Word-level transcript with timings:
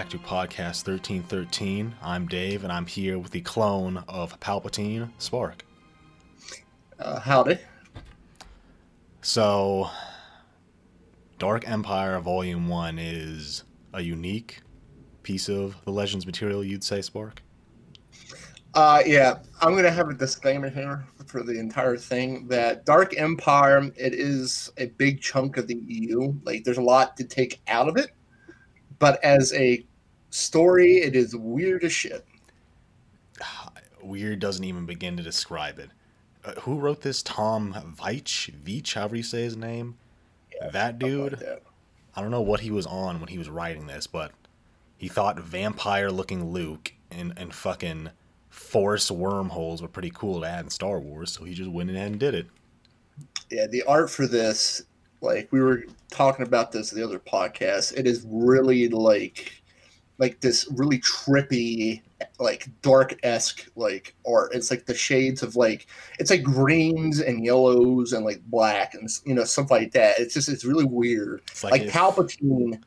Back 0.00 0.08
to 0.08 0.18
Podcast 0.18 0.88
1313. 0.88 1.94
I'm 2.02 2.26
Dave, 2.26 2.64
and 2.64 2.72
I'm 2.72 2.86
here 2.86 3.18
with 3.18 3.32
the 3.32 3.42
clone 3.42 4.02
of 4.08 4.40
Palpatine, 4.40 5.10
Spark. 5.18 5.62
Uh, 6.98 7.20
howdy. 7.20 7.58
So, 9.20 9.90
Dark 11.38 11.68
Empire 11.68 12.18
Volume 12.20 12.66
1 12.66 12.98
is 12.98 13.64
a 13.92 14.00
unique 14.00 14.62
piece 15.22 15.50
of 15.50 15.76
the 15.84 15.90
Legends 15.90 16.24
material, 16.24 16.64
you'd 16.64 16.82
say, 16.82 17.02
Spark? 17.02 17.42
Uh, 18.72 19.02
yeah, 19.04 19.40
I'm 19.60 19.76
gonna 19.76 19.90
have 19.90 20.08
a 20.08 20.14
disclaimer 20.14 20.70
here 20.70 21.04
for 21.26 21.42
the 21.42 21.58
entire 21.58 21.98
thing 21.98 22.48
that 22.48 22.86
Dark 22.86 23.18
Empire 23.18 23.92
it 23.98 24.14
is 24.14 24.72
a 24.78 24.86
big 24.86 25.20
chunk 25.20 25.58
of 25.58 25.66
the 25.66 25.76
EU. 25.76 26.32
Like, 26.42 26.64
there's 26.64 26.78
a 26.78 26.82
lot 26.82 27.18
to 27.18 27.24
take 27.24 27.60
out 27.68 27.86
of 27.86 27.98
it, 27.98 28.12
but 28.98 29.22
as 29.22 29.52
a 29.52 29.84
story, 30.30 30.98
it 30.98 31.14
is 31.14 31.36
weird 31.36 31.84
as 31.84 31.92
shit. 31.92 32.24
Weird 34.02 34.40
doesn't 34.40 34.64
even 34.64 34.86
begin 34.86 35.16
to 35.16 35.22
describe 35.22 35.78
it. 35.78 35.90
Uh, 36.44 36.52
who 36.60 36.78
wrote 36.78 37.02
this? 37.02 37.22
Tom 37.22 37.74
Veitch, 37.74 38.50
Veitch, 38.64 38.94
however 38.94 39.16
you 39.16 39.22
say 39.22 39.42
his 39.42 39.56
name. 39.56 39.98
Yeah, 40.54 40.70
that 40.70 40.98
dude. 40.98 41.32
Like 41.32 41.40
that. 41.40 41.62
I 42.16 42.22
don't 42.22 42.30
know 42.30 42.40
what 42.40 42.60
he 42.60 42.70
was 42.70 42.86
on 42.86 43.20
when 43.20 43.28
he 43.28 43.38
was 43.38 43.50
writing 43.50 43.86
this, 43.86 44.06
but 44.06 44.32
he 44.96 45.08
thought 45.08 45.38
vampire-looking 45.38 46.50
Luke 46.50 46.92
and 47.10 47.32
and 47.36 47.54
fucking 47.54 48.10
force 48.48 49.10
wormholes 49.10 49.80
were 49.80 49.88
pretty 49.88 50.10
cool 50.14 50.40
to 50.40 50.46
add 50.46 50.64
in 50.64 50.70
Star 50.70 50.98
Wars, 50.98 51.32
so 51.32 51.44
he 51.44 51.54
just 51.54 51.70
went 51.70 51.90
ahead 51.90 52.10
and 52.10 52.20
did 52.20 52.34
it. 52.34 52.46
Yeah, 53.50 53.66
the 53.66 53.82
art 53.84 54.10
for 54.10 54.26
this, 54.26 54.82
like 55.20 55.52
we 55.52 55.60
were 55.60 55.84
talking 56.10 56.46
about 56.46 56.72
this 56.72 56.92
in 56.92 56.98
the 56.98 57.04
other 57.06 57.18
podcast, 57.18 57.96
it 57.96 58.06
is 58.06 58.26
really 58.28 58.88
like 58.88 59.59
like 60.20 60.38
this 60.40 60.68
really 60.70 60.98
trippy, 60.98 62.02
like 62.38 62.68
dark 62.82 63.18
esque 63.22 63.66
like 63.74 64.14
art. 64.28 64.54
It's 64.54 64.70
like 64.70 64.84
the 64.84 64.94
shades 64.94 65.42
of 65.42 65.56
like 65.56 65.86
it's 66.18 66.30
like 66.30 66.42
greens 66.42 67.20
and 67.20 67.44
yellows 67.44 68.12
and 68.12 68.24
like 68.24 68.40
black 68.44 68.94
and 68.94 69.08
you 69.24 69.34
know 69.34 69.44
stuff 69.44 69.70
like 69.70 69.92
that. 69.92 70.20
It's 70.20 70.34
just 70.34 70.48
it's 70.48 70.64
really 70.64 70.84
weird. 70.84 71.40
It's 71.50 71.64
Like, 71.64 71.82
if- 71.82 71.92
Palpatine 71.92 72.80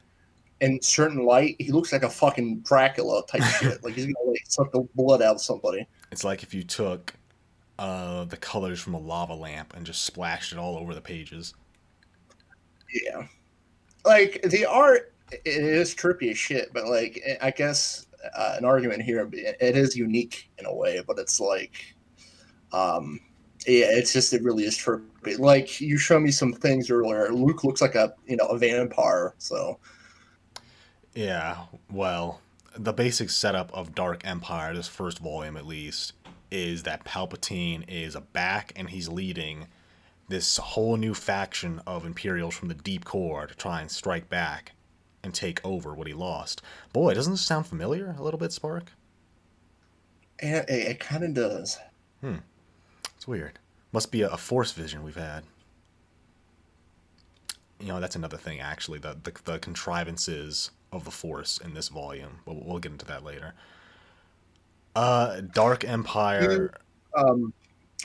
in 0.61 0.81
certain 0.81 1.26
light, 1.26 1.56
he 1.59 1.72
looks 1.72 1.92
like 1.92 2.04
a 2.04 2.09
fucking 2.09 2.59
Dracula 2.59 3.23
type 3.26 3.44
shit. 3.44 3.84
Like 3.84 3.95
he's 3.95 4.06
gonna 4.06 4.30
like 4.30 4.44
suck 4.48 4.72
the 4.72 4.88
blood 4.94 5.22
out 5.23 5.36
of 5.36 5.42
somebody. 5.42 5.88
It's 6.11 6.23
like 6.23 6.44
if 6.44 6.54
you 6.54 6.64
took 6.64 7.16
uh, 7.80 8.26
the 8.26 8.38
colors 8.38 8.80
from 8.80 8.94
a 8.94 9.00
lava 9.00 9.34
lamp 9.34 9.73
and 9.76 9.86
just 9.88 10.04
splashed 10.04 10.54
it 10.54 10.59
all 10.59 10.78
over 10.78 10.94
the 10.94 11.02
pages. 11.02 11.56
Yeah. 12.94 13.26
Like 14.06 14.44
the 14.44 14.66
art, 14.66 15.12
it 15.31 15.45
is 15.45 15.95
trippy 15.95 16.31
as 16.31 16.38
shit, 16.38 16.73
but 16.73 16.88
like 16.88 17.21
I 17.41 17.52
guess 17.52 18.07
uh, 18.35 18.55
an 18.57 18.66
argument 18.66 19.02
here, 19.02 19.30
it 19.33 19.75
is 19.77 19.95
unique 19.95 20.49
in 20.57 20.65
a 20.65 20.73
way, 20.73 21.03
but 21.05 21.19
it's 21.19 21.39
like, 21.39 21.95
um, 22.71 23.19
yeah, 23.67 23.88
it's 23.89 24.13
just 24.13 24.33
it 24.33 24.43
really 24.43 24.63
is 24.63 24.77
trippy. 24.77 25.39
Like 25.39 25.81
you 25.81 25.97
showed 25.97 26.21
me 26.21 26.31
some 26.31 26.53
things 26.53 26.89
earlier. 26.89 27.30
Luke 27.30 27.63
looks 27.63 27.81
like 27.81 27.95
a 27.95 28.13
you 28.27 28.38
know 28.38 28.47
a 28.47 28.57
vampire, 28.57 29.33
so 29.38 29.80
Yeah, 31.13 31.58
well, 31.91 32.41
the 32.75 32.93
basic 32.93 33.30
setup 33.30 33.71
of 33.73 33.95
Dark 33.95 34.25
Empire, 34.25 34.73
this 34.73 34.87
first 34.87 35.19
volume 35.19 35.58
at 35.58 35.65
least, 35.65 36.13
is 36.52 36.83
that 36.83 37.05
Palpatine 37.05 37.83
is 37.87 38.15
back 38.33 38.73
and 38.75 38.89
he's 38.89 39.08
leading 39.08 39.67
this 40.30 40.58
whole 40.58 40.98
new 40.98 41.14
faction 41.14 41.81
of 41.86 42.05
Imperials 42.05 42.55
from 42.55 42.69
the 42.69 42.73
deep 42.73 43.05
core 43.05 43.45
to 43.45 43.55
try 43.55 43.81
and 43.81 43.92
strike 43.92 44.30
back 44.30 44.73
and 45.23 45.34
take 45.34 45.64
over 45.66 45.94
what 45.94 46.08
he 46.08 46.14
lost. 46.14 46.61
Boy, 46.92 47.14
doesn't 47.14 47.34
this 47.34 47.42
sound 47.42 47.67
familiar 47.67 48.16
a 48.17 48.22
little 48.22 48.39
bit, 48.39 48.52
Spark? 48.52 48.92
it, 50.39 50.70
it, 50.70 50.88
it 50.88 51.00
kind 51.00 51.23
of 51.23 51.34
does. 51.34 51.80
Hmm. 52.22 52.38
It's 53.16 53.28
weird. 53.28 53.60
Must 53.92 54.11
be 54.11 54.22
a, 54.22 54.30
a 54.30 54.38
force 54.38 54.72
vision 54.72 55.04
we've 55.04 55.16
had. 55.16 55.44
You 57.80 57.88
know, 57.88 58.00
that's 58.00 58.16
another 58.16 58.38
thing, 58.38 58.60
actually. 58.60 59.00
The, 59.00 59.17
the, 59.23 59.34
the 59.45 59.60
contrivances 59.60 60.72
of 60.92 61.06
the 61.06 61.11
force 61.11 61.58
in 61.58 61.73
this 61.73 61.90
volume. 61.90 62.40
But 62.45 62.55
we'll, 62.55 62.66
we'll 62.66 62.80
get 62.80 62.92
into 62.92 63.05
that 63.05 63.23
later. 63.23 63.54
Uh, 64.95 65.42
Dark 65.42 65.84
Empire. 65.84 66.73
Um, 67.16 67.54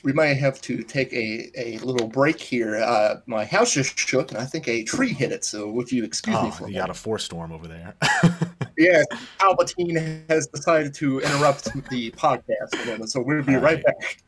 we 0.05 0.13
might 0.13 0.35
have 0.35 0.61
to 0.63 0.83
take 0.83 1.13
a, 1.13 1.51
a 1.57 1.79
little 1.79 2.07
break 2.09 2.41
here. 2.41 2.77
Uh, 2.77 3.17
my 3.27 3.45
house 3.45 3.73
just 3.75 3.99
shook, 3.99 4.31
and 4.31 4.41
I 4.41 4.45
think 4.45 4.69
a 4.69 4.85
tree 4.85 5.13
hit 5.13 5.33
it. 5.33 5.45
So, 5.45 5.69
would 5.71 5.91
you 5.91 6.05
excuse 6.05 6.37
me 6.37 6.49
Oh, 6.49 6.51
for 6.51 6.69
you 6.69 6.75
got 6.77 6.91
a 6.91 6.95
force 6.95 7.25
storm 7.25 7.53
over 7.53 7.67
there. 7.69 7.95
Yes, 8.81 9.05
Palpatine 9.41 10.23
has 10.31 10.47
decided 10.47 10.95
to 10.95 11.19
interrupt 11.19 11.65
the 11.91 12.13
podcast 12.13 12.77
for 12.77 12.83
a 12.83 12.87
moment, 12.87 13.11
so 13.11 13.21
we'll 13.21 13.43
be 13.43 13.57
right 13.57 13.83
Alright. 13.85 13.85
back. 13.85 14.23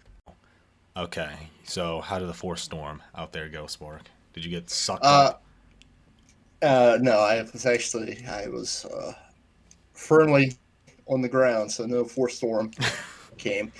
okay, 0.96 1.30
so 1.62 2.00
how 2.00 2.18
did 2.18 2.26
the 2.28 2.34
force 2.34 2.60
storm 2.60 3.00
out 3.14 3.32
there 3.32 3.48
go, 3.48 3.68
Spark? 3.68 4.02
Did 4.32 4.44
you 4.44 4.50
get 4.50 4.68
sucked 4.68 5.04
Uh, 5.04 5.08
up? 5.08 5.44
Uh, 6.62 6.98
no, 7.00 7.20
I 7.20 7.42
was 7.42 7.64
actually 7.64 8.24
I 8.26 8.48
was 8.48 8.86
uh, 8.86 9.12
firmly 9.92 10.54
on 11.06 11.20
the 11.22 11.28
ground, 11.28 11.70
so 11.70 11.86
no 11.86 12.04
force 12.04 12.36
storm 12.36 12.72
came. 13.38 13.70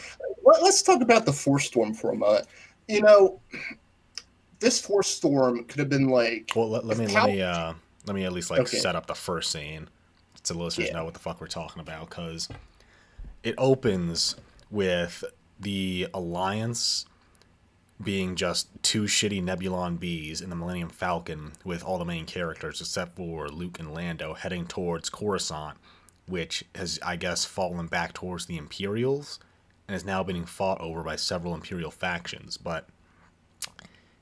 Let, 0.50 0.62
let's 0.62 0.82
talk 0.82 1.00
about 1.02 1.24
the 1.26 1.32
force 1.32 1.66
storm 1.66 1.94
for 1.94 2.10
a 2.10 2.16
moment. 2.16 2.46
You 2.88 3.02
know, 3.02 3.40
this 4.58 4.80
force 4.80 5.08
storm 5.08 5.64
could 5.64 5.78
have 5.78 5.88
been 5.88 6.08
like 6.08 6.52
Well, 6.56 6.68
let, 6.70 6.84
let 6.84 6.98
me 6.98 7.04
if 7.04 7.14
let 7.14 7.26
me 7.26 7.42
uh 7.42 7.74
let 8.06 8.14
me 8.14 8.24
at 8.24 8.32
least 8.32 8.50
like 8.50 8.60
Okay. 8.60 8.76
set 8.78 8.96
up 8.96 9.06
the 9.06 9.14
first 9.14 9.50
scene 9.52 9.88
so 10.42 10.54
the 10.54 10.60
listeners 10.62 10.88
Yeah. 10.88 10.96
know 10.96 11.04
what 11.04 11.14
the 11.14 11.20
fuck 11.20 11.40
we're 11.40 11.46
talking 11.46 11.80
about 11.80 12.08
because 12.10 12.48
it 13.42 13.54
opens 13.58 14.36
with 14.70 15.22
the 15.58 16.08
alliance 16.14 17.06
being 18.02 18.34
just 18.34 18.68
two 18.82 19.02
shitty 19.02 19.42
Nebulon-Bs 19.42 20.42
in 20.42 20.48
the 20.48 20.56
Millennium 20.56 20.88
Falcon 20.88 21.52
with 21.64 21.84
all 21.84 21.98
the 21.98 22.04
main 22.04 22.24
characters 22.24 22.80
except 22.80 23.14
for 23.16 23.48
Luke 23.48 23.78
and 23.78 23.92
Lando 23.92 24.32
heading 24.32 24.66
towards 24.66 25.10
Coruscant, 25.10 25.76
which 26.26 26.64
has 26.74 26.98
I 27.04 27.16
guess 27.16 27.44
fallen 27.44 27.86
back 27.88 28.14
towards 28.14 28.46
the 28.46 28.56
Imperials 28.56 29.38
and 29.90 29.96
is 29.96 30.04
now 30.04 30.22
being 30.22 30.44
fought 30.44 30.80
over 30.80 31.02
by 31.02 31.16
several 31.16 31.52
Imperial 31.52 31.90
factions, 31.90 32.56
but 32.56 32.88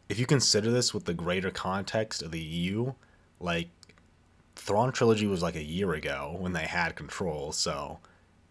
if 0.08 0.18
you 0.18 0.24
consider 0.24 0.70
this 0.70 0.94
with 0.94 1.04
the 1.04 1.12
greater 1.12 1.50
context 1.50 2.22
of 2.22 2.30
the 2.30 2.40
EU, 2.40 2.94
like 3.38 3.68
Thrawn 4.56 4.92
trilogy 4.92 5.26
was 5.26 5.42
like 5.42 5.56
a 5.56 5.62
year 5.62 5.92
ago 5.92 6.34
when 6.38 6.54
they 6.54 6.62
had 6.66 6.96
control, 6.96 7.52
so 7.52 7.98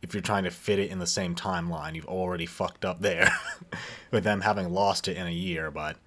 if 0.03 0.13
you're 0.13 0.21
trying 0.21 0.43
to 0.43 0.51
fit 0.51 0.77
it 0.77 0.91
in 0.91 0.99
the 0.99 1.07
same 1.07 1.33
timeline, 1.33 1.95
you've 1.95 2.05
already 2.05 2.45
fucked 2.45 2.85
up 2.85 3.01
there 3.01 3.31
with 4.11 4.23
them 4.23 4.41
having 4.41 4.69
lost 4.69 5.07
it 5.07 5.17
in 5.17 5.25
a 5.25 5.31
year, 5.31 5.71
but 5.71 5.97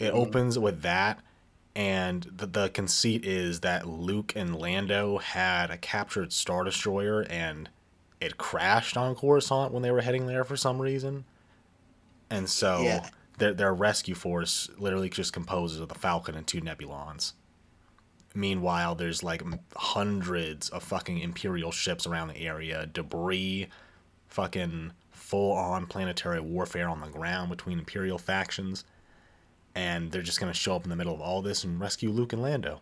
it 0.00 0.10
Mhm. 0.10 0.16
opens 0.16 0.58
with 0.58 0.80
that 0.80 1.20
and 1.76 2.22
the, 2.34 2.46
the 2.46 2.68
conceit 2.70 3.26
is 3.26 3.60
that 3.60 3.86
Luke 3.86 4.32
and 4.34 4.56
Lando 4.56 5.18
had 5.18 5.70
a 5.70 5.76
captured 5.76 6.32
Star 6.32 6.64
Destroyer 6.64 7.26
and 7.28 7.68
it 8.24 8.38
crashed 8.38 8.96
on 8.96 9.14
Coruscant 9.14 9.72
when 9.72 9.82
they 9.82 9.90
were 9.90 10.00
heading 10.00 10.26
there 10.26 10.44
for 10.44 10.56
some 10.56 10.80
reason. 10.80 11.24
And 12.30 12.48
so 12.48 12.80
Yeah. 12.82 13.08
their 13.38 13.52
their 13.54 13.74
rescue 13.74 14.14
force 14.14 14.70
literally 14.78 15.10
just 15.10 15.32
composes 15.32 15.80
of 15.80 15.88
the 15.88 15.94
Falcon 15.94 16.34
and 16.34 16.46
two 16.46 16.60
Nebulons. 16.60 17.34
Meanwhile, 18.34 18.96
there's 18.96 19.22
like 19.22 19.42
hundreds 19.76 20.68
of 20.70 20.82
fucking 20.82 21.18
Imperial 21.18 21.70
ships 21.70 22.06
around 22.06 22.28
the 22.28 22.38
area, 22.38 22.86
debris, 22.86 23.68
fucking 24.26 24.92
full 25.12 25.52
on 25.52 25.86
planetary 25.86 26.40
warfare 26.40 26.88
on 26.88 27.00
the 27.00 27.06
ground 27.08 27.50
between 27.50 27.78
Imperial 27.78 28.18
factions, 28.18 28.84
and 29.74 30.10
they're 30.10 30.22
just 30.22 30.40
gonna 30.40 30.52
show 30.52 30.74
up 30.76 30.84
in 30.84 30.90
the 30.90 30.96
middle 30.96 31.14
of 31.14 31.20
all 31.20 31.42
this 31.42 31.62
and 31.62 31.80
rescue 31.80 32.10
Luke 32.10 32.32
and 32.32 32.42
Lando. 32.42 32.80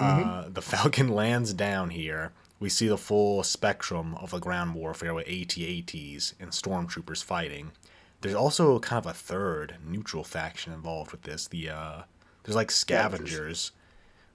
Uh, 0.00 0.48
the 0.48 0.62
Falcon 0.62 1.08
lands 1.14 1.52
down 1.52 1.90
here. 1.90 2.32
We 2.60 2.68
see 2.68 2.88
the 2.88 2.98
full 2.98 3.42
spectrum 3.42 4.14
of 4.16 4.30
the 4.30 4.38
ground 4.38 4.74
warfare 4.74 5.14
with 5.14 5.28
AT-ATs 5.28 6.34
and 6.40 6.50
stormtroopers 6.50 7.22
fighting. 7.22 7.72
There's 8.20 8.34
also 8.34 8.78
kind 8.80 9.04
of 9.04 9.10
a 9.10 9.14
third 9.14 9.76
neutral 9.86 10.24
faction 10.24 10.72
involved 10.72 11.12
with 11.12 11.22
this. 11.22 11.46
The 11.46 11.70
uh, 11.70 12.02
there's 12.42 12.56
like 12.56 12.70
Scavengers. 12.70 13.72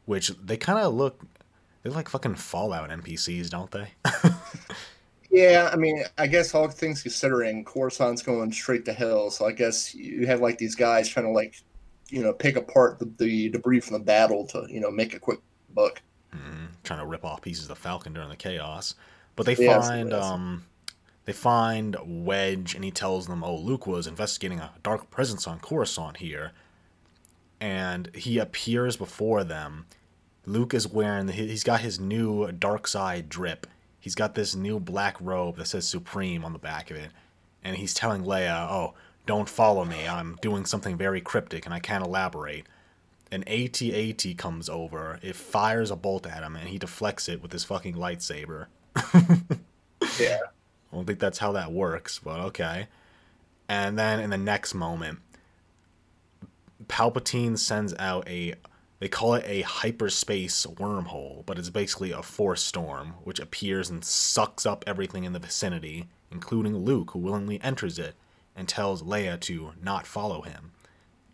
which 0.06 0.30
they 0.30 0.58
kind 0.58 0.80
of 0.80 0.94
look. 0.94 1.22
They're 1.81 1.92
like 1.92 2.08
fucking 2.08 2.36
Fallout 2.36 2.90
NPCs, 2.90 3.50
don't 3.50 3.72
they? 3.72 3.90
Yeah, 5.34 5.72
I 5.74 5.78
mean, 5.78 6.04
I 6.20 6.28
guess 6.28 6.54
all 6.54 6.68
things 6.68 7.02
considering, 7.02 7.66
Coruscant's 7.66 8.22
going 8.22 8.52
straight 8.52 8.86
to 8.86 8.94
hell. 8.94 9.31
So 9.31 9.48
I 9.48 9.52
guess 9.52 9.96
you 9.96 10.28
have 10.28 10.42
like 10.42 10.60
these 10.60 10.75
guys 10.75 11.10
trying 11.10 11.25
to 11.25 11.31
like, 11.31 11.56
you 12.10 12.22
know, 12.22 12.34
pick 12.34 12.56
apart 12.56 13.00
the, 13.00 13.06
the 13.18 13.50
debris 13.50 13.80
from 13.80 13.94
the 13.94 14.04
battle 14.04 14.46
to 14.50 14.68
you 14.70 14.80
know 14.80 14.92
make 14.92 15.16
a 15.16 15.20
quick 15.20 15.40
buck. 15.74 16.04
Mhm, 16.33 16.68
trying 16.83 17.00
to 17.00 17.06
rip 17.06 17.24
off 17.24 17.41
pieces 17.41 17.63
of 17.63 17.69
the 17.69 17.75
Falcon 17.75 18.13
during 18.13 18.30
the 18.30 18.35
chaos. 18.35 18.95
But 19.35 19.45
they 19.45 19.56
Yes, 19.56 19.88
find 19.88 20.12
yes. 20.12 20.24
um 20.24 20.65
they 21.25 21.33
find 21.33 21.95
Wedge 22.03 22.75
and 22.75 22.83
he 22.83 22.91
tells 22.91 23.27
them, 23.27 23.44
"Oh, 23.44 23.56
Luke 23.56 23.88
was 23.88 24.07
investigating 24.07 24.59
a 24.59 24.71
dark 24.83 25.09
presence 25.09 25.47
on 25.47 25.59
Coruscant 25.59 26.18
here." 26.18 26.51
And 27.62 28.13
he 28.13 28.39
appears 28.39 28.97
before 28.97 29.44
them 29.44 29.85
Luke 30.45 30.74
is 30.74 30.88
wearing 30.88 31.30
he's 31.30 31.63
got 31.63 31.80
his 31.81 32.00
new 32.00 32.51
dark 32.51 32.88
side 32.88 33.29
drip. 33.29 33.65
He's 34.00 34.15
got 34.15 34.36
this 34.36 34.53
new 34.53 34.79
black 34.79 35.15
robe 35.21 35.56
that 35.56 35.68
says 35.68 35.88
Supreme 35.88 36.44
on 36.44 36.51
the 36.51 36.59
back 36.59 36.91
of 36.91 36.97
it, 36.97 37.12
and 37.63 37.77
he's 37.77 37.94
telling 37.94 38.24
Leia, 38.24 38.69
"Oh, 38.69 38.94
don't 39.25 39.47
follow 39.47 39.86
me. 39.86 40.06
I'm 40.06 40.38
doing 40.41 40.65
something 40.65 40.97
very 40.97 41.21
cryptic 41.21 41.65
and 41.65 41.74
I 41.74 41.79
can't 41.79 42.03
elaborate." 42.06 42.68
An 43.33 43.44
AT-AT 43.47 44.38
comes 44.38 44.69
over, 44.69 45.19
it 45.24 45.35
fires 45.35 45.89
a 45.89 45.95
bolt 45.95 46.27
at 46.27 46.44
him, 46.44 46.56
and 46.56 46.69
he 46.69 46.77
deflects 46.77 47.27
it 47.27 47.41
with 47.41 47.51
his 47.51 47.63
fucking 47.63 47.95
lightsaber. 47.95 48.68
yeah. 50.19 50.38
I 50.91 50.95
don't 50.95 51.06
think 51.06 51.18
that's 51.18 51.39
how 51.39 51.53
that 51.53 51.71
works, 51.71 52.19
but 52.19 52.39
okay. 52.39 52.89
And 53.68 53.97
then 53.97 54.19
in 54.19 54.30
the 54.30 54.38
next 54.38 54.75
moment, 54.75 55.18
Palpatine 56.85 57.57
sends 57.57 57.95
out 57.97 58.30
a 58.30 58.53
they 59.00 59.09
call 59.09 59.33
it 59.33 59.45
a 59.47 59.63
hyperspace 59.63 60.68
wormhole, 60.68 61.44
but 61.47 61.57
it's 61.57 61.71
basically 61.71 62.12
a 62.12 62.21
force 62.21 62.62
storm 62.62 63.15
which 63.24 63.39
appears 63.39 63.89
and 63.89 64.06
sucks 64.06 64.63
up 64.63 64.83
everything 64.86 65.24
in 65.24 65.33
the 65.33 65.39
vicinity, 65.39 66.07
including 66.31 66.77
Luke, 66.77 67.12
who 67.12 67.19
willingly 67.19 67.59
enters 67.62 67.97
it 67.97 68.13
and 68.56 68.69
tells 68.69 69.01
Leia 69.01 69.39
to 69.41 69.74
not 69.81 70.06
follow 70.06 70.44
him. 70.44 70.73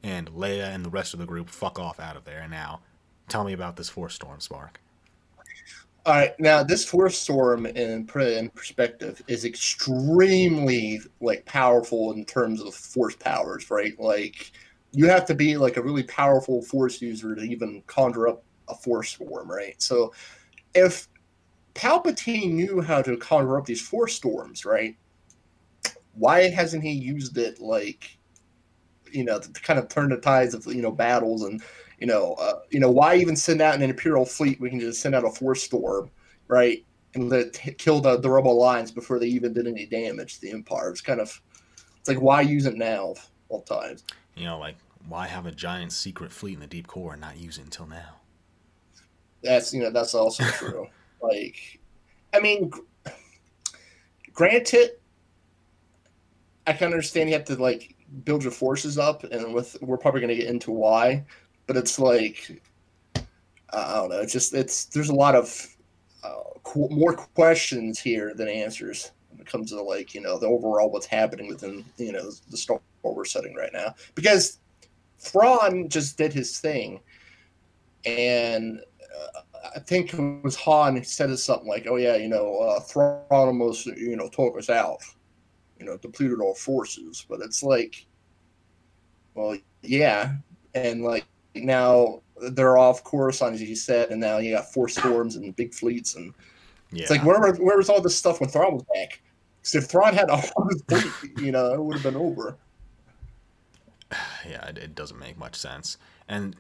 And 0.04 0.30
Leia 0.30 0.74
and 0.74 0.86
the 0.86 0.90
rest 0.90 1.14
of 1.14 1.20
the 1.20 1.26
group 1.26 1.50
fuck 1.50 1.78
off 1.78 2.00
out 2.00 2.16
of 2.16 2.26
there. 2.26 2.42
And 2.42 2.52
now, 2.52 2.82
tell 3.28 3.44
me 3.44 3.54
about 3.54 3.76
this 3.76 3.90
force 3.90 4.16
storm, 4.16 4.40
Spark. 4.40 4.80
All 6.06 6.16
right, 6.16 6.40
now 6.40 6.64
this 6.64 6.86
force 6.86 7.18
storm, 7.18 7.66
and 7.66 8.08
put 8.08 8.24
it 8.24 8.38
in 8.38 8.50
perspective, 8.50 9.22
is 9.28 9.44
extremely 9.46 11.02
like 11.20 11.46
powerful 11.46 12.14
in 12.14 12.26
terms 12.26 12.62
of 12.62 12.74
force 12.74 13.16
powers, 13.16 13.70
right? 13.70 14.00
Like 14.00 14.52
you 14.92 15.08
have 15.08 15.26
to 15.26 15.36
be 15.36 15.58
like 15.58 15.78
a 15.78 15.84
really 15.84 16.04
powerful 16.04 16.62
force 16.62 17.02
user 17.02 17.36
to 17.36 17.42
even 17.42 17.84
conjure 17.86 18.30
up 18.30 18.44
a 18.70 18.76
force 18.76 19.12
storm, 19.12 19.52
right? 19.52 19.80
So 19.82 20.14
if 20.74 21.08
Palpatine 21.76 22.54
knew 22.54 22.82
how 22.82 23.02
to 23.02 23.18
conjure 23.18 23.58
up 23.58 23.66
these 23.66 23.82
force 23.82 24.16
storms, 24.16 24.66
right? 24.66 24.96
Why 26.14 26.50
hasn't 26.50 26.84
he 26.84 26.92
used 26.92 27.38
it 27.38 27.60
like 27.60 28.18
you 29.12 29.24
know 29.24 29.40
to 29.40 29.50
kind 29.62 29.80
of 29.80 29.90
turn 29.90 30.10
the 30.10 30.18
tides 30.18 30.54
of 30.54 30.66
you 30.68 30.82
know 30.82 30.92
battles 30.92 31.44
and 31.44 31.62
you 32.00 32.08
know, 32.08 32.34
uh, 32.40 32.60
you 32.70 32.80
know, 32.80 32.90
why 32.90 33.16
even 33.16 33.36
send 33.36 33.62
out 33.62 33.76
an 33.76 33.82
imperial 33.82 34.26
fleet? 34.26 34.60
We 34.60 34.70
can 34.70 34.80
just 34.80 35.02
send 35.02 35.16
out 35.16 35.26
a 35.26 35.30
force 35.30 35.64
storm, 35.64 36.10
right, 36.48 36.86
and 37.14 37.30
let 37.30 37.60
it 37.68 37.78
kill 37.78 38.00
the, 38.00 38.18
the 38.18 38.30
rebel 38.30 38.58
lines 38.58 38.92
before 38.92 39.20
they 39.20 39.28
even 39.28 39.54
did 39.54 39.68
any 39.68 39.86
damage 39.86 40.36
to 40.36 40.42
the 40.42 40.52
empire. 40.52 40.90
It's 40.90 41.02
kind 41.02 41.20
of, 41.20 41.42
it's 42.00 42.08
like 42.08 42.22
why 42.22 42.42
use 42.42 42.66
it 42.66 42.76
now 42.76 43.16
all 43.50 43.62
times? 43.64 44.06
You 44.36 44.46
know, 44.46 44.60
like 44.60 44.78
why 45.08 45.28
have 45.28 45.46
a 45.46 45.52
giant 45.52 45.92
secret 45.92 46.32
fleet 46.32 46.54
in 46.54 46.60
the 46.62 46.68
deep 46.68 46.88
core 46.88 47.14
and 47.14 47.22
not 47.22 47.38
use 47.38 47.58
it 47.58 47.64
until 47.64 47.86
now? 47.86 48.16
That's 49.44 49.74
you 49.74 49.82
know 49.82 49.90
that's 49.90 50.16
also 50.16 50.44
true. 50.54 50.88
like, 51.22 51.80
I 52.34 52.40
mean, 52.40 52.72
granted, 54.32 54.92
I 56.66 56.74
can 56.74 56.86
understand 56.86 57.30
you 57.30 57.36
have 57.36 57.46
to 57.46 57.56
like 57.56 57.96
build 58.24 58.44
your 58.44 58.52
forces 58.52 58.98
up, 58.98 59.24
and 59.24 59.54
with 59.54 59.78
we're 59.82 59.98
probably 59.98 60.22
going 60.22 60.36
to 60.36 60.42
get 60.42 60.48
into 60.48 60.72
why 60.72 61.26
but 61.70 61.78
it's 61.78 62.00
like 62.00 62.64
I 63.72 63.94
don't 63.94 64.10
know. 64.10 64.22
It's 64.22 64.34
just 64.34 64.56
it's 64.56 64.86
there's 64.86 65.10
a 65.10 65.16
lot 65.16 65.36
of 65.36 65.78
uh, 66.24 66.42
qu- 66.64 66.90
more 66.90 67.14
questions 67.14 68.00
here 68.00 68.34
than 68.34 68.48
answers 68.48 69.12
when 69.30 69.40
it 69.40 69.46
comes 69.46 69.70
to 69.70 69.80
like 69.80 70.16
you 70.16 70.20
know 70.20 70.40
the 70.40 70.48
overall 70.48 70.90
what's 70.90 71.06
happening 71.06 71.48
within 71.48 71.86
you 71.98 72.12
know 72.12 72.32
the 72.50 72.58
Star 72.58 72.82
Wars 73.04 73.32
setting 73.32 73.54
right 73.54 73.72
now 73.72 73.94
because 74.16 74.58
Thrawn 75.20 75.90
just 75.90 76.18
did 76.18 76.34
his 76.34 76.60
thing, 76.60 77.02
and 78.04 78.80
uh, 79.16 79.42
I 79.76 79.80
think 79.80 80.12
it 80.12 80.44
was 80.44 80.56
Han 80.56 81.04
said 81.04 81.38
something 81.38 81.68
like, 81.68 81.86
"Oh 81.88 81.98
yeah, 81.98 82.16
you 82.16 82.30
know 82.30 82.58
uh, 82.58 82.80
Thrawn 82.80 83.22
almost 83.30 83.86
you 83.86 84.16
know 84.16 84.28
took 84.28 84.58
us 84.58 84.72
out, 84.72 85.04
you 85.80 85.86
know 85.86 85.98
depleted 85.98 86.40
all 86.40 86.56
forces," 86.56 87.26
but 87.30 87.40
it's 87.42 87.64
like, 87.64 88.06
well, 89.34 89.58
yeah, 89.82 90.34
and 90.74 91.04
like 91.04 91.26
now 91.56 92.22
they're 92.52 92.78
off 92.78 93.04
Coruscant, 93.04 93.56
as 93.56 93.62
you 93.62 93.76
said, 93.76 94.10
and 94.10 94.20
now 94.20 94.38
you 94.38 94.56
got 94.56 94.72
force 94.72 94.98
storms 94.98 95.36
and 95.36 95.56
big 95.56 95.74
fleets, 95.74 96.16
and 96.16 96.34
yeah. 96.92 97.04
it's 97.04 97.12
like 97.12 97.24
where 97.24 97.54
where 97.56 97.78
was 97.78 97.90
all 97.90 98.02
this 98.02 98.16
stuff 98.16 98.40
when 98.40 98.50
Thrawn 98.50 98.74
was 98.74 98.84
back? 98.94 99.22
Because 99.62 99.76
if 99.76 99.90
Thrawn 99.90 100.14
had 100.14 100.30
all 100.30 100.42
his 100.70 100.84
fleet, 100.88 101.40
you 101.40 101.52
know, 101.52 101.74
it 101.74 101.82
would 101.82 101.96
have 101.96 102.04
been 102.04 102.16
over. 102.16 102.58
Yeah, 104.50 104.66
it, 104.68 104.78
it 104.80 104.96
doesn't 104.96 105.20
make 105.20 105.38
much 105.38 105.56
sense, 105.56 105.98
and 106.28 106.56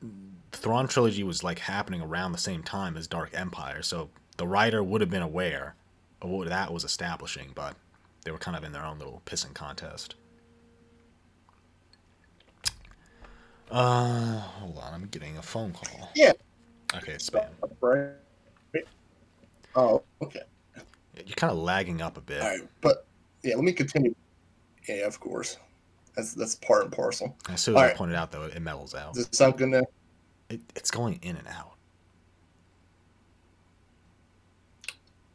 the 0.00 0.58
Thrawn 0.58 0.86
trilogy 0.86 1.24
was 1.24 1.42
like 1.42 1.58
happening 1.58 2.00
around 2.00 2.32
the 2.32 2.38
same 2.38 2.62
time 2.62 2.96
as 2.96 3.08
Dark 3.08 3.30
Empire, 3.32 3.82
so 3.82 4.10
the 4.36 4.46
writer 4.46 4.82
would 4.82 5.00
have 5.00 5.10
been 5.10 5.22
aware 5.22 5.74
of 6.22 6.30
what 6.30 6.48
that 6.48 6.72
was 6.72 6.84
establishing, 6.84 7.50
but 7.54 7.74
they 8.26 8.32
were 8.32 8.38
kind 8.38 8.56
of 8.56 8.64
in 8.64 8.72
their 8.72 8.84
own 8.84 8.98
little 8.98 9.22
pissing 9.24 9.54
contest. 9.54 10.16
Uh, 13.70 14.40
hold 14.40 14.78
on. 14.78 14.92
I'm 14.92 15.06
getting 15.06 15.38
a 15.38 15.42
phone 15.42 15.72
call. 15.72 16.10
Yeah. 16.16 16.32
Okay, 16.92 17.12
it's 17.12 17.30
spam. 17.30 17.46
Right. 17.80 18.84
Oh, 19.76 20.02
okay. 20.20 20.40
You're 21.14 21.36
kind 21.36 21.52
of 21.52 21.58
lagging 21.58 22.02
up 22.02 22.16
a 22.16 22.20
bit. 22.20 22.42
All 22.42 22.48
right, 22.48 22.68
but 22.80 23.06
yeah, 23.44 23.54
let 23.54 23.62
me 23.62 23.72
continue. 23.72 24.12
Yeah, 24.88 25.06
of 25.06 25.20
course. 25.20 25.58
That's 26.16 26.34
that's 26.34 26.56
part 26.56 26.82
and 26.82 26.92
parcel. 26.92 27.36
As 27.48 27.60
soon 27.60 27.74
as 27.74 27.76
All 27.76 27.84
I 27.84 27.86
right. 27.88 27.96
pointed 27.96 28.16
out, 28.16 28.32
though, 28.32 28.42
it 28.42 28.60
mellows 28.60 28.96
out. 28.96 29.14
Does 29.14 29.26
it 29.26 29.36
sound 29.36 29.56
good 29.56 29.68
now? 29.68 29.82
It, 30.50 30.62
it's 30.74 30.90
going 30.90 31.20
in 31.22 31.36
and 31.36 31.46
out. 31.46 31.74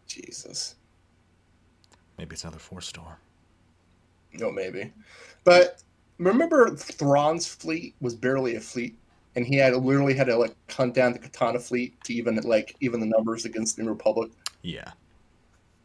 Jesus. 0.07 0.75
Maybe 2.21 2.35
it's 2.35 2.43
another 2.43 2.59
four 2.59 2.81
star. 2.81 3.17
No, 4.33 4.51
maybe. 4.51 4.93
But 5.43 5.81
remember 6.19 6.69
Thrawn's 6.75 7.47
fleet 7.47 7.95
was 7.99 8.13
barely 8.13 8.57
a 8.57 8.59
fleet, 8.59 8.95
and 9.35 9.43
he 9.43 9.55
had 9.55 9.75
literally 9.75 10.13
had 10.13 10.27
to 10.27 10.37
like 10.37 10.55
hunt 10.69 10.93
down 10.93 11.13
the 11.13 11.19
Katana 11.19 11.57
fleet 11.57 11.99
to 12.03 12.13
even 12.13 12.35
like 12.43 12.75
even 12.79 12.99
the 12.99 13.07
numbers 13.07 13.45
against 13.45 13.75
the 13.75 13.81
New 13.81 13.89
Republic. 13.89 14.29
Yeah. 14.61 14.91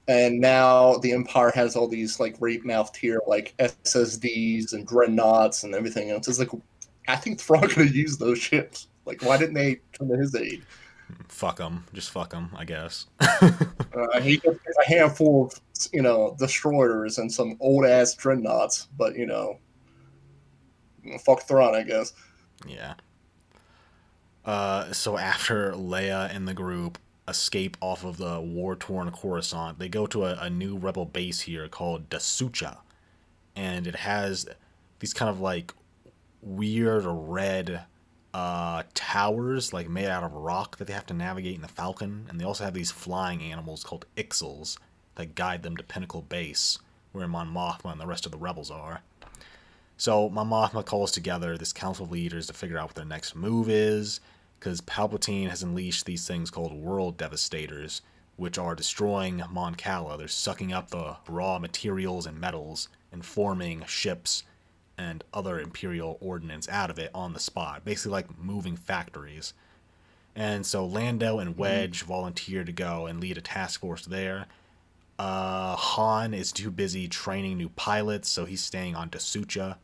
And 0.09 0.38
now 0.38 0.99
the 0.99 1.12
Empire 1.12 1.52
has 1.55 1.75
all 1.75 1.88
these 1.88 2.21
like 2.21 2.37
rape 2.38 2.66
mouthed 2.66 2.99
here, 2.99 3.23
like 3.26 3.55
SSDs 3.59 4.75
and 4.75 4.87
dreadnoughts 4.87 5.62
and 5.62 5.75
everything 5.75 6.11
else. 6.11 6.28
It's 6.28 6.38
like 6.38 6.50
I 7.09 7.16
think 7.16 7.40
Thrawn 7.40 7.62
could 7.71 7.87
have 7.87 7.97
used 7.97 8.21
those 8.21 8.38
ships. 8.38 8.88
Like, 9.07 9.23
why 9.23 9.38
didn't 9.38 9.55
they 9.55 9.81
come 9.95 10.11
to 10.11 10.19
his 10.19 10.35
aid? 10.35 10.66
Fuck 11.29 11.57
them, 11.59 11.85
just 11.93 12.11
fuck 12.11 12.31
them, 12.31 12.51
I 12.57 12.65
guess. 12.65 13.07
uh, 13.21 14.21
he 14.21 14.41
has 14.45 14.57
a 14.85 14.89
handful 14.89 15.47
of 15.47 15.61
you 15.93 16.03
know 16.03 16.37
destroyers 16.39 17.19
and 17.19 17.33
some 17.33 17.57
old 17.61 17.85
ass 17.85 18.15
dreadnoughts, 18.15 18.89
but 18.97 19.17
you 19.17 19.27
know 19.27 19.59
fuck 21.25 21.43
Thrawn, 21.43 21.75
I 21.75 21.83
guess. 21.83 22.13
Yeah. 22.67 22.95
Uh, 24.45 24.93
so 24.93 25.19
after 25.19 25.73
Leia 25.73 26.35
and 26.35 26.47
the 26.47 26.55
group 26.55 26.99
escape 27.29 27.77
off 27.81 28.05
of 28.05 28.17
the 28.17 28.41
war 28.41 28.77
torn 28.77 29.11
Coruscant, 29.11 29.79
they 29.79 29.89
go 29.89 30.07
to 30.07 30.25
a, 30.25 30.37
a 30.41 30.51
new 30.51 30.77
rebel 30.77 31.05
base 31.05 31.41
here 31.41 31.69
called 31.69 32.09
Da 32.09 32.19
Soocha. 32.19 32.79
And 33.55 33.87
it 33.87 33.97
has 33.97 34.47
these 35.01 35.15
kind 35.15 35.29
of 35.29 35.41
like 35.41 35.73
weird 36.43 37.05
red 37.07 37.85
uh, 38.37 38.83
towers, 38.93 39.73
like 39.73 39.88
made 39.88 40.09
out 40.09 40.23
of 40.23 40.35
rock, 40.35 40.76
that 40.76 40.85
they 40.85 40.93
have 40.93 41.07
to 41.07 41.14
navigate 41.14 41.55
in 41.55 41.62
the 41.62 41.69
Falcon. 41.69 42.26
And 42.28 42.38
they 42.38 42.45
also 42.45 42.64
have 42.64 42.75
these 42.75 42.90
flying 42.90 43.40
animals 43.40 43.83
called 43.83 44.05
Ixlls 44.14 44.76
that 45.14 45.35
guide 45.35 45.62
them 45.62 45.75
to 45.78 45.83
Pinnacle 45.83 46.21
Base, 46.21 46.78
where 47.12 47.26
Mon 47.26 47.49
Mothma 47.49 47.93
and 47.93 48.00
the 48.00 48.07
rest 48.07 48.26
of 48.26 48.33
the 48.33 48.38
rebels 48.38 48.71
are. 48.71 49.00
So 49.97 50.28
Mon 50.28 50.50
Mothma 50.50 50.85
calls 50.85 51.12
together 51.12 51.57
this 51.57 51.73
council 51.73 52.05
of 52.05 52.11
leaders 52.11 52.47
to 52.49 52.52
figure 52.52 52.76
out 52.76 52.88
what 52.88 52.95
their 52.95 53.07
next 53.07 53.35
move 53.35 53.71
is, 53.71 54.21
because 54.61 54.83
Palpatine 54.83 55.49
has 55.49 55.62
unleashed 55.62 56.05
these 56.05 56.26
things 56.28 56.50
called 56.50 56.75
World 56.75 57.16
Devastators, 57.16 58.02
which 58.37 58.59
are 58.59 58.75
destroying 58.75 59.43
Mon 59.50 59.76
Cala. 59.76 60.19
They're 60.19 60.28
sucking 60.28 60.75
up 60.75 60.90
the 60.90 61.16
raw 61.26 61.59
materials 61.59 62.26
and 62.26 62.38
metals 62.38 62.90
and 63.11 63.25
forming 63.25 63.83
ships 63.87 64.43
and 64.99 65.25
other 65.33 65.61
Imperial 65.61 66.17
ordnance 66.21 66.69
out 66.69 66.91
of 66.91 66.99
it 66.99 67.11
on 67.15 67.33
the 67.33 67.41
spot, 67.41 67.85
basically 67.85 68.12
like 68.12 68.38
moving 68.38 68.76
factories. 68.76 69.53
And 70.35 70.67
so 70.67 70.85
Lando 70.85 71.38
and 71.38 71.50
mm-hmm. 71.50 71.61
Wedge 71.61 72.00
mm-hmm. 72.00 72.09
volunteer 72.09 72.65
to 72.65 72.73
go 72.73 73.07
and 73.07 73.21
lead 73.21 73.38
a 73.38 73.43
task 73.43 73.81
force 73.81 74.05
there. 74.05 74.47
Uh, 75.19 75.76
Han 75.76 76.35
is 76.35 76.53
too 76.53 76.71
busy 76.71 77.09
training 77.09 77.57
new 77.57 77.71
pilots, 77.71 78.29
so 78.29 78.45
he's 78.45 78.62
staying 78.62 78.95
on 78.95 79.09
Da 79.09 79.19
Soocha. 79.19 79.76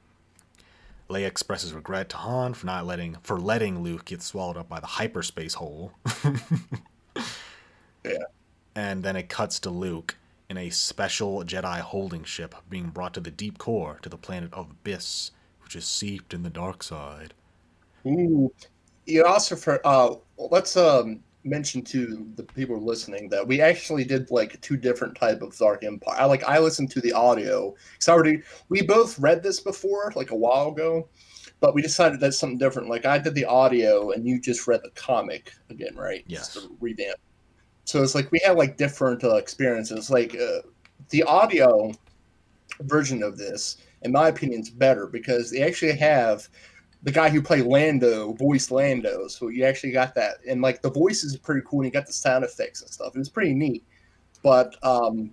Leia 1.08 1.26
expresses 1.26 1.72
regret 1.72 2.10
to 2.10 2.16
Han 2.18 2.54
for 2.54 2.66
not 2.66 2.86
letting 2.86 3.16
for 3.22 3.38
letting 3.38 3.82
Luke 3.82 4.04
get 4.04 4.22
swallowed 4.22 4.56
up 4.56 4.68
by 4.68 4.80
the 4.80 4.86
hyperspace 4.86 5.54
hole. 5.54 5.92
yeah. 8.04 8.24
And 8.74 9.02
then 9.02 9.16
it 9.16 9.28
cuts 9.28 9.60
to 9.60 9.70
Luke 9.70 10.16
in 10.52 10.58
a 10.58 10.68
special 10.68 11.42
Jedi 11.44 11.80
holding 11.80 12.24
ship 12.24 12.54
being 12.68 12.90
brought 12.90 13.14
to 13.14 13.20
the 13.20 13.30
deep 13.30 13.56
core 13.56 13.98
to 14.02 14.10
the 14.10 14.18
planet 14.18 14.52
of 14.52 14.84
Byss, 14.84 15.30
which 15.64 15.74
is 15.74 15.86
seeped 15.86 16.34
in 16.34 16.42
the 16.42 16.50
dark 16.50 16.82
side. 16.82 17.32
Ooh. 18.06 18.52
You 19.06 19.24
also 19.24 19.56
for 19.56 19.80
uh 19.82 20.14
let's 20.36 20.76
um 20.76 21.20
mention 21.42 21.80
to 21.82 22.30
the 22.36 22.42
people 22.42 22.78
listening 22.78 23.30
that 23.30 23.48
we 23.48 23.62
actually 23.62 24.04
did 24.04 24.30
like 24.30 24.60
two 24.60 24.76
different 24.76 25.16
type 25.16 25.40
of 25.40 25.56
Dark 25.56 25.84
Empire. 25.84 26.16
I 26.18 26.26
like 26.26 26.44
I 26.44 26.58
listened 26.58 26.90
to 26.90 27.00
the 27.00 27.14
audio 27.14 27.74
because 27.92 28.10
already 28.10 28.42
we 28.68 28.82
both 28.82 29.18
read 29.18 29.42
this 29.42 29.58
before 29.58 30.12
like 30.14 30.32
a 30.32 30.36
while 30.36 30.68
ago, 30.68 31.08
but 31.60 31.74
we 31.74 31.80
decided 31.80 32.20
that's 32.20 32.38
something 32.38 32.58
different. 32.58 32.90
Like 32.90 33.06
I 33.06 33.16
did 33.16 33.34
the 33.34 33.46
audio 33.46 34.10
and 34.10 34.28
you 34.28 34.38
just 34.38 34.66
read 34.66 34.82
the 34.84 34.90
comic 34.90 35.54
again, 35.70 35.96
right? 35.96 36.24
Yes. 36.26 36.52
Just 36.52 36.66
to 36.66 36.76
revamp. 36.78 37.18
So 37.84 38.02
it's 38.02 38.14
like 38.14 38.30
we 38.30 38.40
have 38.44 38.56
like 38.56 38.76
different 38.76 39.24
uh, 39.24 39.36
experiences. 39.36 40.10
Like 40.10 40.34
uh, 40.34 40.60
the 41.10 41.22
audio 41.24 41.92
version 42.80 43.22
of 43.22 43.36
this, 43.36 43.78
in 44.02 44.12
my 44.12 44.28
opinion, 44.28 44.60
is 44.60 44.70
better 44.70 45.06
because 45.06 45.50
they 45.50 45.62
actually 45.62 45.96
have 45.96 46.48
the 47.02 47.10
guy 47.10 47.28
who 47.28 47.42
played 47.42 47.66
Lando 47.66 48.32
voiced 48.34 48.70
Lando, 48.70 49.26
so 49.26 49.48
you 49.48 49.64
actually 49.64 49.90
got 49.90 50.14
that, 50.14 50.36
and 50.48 50.62
like 50.62 50.82
the 50.82 50.90
voice 50.90 51.24
is 51.24 51.36
pretty 51.36 51.62
cool, 51.66 51.80
and 51.80 51.86
you 51.86 51.92
got 51.92 52.06
the 52.06 52.12
sound 52.12 52.44
effects 52.44 52.80
and 52.82 52.90
stuff. 52.90 53.14
It 53.14 53.18
was 53.18 53.28
pretty 53.28 53.54
neat. 53.54 53.84
But 54.42 54.76
um, 54.84 55.32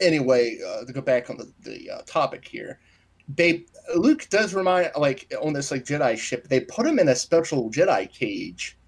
anyway, 0.00 0.58
uh, 0.66 0.84
to 0.84 0.92
go 0.92 1.00
back 1.00 1.30
on 1.30 1.36
the, 1.36 1.52
the 1.62 1.90
uh, 1.90 2.02
topic 2.06 2.46
here, 2.46 2.78
they 3.34 3.64
Luke 3.96 4.28
does 4.30 4.54
remind 4.54 4.90
like 4.96 5.32
on 5.40 5.52
this 5.52 5.70
like 5.70 5.84
Jedi 5.84 6.16
ship, 6.16 6.48
they 6.48 6.60
put 6.60 6.86
him 6.86 6.98
in 6.98 7.08
a 7.08 7.14
special 7.14 7.70
Jedi 7.70 8.10
cage. 8.12 8.78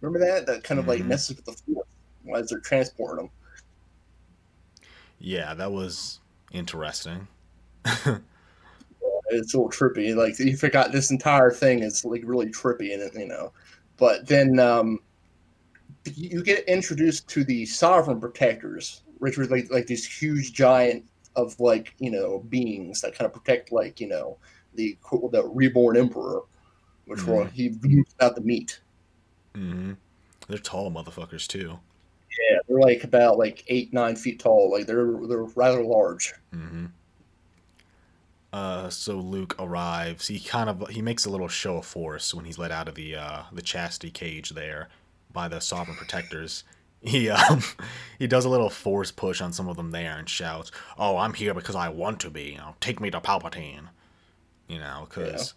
Remember 0.00 0.24
that 0.24 0.46
that 0.46 0.62
kind 0.64 0.78
of 0.78 0.86
like 0.86 1.02
Mhm. 1.02 1.06
messes 1.06 1.36
with 1.36 1.44
the 1.46 1.52
force 1.52 1.88
as 2.36 2.48
they're 2.48 2.60
transporting 2.60 3.26
him. 3.26 3.30
Yeah, 5.18 5.54
that 5.54 5.72
was 5.72 6.20
interesting. 6.52 7.26
it's 7.84 9.54
a 9.54 9.58
little 9.58 9.70
trippy. 9.70 10.14
Like 10.14 10.38
you 10.38 10.56
forgot 10.56 10.92
this 10.92 11.10
entire 11.10 11.50
thing 11.50 11.82
is 11.82 12.04
like 12.04 12.22
really 12.24 12.46
trippy 12.46 12.94
and 12.94 13.10
you 13.14 13.26
know. 13.26 13.52
But 13.96 14.26
then 14.26 14.58
um 14.58 15.00
you 16.14 16.42
get 16.42 16.68
introduced 16.68 17.28
to 17.28 17.44
the 17.44 17.64
sovereign 17.66 18.20
protectors, 18.20 19.02
which 19.18 19.38
were 19.38 19.46
like 19.46 19.70
like 19.70 19.86
these 19.86 20.06
huge 20.06 20.52
giant 20.52 21.04
of 21.36 21.58
like, 21.58 21.94
you 21.98 22.10
know, 22.10 22.40
beings 22.48 23.00
that 23.00 23.16
kind 23.16 23.26
of 23.26 23.32
protect 23.32 23.72
like, 23.72 24.00
you 24.00 24.08
know, 24.08 24.36
the 24.74 24.96
the 25.32 25.44
reborn 25.54 25.96
emperor, 25.96 26.42
which 27.06 27.24
were 27.24 27.46
he 27.46 27.74
used 27.82 28.14
out 28.20 28.34
the 28.34 28.40
meat. 28.40 28.80
Mm-hmm. 29.54 29.92
They're 30.48 30.58
tall 30.58 30.90
motherfuckers 30.90 31.46
too. 31.46 31.78
Yeah, 32.50 32.58
they're 32.68 32.80
like 32.80 33.04
about 33.04 33.38
like 33.38 33.64
eight, 33.68 33.92
nine 33.92 34.16
feet 34.16 34.40
tall. 34.40 34.70
Like 34.70 34.86
they're 34.86 35.16
they're 35.28 35.44
rather 35.54 35.82
large. 35.82 36.34
Mm-hmm. 36.54 36.86
Uh, 38.52 38.88
so 38.88 39.16
Luke 39.16 39.56
arrives. 39.58 40.28
He 40.28 40.38
kind 40.38 40.70
of 40.70 40.88
he 40.88 41.02
makes 41.02 41.26
a 41.26 41.30
little 41.30 41.48
show 41.48 41.78
of 41.78 41.86
force 41.86 42.32
when 42.32 42.44
he's 42.44 42.56
let 42.56 42.70
out 42.70 42.88
of 42.88 42.94
the 42.94 43.16
uh, 43.16 43.42
the 43.52 43.62
chastity 43.62 44.12
cage 44.12 44.50
there 44.50 44.88
by 45.32 45.48
the 45.48 45.60
sovereign 45.60 45.96
protectors. 45.96 46.64
He 47.06 47.28
um 47.28 47.60
he 48.18 48.26
does 48.26 48.46
a 48.46 48.48
little 48.48 48.70
force 48.70 49.10
push 49.10 49.42
on 49.42 49.52
some 49.52 49.68
of 49.68 49.76
them 49.76 49.90
there 49.90 50.16
and 50.16 50.26
shouts, 50.26 50.72
"Oh, 50.96 51.18
I'm 51.18 51.34
here 51.34 51.52
because 51.52 51.76
I 51.76 51.90
want 51.90 52.18
to 52.20 52.30
be. 52.30 52.52
You 52.52 52.56
know, 52.56 52.76
take 52.80 52.98
me 52.98 53.10
to 53.10 53.20
Palpatine." 53.20 53.88
You 54.68 54.78
know, 54.78 55.06
because 55.06 55.52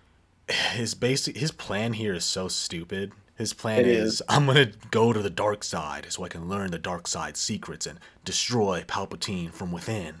his 0.48 0.94
basic 0.94 1.36
his 1.36 1.50
plan 1.50 1.94
here 1.94 2.14
is 2.14 2.24
so 2.24 2.46
stupid. 2.46 3.10
His 3.40 3.54
plan 3.54 3.86
is, 3.86 4.14
is. 4.14 4.22
I'm 4.28 4.44
gonna 4.44 4.70
go 4.90 5.14
to 5.14 5.22
the 5.22 5.30
dark 5.30 5.64
side 5.64 6.08
so 6.10 6.24
I 6.24 6.28
can 6.28 6.46
learn 6.46 6.72
the 6.72 6.78
dark 6.78 7.08
side 7.08 7.38
secrets 7.38 7.86
and 7.86 7.98
destroy 8.22 8.84
Palpatine 8.86 9.50
from 9.50 9.72
within. 9.72 10.14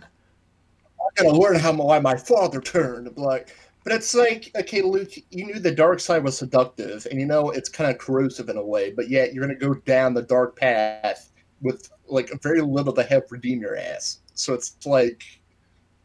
I'm 0.98 1.26
gonna 1.26 1.38
learn 1.38 1.56
how 1.56 1.74
why 1.74 1.98
my 1.98 2.16
father 2.16 2.62
turned. 2.62 3.14
Like, 3.18 3.54
but 3.84 3.92
it's 3.92 4.14
like, 4.14 4.50
okay, 4.56 4.80
Luke, 4.80 5.12
you 5.28 5.44
knew 5.44 5.58
the 5.58 5.70
dark 5.70 6.00
side 6.00 6.24
was 6.24 6.38
seductive, 6.38 7.06
and 7.10 7.20
you 7.20 7.26
know 7.26 7.50
it's 7.50 7.68
kind 7.68 7.90
of 7.90 7.98
corrosive 7.98 8.48
in 8.48 8.56
a 8.56 8.64
way, 8.64 8.90
but 8.90 9.10
yet 9.10 9.34
you're 9.34 9.46
gonna 9.46 9.54
go 9.54 9.74
down 9.74 10.14
the 10.14 10.22
dark 10.22 10.56
path 10.56 11.30
with 11.60 11.90
like 12.08 12.30
very 12.42 12.62
little 12.62 12.94
to 12.94 13.02
help 13.02 13.30
redeem 13.30 13.60
your 13.60 13.76
ass. 13.76 14.20
So 14.32 14.54
it's 14.54 14.78
like, 14.86 15.39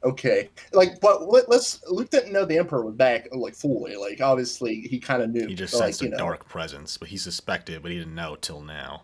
okay, 0.05 0.49
like, 0.71 1.01
but 1.01 1.27
let, 1.29 1.49
let's. 1.49 1.83
Luke 1.89 2.09
didn't 2.09 2.31
know 2.31 2.45
the 2.45 2.57
Emperor 2.57 2.85
was 2.85 2.95
back 2.95 3.27
like 3.31 3.55
fully. 3.55 3.95
Like, 3.95 4.21
obviously, 4.21 4.81
he 4.81 4.99
kind 4.99 5.21
of 5.21 5.31
knew. 5.31 5.47
He 5.47 5.55
just 5.55 5.73
like, 5.73 5.93
sensed 5.93 6.13
a 6.13 6.17
dark 6.17 6.47
presence, 6.47 6.97
but 6.97 7.09
he 7.09 7.17
suspected, 7.17 7.81
but 7.81 7.91
he 7.91 7.97
didn't 7.97 8.15
know 8.15 8.35
till 8.35 8.61
now. 8.61 9.03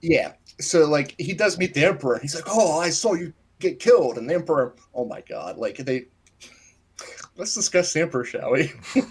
Yeah. 0.00 0.32
So 0.60 0.86
like 0.86 1.14
he 1.18 1.32
does 1.32 1.58
meet 1.58 1.74
the 1.74 1.84
Emperor. 1.84 2.18
He's 2.20 2.34
like, 2.34 2.44
"Oh, 2.46 2.78
I 2.78 2.90
saw 2.90 3.14
you 3.14 3.32
get 3.58 3.80
killed," 3.80 4.18
and 4.18 4.28
the 4.28 4.34
Emperor. 4.34 4.74
Oh 4.94 5.04
my 5.06 5.22
God! 5.22 5.56
Like 5.56 5.76
they. 5.78 6.06
Let's 7.36 7.54
discuss 7.54 7.92
the 7.92 8.02
Emperor, 8.02 8.24
shall 8.24 8.52
we? 8.52 8.72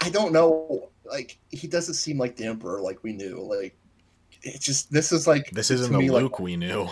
I 0.00 0.10
don't 0.10 0.32
know. 0.32 0.90
Like 1.04 1.38
he 1.50 1.66
doesn't 1.66 1.94
seem 1.94 2.18
like 2.18 2.36
the 2.36 2.44
Emperor 2.44 2.80
like 2.80 3.02
we 3.02 3.12
knew. 3.12 3.40
Like 3.40 3.76
it 4.42 4.60
just 4.60 4.92
this 4.92 5.10
is 5.12 5.26
like 5.26 5.50
This 5.50 5.70
isn't 5.70 5.92
the 5.92 5.98
me, 5.98 6.10
like- 6.10 6.22
Luke 6.22 6.38
we 6.38 6.56
knew. 6.56 6.88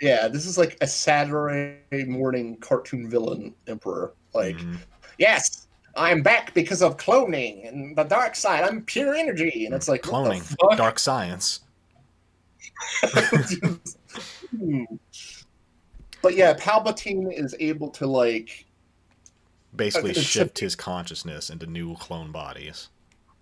Yeah, 0.00 0.28
this 0.28 0.46
is 0.46 0.56
like 0.58 0.76
a 0.80 0.86
Saturday 0.86 2.04
morning 2.04 2.56
cartoon 2.58 3.08
villain 3.10 3.54
Emperor. 3.66 4.14
Like 4.34 4.56
Mhm. 4.56 4.78
yes. 5.18 5.64
I'm 5.96 6.22
back 6.22 6.54
because 6.54 6.80
of 6.80 6.96
cloning 6.96 7.66
and 7.66 7.96
the 7.96 8.04
dark 8.04 8.36
side. 8.36 8.62
I'm 8.62 8.82
pure 8.82 9.14
energy, 9.16 9.66
and 9.66 9.74
it's 9.74 9.88
like 9.88 10.02
cloning, 10.02 10.44
dark 10.76 10.98
science. 11.00 11.60
But 16.22 16.34
yeah, 16.34 16.54
Palpatine 16.54 17.32
is 17.32 17.54
able 17.60 17.90
to 17.90 18.06
like 18.06 18.66
Basically, 19.76 20.14
shift 20.14 20.58
his 20.58 20.74
consciousness 20.74 21.50
into 21.50 21.66
new 21.66 21.94
clone 21.96 22.32
bodies. 22.32 22.88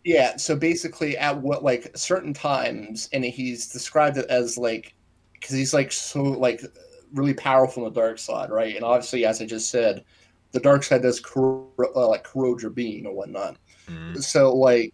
yeah, 0.04 0.36
so 0.36 0.54
basically 0.56 1.16
at 1.16 1.36
what 1.36 1.62
like 1.64 1.90
certain 1.96 2.32
times 2.34 3.08
and 3.12 3.24
he's 3.24 3.68
described 3.72 4.16
it 4.18 4.26
as 4.26 4.56
like 4.58 4.94
cuz 5.46 5.56
he's 5.56 5.74
like 5.74 5.92
so 5.92 6.22
like 6.22 6.60
really 7.12 7.34
powerful 7.34 7.86
in 7.86 7.92
the 7.92 8.00
dark 8.00 8.18
side, 8.18 8.50
right? 8.50 8.74
And 8.76 8.84
obviously 8.84 9.24
as 9.24 9.40
I 9.40 9.46
just 9.46 9.70
said, 9.70 10.04
the 10.52 10.60
dark 10.60 10.82
side 10.82 11.02
does 11.02 11.20
corro- 11.20 11.94
uh, 11.94 12.08
like 12.08 12.24
corrode 12.24 12.62
your 12.62 12.70
being 12.70 13.06
or 13.06 13.14
whatnot. 13.14 13.56
Mhm. 13.88 14.22
So 14.22 14.54
like 14.54 14.92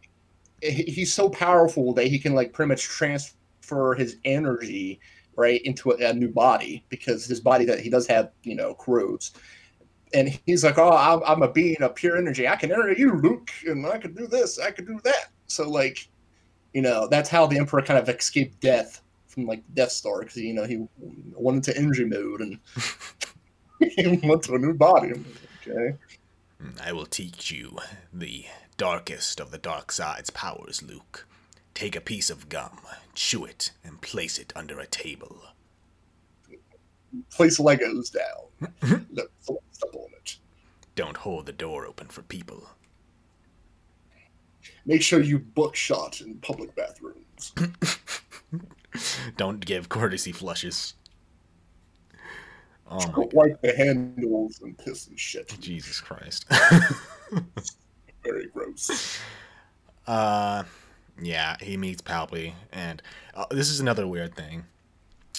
he- 0.63 0.85
he's 0.85 1.13
so 1.13 1.29
powerful 1.31 1.93
that 1.95 2.07
he 2.07 2.19
can 2.19 2.35
like 2.35 2.53
pretty 2.53 2.69
much 2.69 2.83
transfer 2.85 3.95
his 3.95 4.17
energy 4.25 5.01
right 5.37 5.63
into 5.63 5.91
a, 5.93 5.97
a 6.11 6.13
new 6.13 6.29
body 6.29 6.85
because 6.89 7.25
his 7.25 7.41
body 7.41 7.65
that 7.65 7.81
he 7.81 7.89
does 7.91 8.07
have 8.07 8.31
you 8.43 8.55
know 8.55 8.75
corrodes 8.75 9.33
and 10.15 10.39
he's 10.47 10.63
like 10.63 10.77
oh 10.79 10.91
I'm, 10.95 11.23
I'm 11.27 11.43
a 11.43 11.51
being 11.51 11.81
of 11.83 11.95
pure 11.95 12.19
energy 12.19 12.47
i 12.47 12.55
can 12.57 12.71
enter 12.71 12.93
you 12.93 13.15
luke 13.15 13.51
and 13.67 13.87
i 13.87 13.97
can 13.97 14.13
do 14.15 14.27
this 14.27 14.59
i 14.61 14.71
can 14.71 14.85
do 14.85 15.01
that 15.05 15.31
so 15.47 15.69
like 15.71 16.07
you 16.75 16.83
know 16.83 17.09
that's 17.09 17.31
how 17.31 17.47
the 17.47 17.59
emperor 17.59 17.81
kind 17.83 17.99
of 17.99 18.09
escaped 18.15 18.61
death 18.61 19.01
from 19.33 19.47
like 19.47 19.63
death 19.75 19.93
star 19.93 20.21
because 20.21 20.37
you 20.37 20.53
know 20.55 20.65
he 20.65 20.87
went 21.35 21.57
into 21.57 21.77
energy 21.79 22.05
mode 22.05 22.41
and 22.41 22.59
he 23.81 24.07
went 24.23 24.43
to 24.45 24.55
a 24.55 24.59
new 24.59 24.75
body 24.75 25.13
okay 25.67 25.97
I 26.81 26.93
will 26.93 27.07
teach 27.07 27.51
you 27.51 27.77
the 28.13 28.45
darkest 28.77 29.41
of 29.41 29.51
the 29.51 29.59
dark 29.59 29.91
side's 29.91 30.31
powers, 30.31 30.81
Luke. 30.83 31.27
Take 31.75 31.97
a 31.97 32.01
piece 32.01 32.31
of 32.31 32.49
gum, 32.49 32.79
chew 33.15 33.45
it, 33.45 33.73
and 33.85 34.01
place 34.01 34.39
it 34.39 34.53
under 34.55 34.79
a 34.79 34.87
table. 34.87 35.43
place 37.31 37.59
legos 37.59 38.13
down 38.13 38.71
step 39.73 39.95
on 39.95 40.09
it 40.17 40.37
Don't 40.95 41.17
hold 41.19 41.47
the 41.47 41.53
door 41.53 41.87
open 41.87 42.07
for 42.09 42.23
people. 42.23 42.69
make 44.87 45.03
sure 45.03 45.21
you 45.21 45.39
buckshot 45.39 46.21
in 46.21 46.35
public 46.37 46.75
bathrooms. 46.77 47.53
Don't 49.37 49.65
give 49.65 49.89
courtesy 49.89 50.33
flushes. 50.33 50.95
Oh 52.91 53.29
wipe 53.33 53.61
the 53.63 53.75
handles 53.75 54.61
and 54.61 54.77
piss 54.77 55.07
and 55.07 55.19
shit. 55.19 55.57
Jesus 55.61 56.01
Christ. 56.01 56.45
Very 58.25 58.49
gross. 58.49 59.19
Uh, 60.07 60.65
yeah, 61.21 61.57
he 61.61 61.77
meets 61.77 62.03
Palpy, 62.03 62.55
and 62.73 63.03
uh, 63.35 63.47
this 63.51 63.71
is 63.71 63.81
another 63.81 64.07
weird 64.07 64.35
thing. 64.35 64.65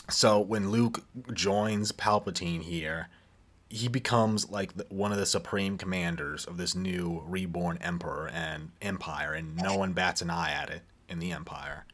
So 0.09 0.39
when 0.39 0.71
Luke 0.71 1.03
joins 1.33 1.91
Palpatine 1.91 2.63
here, 2.63 3.07
he 3.69 3.87
becomes 3.87 4.49
like 4.49 4.75
the, 4.75 4.85
one 4.89 5.11
of 5.11 5.17
the 5.17 5.25
supreme 5.25 5.77
commanders 5.77 6.45
of 6.45 6.57
this 6.57 6.75
new 6.75 7.23
reborn 7.25 7.77
emperor 7.81 8.29
and 8.33 8.71
empire, 8.81 9.33
and 9.33 9.55
no 9.55 9.75
one 9.75 9.93
bats 9.93 10.21
an 10.21 10.29
eye 10.29 10.51
at 10.51 10.69
it 10.69 10.81
in 11.07 11.19
the 11.19 11.31
empire. 11.31 11.85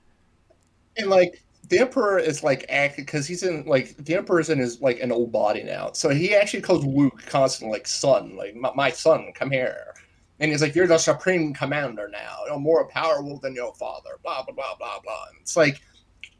And 0.97 1.09
like 1.09 1.41
the 1.67 1.79
emperor 1.79 2.17
is 2.17 2.43
like 2.43 2.65
acting 2.69 3.05
because 3.05 3.27
he's 3.27 3.43
in 3.43 3.65
like 3.65 3.95
the 3.97 4.15
emperor's 4.15 4.49
in 4.49 4.59
his 4.59 4.81
like 4.81 4.99
an 4.99 5.11
old 5.11 5.31
body 5.31 5.63
now, 5.63 5.91
so 5.93 6.09
he 6.09 6.33
actually 6.33 6.61
calls 6.61 6.85
Luke 6.85 7.21
constantly 7.25 7.77
like 7.77 7.87
son, 7.87 8.35
like 8.35 8.55
my, 8.55 8.71
my 8.75 8.91
son, 8.91 9.31
come 9.35 9.51
here. 9.51 9.93
And 10.39 10.49
he's 10.49 10.61
like, 10.61 10.73
"You're 10.73 10.87
the 10.87 10.97
supreme 10.97 11.53
commander 11.53 12.07
now. 12.09 12.37
You're 12.47 12.59
more 12.59 12.87
powerful 12.87 13.39
than 13.39 13.53
your 13.53 13.73
father." 13.75 14.11
Blah 14.23 14.43
blah 14.43 14.55
blah 14.55 14.75
blah 14.77 14.99
blah. 15.03 15.25
And 15.29 15.41
it's 15.41 15.57
like, 15.57 15.81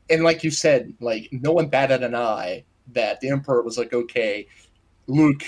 and 0.09 0.23
like 0.23 0.43
you 0.43 0.51
said, 0.51 0.93
like 1.01 1.27
no 1.31 1.51
one 1.51 1.67
batted 1.67 2.03
an 2.03 2.15
eye 2.15 2.63
that 2.93 3.19
the 3.19 3.29
emperor 3.29 3.61
was 3.61 3.77
like, 3.77 3.93
"Okay, 3.93 4.47
Luke, 5.07 5.43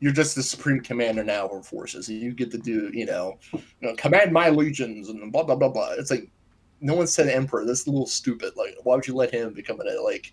you're 0.00 0.12
just 0.12 0.34
the 0.34 0.42
supreme 0.42 0.80
commander 0.80 1.22
now 1.22 1.46
of 1.46 1.66
forces. 1.66 2.08
You 2.08 2.32
get 2.32 2.50
to 2.50 2.58
do, 2.58 2.90
you 2.92 3.06
know, 3.06 3.38
you 3.52 3.62
know, 3.82 3.94
command 3.96 4.32
my 4.32 4.48
legions 4.48 5.08
and 5.08 5.30
blah 5.30 5.44
blah 5.44 5.56
blah 5.56 5.68
blah. 5.68 5.92
It's 5.98 6.10
like 6.10 6.30
no 6.80 6.94
one 6.94 7.06
said 7.06 7.28
emperor. 7.28 7.64
That's 7.64 7.86
a 7.86 7.90
little 7.90 8.06
stupid. 8.06 8.52
Like, 8.56 8.74
why 8.82 8.96
would 8.96 9.06
you 9.06 9.14
let 9.14 9.32
him 9.32 9.52
become 9.52 9.80
a 9.80 10.00
like 10.02 10.32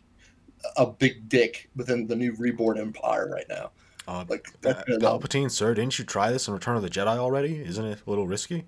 a 0.77 0.85
big 0.85 1.29
dick 1.29 1.69
within 1.75 2.07
the 2.07 2.15
new 2.15 2.33
reborn 2.37 2.79
empire 2.79 3.29
right 3.31 3.45
now? 3.49 3.71
Uh, 4.07 4.23
Like, 4.29 4.47
uh, 4.65 4.73
kinda 4.73 4.99
dumb. 4.99 5.19
Palpatine, 5.19 5.51
sir, 5.51 5.73
didn't 5.73 5.99
you 5.99 6.05
try 6.05 6.31
this 6.31 6.47
in 6.47 6.53
Return 6.53 6.77
of 6.77 6.81
the 6.81 6.89
Jedi 6.89 7.17
already? 7.17 7.57
Isn't 7.63 7.85
it 7.85 7.99
a 8.05 8.09
little 8.09 8.27
risky? 8.27 8.65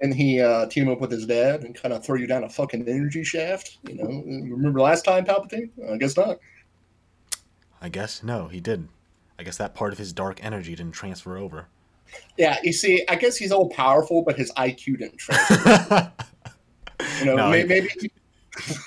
and 0.00 0.14
he 0.14 0.40
uh, 0.40 0.66
team 0.66 0.88
up 0.88 1.00
with 1.00 1.10
his 1.10 1.26
dad 1.26 1.62
and 1.62 1.74
kind 1.74 1.92
of 1.94 2.04
throw 2.04 2.16
you 2.16 2.26
down 2.26 2.42
a 2.42 2.48
fucking 2.48 2.88
energy 2.88 3.22
shaft. 3.22 3.78
You 3.88 3.94
know, 3.96 4.06
remember 4.50 4.80
last 4.80 5.04
time 5.04 5.24
Palpatine? 5.24 5.70
I 5.92 5.96
guess 5.98 6.16
not. 6.16 6.38
I 7.80 7.88
guess 7.90 8.22
no, 8.22 8.48
he 8.48 8.60
didn't. 8.60 8.88
I 9.38 9.42
guess 9.42 9.56
that 9.58 9.74
part 9.74 9.92
of 9.92 9.98
his 9.98 10.12
dark 10.12 10.42
energy 10.42 10.74
didn't 10.74 10.94
transfer 10.94 11.36
over. 11.36 11.66
Yeah, 12.38 12.58
you 12.62 12.72
see, 12.72 13.04
I 13.08 13.16
guess 13.16 13.36
he's 13.36 13.52
all 13.52 13.68
powerful, 13.68 14.22
but 14.22 14.36
his 14.36 14.52
IQ 14.52 14.98
didn't 14.98 15.16
transfer. 15.18 16.12
You 17.20 17.26
know, 17.26 17.36
No, 17.36 17.50
may- 17.50 17.62
he- 17.62 17.66
maybe 17.68 17.88
he, 18.00 18.10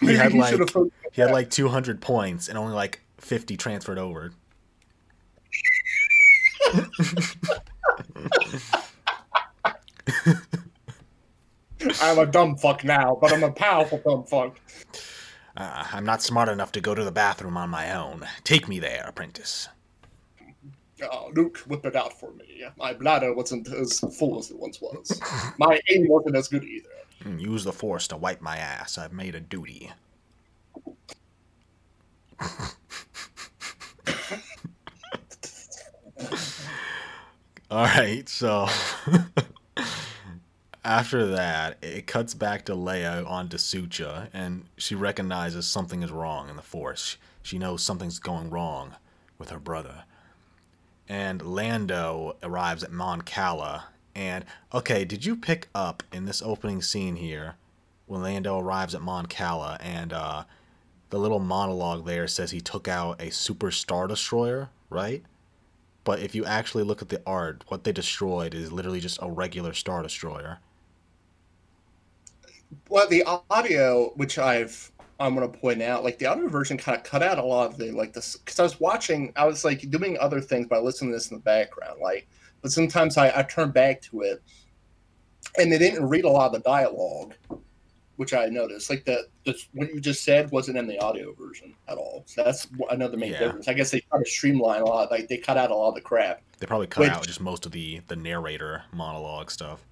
maybe 0.01 0.17
had 0.17 0.31
he 0.31 0.39
like 0.39 0.59
he 1.11 1.21
had 1.21 1.31
like 1.31 1.49
200 1.49 2.01
points 2.01 2.47
and 2.47 2.57
only 2.57 2.73
like 2.73 3.01
50 3.19 3.57
transferred 3.57 3.97
over. 3.99 4.31
I'm 12.01 12.17
a 12.19 12.25
dumb 12.25 12.55
fuck 12.57 12.83
now, 12.83 13.17
but 13.21 13.31
I'm 13.31 13.43
a 13.43 13.51
powerful 13.51 13.99
dumb 14.03 14.23
fuck. 14.23 14.59
Uh, 15.55 15.85
I'm 15.91 16.05
not 16.05 16.21
smart 16.21 16.49
enough 16.49 16.71
to 16.73 16.81
go 16.81 16.95
to 16.95 17.03
the 17.03 17.11
bathroom 17.11 17.57
on 17.57 17.69
my 17.69 17.93
own. 17.95 18.25
Take 18.43 18.67
me 18.67 18.79
there, 18.79 19.05
apprentice. 19.07 19.69
Oh, 21.03 21.31
Luke, 21.35 21.57
whip 21.67 21.85
it 21.85 21.95
out 21.95 22.19
for 22.19 22.31
me. 22.33 22.63
My 22.77 22.93
bladder 22.93 23.33
wasn't 23.33 23.67
as 23.71 23.99
full 24.17 24.39
as 24.39 24.49
it 24.49 24.57
once 24.57 24.81
was. 24.81 25.19
My 25.59 25.79
aim 25.91 26.07
wasn't 26.07 26.35
as 26.35 26.47
good 26.47 26.63
either. 26.63 26.89
Use 27.25 27.63
the 27.63 27.73
force 27.73 28.07
to 28.09 28.17
wipe 28.17 28.41
my 28.41 28.57
ass. 28.57 28.97
I've 28.97 29.13
made 29.13 29.35
a 29.35 29.39
duty. 29.39 29.91
All 37.69 37.83
right, 37.83 38.27
so 38.29 38.67
after 40.85 41.25
that, 41.27 41.77
it 41.81 42.07
cuts 42.07 42.33
back 42.33 42.63
to 42.65 42.73
Leia 42.73 43.29
on 43.29 43.49
Da 43.49 43.57
Soocha, 43.57 44.29
and 44.33 44.63
she 44.77 44.95
recognizes 44.95 45.67
something 45.67 46.01
is 46.01 46.11
wrong 46.11 46.49
in 46.49 46.55
the 46.55 46.61
Force. 46.61 47.17
She 47.43 47.57
knows 47.57 47.83
something's 47.83 48.19
going 48.19 48.49
wrong 48.49 48.95
with 49.37 49.49
her 49.49 49.59
brother. 49.59 50.05
And 51.09 51.41
Lando 51.41 52.37
arrives 52.41 52.83
at 52.83 52.91
Mon 52.91 53.21
Cala, 53.21 53.85
and 54.17 54.45
okay, 54.73 55.05
did 55.05 55.25
you 55.25 55.35
pick 55.35 55.69
up 55.75 56.01
in 56.11 56.25
this 56.25 56.41
opening 56.41 56.81
scene 56.81 57.17
here 57.17 57.55
when 58.07 58.23
Lando 58.23 58.57
arrives 58.57 58.95
at 58.95 59.01
Mon 59.01 59.27
Cala 59.27 59.77
and 59.79 60.11
uh, 60.11 60.43
the 61.11 61.19
little 61.19 61.39
monologue 61.39 62.03
there 62.07 62.27
says 62.27 62.49
he 62.49 62.59
took 62.59 62.87
out 62.87 63.21
a 63.21 63.29
super 63.29 63.69
star 63.69 64.07
destroyer, 64.07 64.69
right? 64.89 65.23
But 66.03 66.19
if 66.19 66.33
you 66.33 66.45
actually 66.45 66.83
look 66.83 67.03
at 67.03 67.09
the 67.09 67.21
art, 67.27 67.63
what 67.67 67.83
they 67.83 67.91
destroyed 67.91 68.55
is 68.55 68.71
literally 68.71 68.99
just 69.01 69.19
a 69.21 69.29
regular 69.29 69.73
star 69.73 70.01
destroyer. 70.01 70.59
Well, 72.89 73.07
the 73.07 73.23
audio, 73.51 74.13
which 74.15 74.39
I've 74.39 74.91
I'm 75.19 75.35
gonna 75.35 75.47
point 75.47 75.83
out, 75.83 76.03
like 76.03 76.17
the 76.17 76.25
audio 76.25 76.47
version 76.47 76.77
kind 76.77 76.97
of 76.97 77.03
cut 77.03 77.21
out 77.21 77.37
a 77.37 77.43
lot 77.43 77.69
of 77.69 77.77
the 77.77 77.91
like 77.91 78.13
this 78.13 78.35
because 78.37 78.59
I 78.59 78.63
was 78.63 78.79
watching, 78.79 79.31
I 79.35 79.45
was 79.45 79.63
like 79.63 79.91
doing 79.91 80.17
other 80.19 80.41
things 80.41 80.67
by 80.67 80.79
listening 80.79 81.11
to 81.11 81.17
this 81.17 81.29
in 81.29 81.37
the 81.37 81.43
background, 81.43 81.99
like. 82.01 82.27
But 82.61 82.71
sometimes 82.71 83.17
I, 83.17 83.31
I 83.37 83.43
turn 83.43 83.71
back 83.71 84.01
to 84.03 84.21
it, 84.21 84.41
and 85.57 85.71
they 85.71 85.77
didn't 85.77 86.07
read 86.07 86.25
a 86.25 86.29
lot 86.29 86.47
of 86.47 86.53
the 86.53 86.59
dialogue, 86.59 87.33
which 88.17 88.33
I 88.33 88.47
noticed. 88.47 88.89
Like 88.89 89.05
the, 89.05 89.27
the 89.45 89.55
what 89.73 89.93
you 89.93 89.99
just 90.01 90.23
said 90.23 90.51
wasn't 90.51 90.77
in 90.77 90.87
the 90.87 90.99
audio 90.99 91.33
version 91.33 91.73
at 91.87 91.97
all. 91.97 92.23
So 92.25 92.43
that's 92.43 92.67
another 92.89 93.17
main 93.17 93.31
Yeah. 93.33 93.39
difference. 93.39 93.67
I 93.67 93.73
guess 93.73 93.91
they 93.91 94.01
try 94.01 94.19
to 94.19 94.29
streamline 94.29 94.81
a 94.81 94.85
lot. 94.85 95.11
Like 95.11 95.27
they 95.27 95.37
cut 95.37 95.57
out 95.57 95.71
a 95.71 95.75
lot 95.75 95.89
of 95.89 95.95
the 95.95 96.01
crap. 96.01 96.41
They 96.59 96.65
probably 96.65 96.87
cut 96.87 97.01
Which- 97.01 97.11
out 97.11 97.25
just 97.27 97.41
most 97.41 97.65
of 97.65 97.71
the 97.71 98.01
the 98.07 98.15
narrator 98.15 98.83
monologue 98.91 99.51
stuff. 99.51 99.85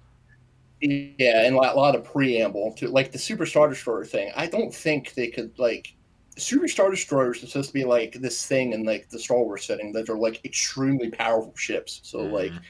Yeah, 0.82 1.46
and 1.46 1.54
a 1.54 1.58
lot, 1.58 1.74
a 1.74 1.78
lot 1.78 1.94
of 1.96 2.04
preamble 2.04 2.72
to 2.74 2.88
like 2.88 3.10
the 3.10 3.18
Super 3.18 3.46
Star 3.46 3.68
Destroyer 3.68 4.04
thing. 4.04 4.30
I 4.36 4.46
don't 4.46 4.74
think 4.74 5.14
they 5.14 5.28
could 5.28 5.58
like 5.58 5.94
Super 6.36 6.68
Star 6.68 6.90
Destroyers 6.90 7.42
are 7.42 7.46
supposed 7.46 7.68
to 7.68 7.74
be 7.74 7.84
like 7.84 8.12
this 8.14 8.44
thing 8.46 8.72
in 8.72 8.84
like 8.84 9.08
the 9.08 9.18
Star 9.18 9.38
Wars 9.38 9.64
setting 9.64 9.92
that 9.92 10.08
are 10.08 10.18
like 10.18 10.44
extremely 10.44 11.10
powerful 11.10 11.54
ships. 11.56 12.00
So 12.02 12.18
like 12.20 12.52
Mhm. 12.52 12.60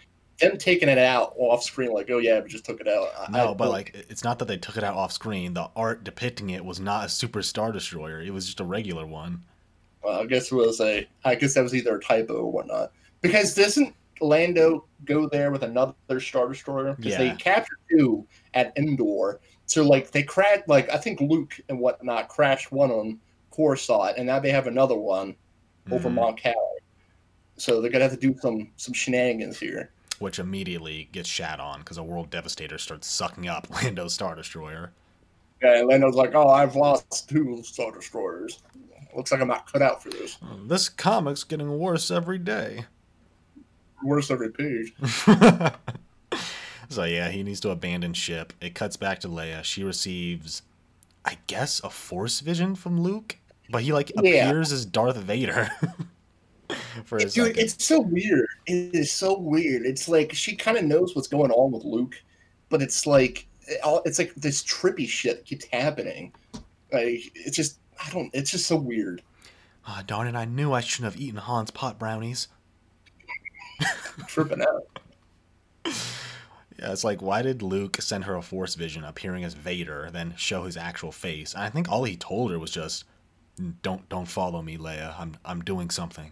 them 0.40 0.58
taking 0.58 0.88
it 0.88 0.98
out 0.98 1.34
off 1.36 1.62
screen, 1.64 1.90
like 1.92 2.08
oh 2.10 2.18
yeah, 2.18 2.40
we 2.40 2.48
just 2.48 2.64
took 2.64 2.80
it 2.80 2.86
out. 2.88 3.08
I- 3.18 3.30
No, 3.30 3.50
I 3.50 3.54
but 3.54 3.70
like 3.70 3.94
it's 4.08 4.22
not 4.22 4.38
that 4.38 4.46
they 4.48 4.56
took 4.56 4.76
it 4.76 4.84
out 4.84 4.94
off 4.94 5.12
screen. 5.12 5.54
The 5.54 5.68
art 5.74 6.04
depicting 6.04 6.50
it 6.50 6.64
was 6.64 6.78
not 6.78 7.06
a 7.06 7.08
super 7.08 7.42
star 7.42 7.72
destroyer. 7.72 8.20
It 8.20 8.32
was 8.32 8.46
just 8.46 8.60
a 8.60 8.64
regular 8.64 9.04
one. 9.06 9.42
well, 10.02 10.20
I 10.20 10.26
guess 10.26 10.52
was 10.52 10.80
a. 10.80 11.04
I 11.24 11.34
guess 11.34 11.54
that 11.54 11.62
was 11.64 11.74
either 11.74 11.96
a 11.96 12.00
typo 12.00 12.34
or 12.34 12.52
whatnot. 12.52 12.92
Because 13.22 13.54
doesn't 13.54 13.92
Lando 14.20 14.84
go 15.04 15.28
there 15.28 15.50
with 15.50 15.64
another 15.64 16.20
Star 16.20 16.46
Destroyer? 16.48 16.94
Because 16.94 17.16
they 17.18 17.26
Yeah. 17.26 17.34
captured 17.34 17.78
two 17.90 18.24
at 18.54 18.72
Endor. 18.78 19.40
So 19.66 19.82
like 19.82 20.12
they 20.12 20.22
crashed. 20.22 20.68
Like 20.68 20.88
I 20.94 20.96
think 20.98 21.20
Luke 21.20 21.58
and 21.68 21.80
whatnot 21.80 22.28
crashed 22.28 22.70
one 22.70 22.92
on 22.92 23.18
Coruscant, 23.56 24.18
and 24.18 24.26
now 24.26 24.38
they 24.38 24.50
have 24.50 24.66
another 24.66 24.94
one 24.96 25.34
over 25.90 26.08
Mhm. 26.10 26.14
Mon 26.14 26.36
Cala. 26.36 26.76
So 27.56 27.80
they're 27.80 27.90
gonna 27.90 28.04
have 28.04 28.12
to 28.12 28.18
do 28.18 28.36
some 28.40 28.70
some 28.76 28.92
shenanigans 28.92 29.58
here. 29.58 29.90
Which 30.18 30.38
immediately 30.38 31.08
gets 31.12 31.28
shat 31.28 31.58
on 31.60 31.80
because 31.80 31.98
a 31.98 32.02
world 32.02 32.30
devastator 32.30 32.78
starts 32.78 33.06
sucking 33.06 33.48
up 33.48 33.68
Lando's 33.82 34.14
star 34.14 34.34
destroyer. 34.34 34.92
Yeah, 35.62 35.78
and 35.78 35.88
Lando's 35.88 36.14
like, 36.16 36.34
"Oh, 36.34 36.48
I've 36.48 36.76
lost 36.76 37.28
two 37.30 37.62
Star 37.62 37.90
Destroyers. 37.90 38.58
Looks 39.16 39.32
like 39.32 39.40
I'm 39.40 39.48
not 39.48 39.70
cut 39.72 39.80
out 39.80 40.02
for 40.02 40.10
this. 40.10 40.36
This 40.66 40.90
comic's 40.90 41.44
getting 41.44 41.78
worse 41.78 42.10
every 42.10 42.36
day. 42.38 42.84
Worse 44.04 44.30
every 44.30 44.50
page." 44.50 44.92
so 46.90 47.04
yeah, 47.04 47.30
he 47.30 47.42
needs 47.42 47.60
to 47.60 47.70
abandon 47.70 48.12
ship. 48.12 48.52
It 48.60 48.74
cuts 48.74 48.96
back 48.98 49.20
to 49.20 49.28
Leia. 49.28 49.64
She 49.64 49.82
receives, 49.82 50.60
I 51.24 51.38
guess, 51.46 51.80
a 51.82 51.88
force 51.88 52.40
vision 52.40 52.74
from 52.74 53.00
Luke, 53.00 53.36
but 53.70 53.82
he 53.82 53.92
like 53.92 54.10
Yeah. 54.22 54.48
appears 54.48 54.72
as 54.72 54.84
Darth 54.86 55.16
Vader. 55.16 55.70
For 57.04 57.18
Dude, 57.18 57.30
second. 57.32 57.58
it's 57.58 57.84
so 57.84 58.00
weird. 58.00 58.48
It 58.66 58.94
is 58.94 59.12
so 59.12 59.38
weird. 59.38 59.86
It's 59.86 60.08
like 60.08 60.32
she 60.32 60.56
kind 60.56 60.76
of 60.76 60.84
knows 60.84 61.14
what's 61.14 61.28
going 61.28 61.52
on 61.52 61.70
with 61.70 61.84
Luke, 61.84 62.16
but 62.68 62.82
it's 62.82 63.06
like 63.06 63.46
it's 63.68 64.18
like 64.18 64.34
this 64.34 64.64
trippy 64.64 65.08
shit 65.08 65.44
keeps 65.44 65.64
happening. 65.72 66.32
Like 66.92 67.30
it's 67.34 67.56
just 67.56 67.78
I 68.04 68.10
don't. 68.10 68.30
It's 68.34 68.50
just 68.50 68.66
so 68.66 68.76
weird. 68.76 69.22
Ah, 69.86 70.02
darn 70.06 70.26
it! 70.26 70.34
I 70.34 70.44
knew 70.44 70.72
I 70.72 70.80
shouldn't 70.80 71.12
have 71.12 71.20
eaten 71.22 71.38
Han's 71.38 71.70
pot 71.70 71.98
brownies. 71.98 72.48
tripping 74.26 74.62
out. 74.62 74.98
Yeah, 75.84 76.92
it's 76.92 77.04
like 77.04 77.22
why 77.22 77.42
did 77.42 77.62
Luke 77.62 77.98
send 78.00 78.24
her 78.24 78.34
a 78.34 78.42
force 78.42 78.74
vision 78.74 79.04
appearing 79.04 79.44
as 79.44 79.54
Vader, 79.54 80.10
then 80.12 80.34
show 80.36 80.64
his 80.64 80.76
actual 80.76 81.12
face? 81.12 81.54
And 81.54 81.62
I 81.62 81.70
think 81.70 81.88
all 81.88 82.04
he 82.04 82.16
told 82.16 82.50
her 82.50 82.58
was 82.58 82.70
just, 82.70 83.04
"Don't 83.82 84.08
don't 84.08 84.26
follow 84.28 84.62
me, 84.62 84.76
Leia. 84.78 85.18
I'm 85.18 85.36
I'm 85.44 85.62
doing 85.62 85.90
something. 85.90 86.30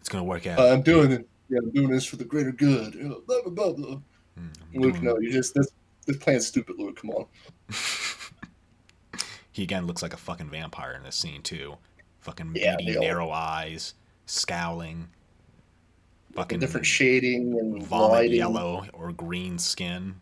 It's 0.00 0.08
gonna 0.08 0.24
work 0.24 0.46
out." 0.46 0.58
I'm 0.60 0.82
doing 0.82 1.10
it. 1.12 1.28
Yeah, 1.48 1.58
I'm 1.62 1.70
doing 1.70 1.90
this 1.90 2.04
for 2.04 2.16
the 2.16 2.24
greater 2.24 2.52
good. 2.52 2.92
Blah, 3.26 3.42
blah, 3.42 3.50
blah, 3.50 3.72
blah. 3.72 3.96
Mm, 4.38 4.52
Luke, 4.74 4.92
doing- 4.94 5.04
no, 5.04 5.18
you 5.18 5.32
just 5.32 5.54
this 5.54 5.68
this 6.06 6.16
plan's 6.16 6.46
stupid. 6.46 6.76
Luke, 6.78 6.96
come 7.00 7.10
on. 7.10 7.26
He 9.52 9.64
again 9.64 9.86
looks 9.86 10.00
like 10.00 10.14
a 10.14 10.16
fucking 10.16 10.48
vampire 10.48 10.92
in 10.94 11.02
this 11.02 11.16
scene 11.16 11.42
too. 11.42 11.76
Fucking 12.20 12.52
Yeah, 12.54 12.76
beady, 12.76 12.98
narrow 12.98 13.30
eyes, 13.30 13.94
scowling, 14.26 15.08
fucking 16.34 16.60
Different 16.60 16.86
shading 16.86 17.58
and 17.58 17.82
vomit 17.82 18.10
lighting. 18.12 18.36
yellow 18.36 18.86
or 18.92 19.12
green 19.12 19.58
skin. 19.58 20.14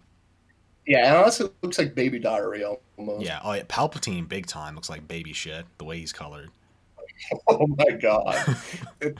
Yeah, 0.87 1.09
and 1.09 1.17
honestly, 1.19 1.47
it 1.47 1.53
looks 1.63 1.79
like 1.79 1.95
baby 1.95 2.19
diarrhea 2.19 2.75
almost. 2.99 3.25
Yeah, 3.25 3.41
oh 3.43 3.53
yeah, 3.53 3.63
Palpatine 3.65 4.29
big 4.29 4.47
time 4.47 4.75
looks 4.75 4.91
like 4.91 5.07
baby 5.09 5.33
shit 5.33 5.65
the 5.79 5.85
way 5.85 5.99
he's 5.99 6.13
colored. 6.13 6.51
Oh 7.49 7.67
my 7.67 7.91
god. 8.01 8.57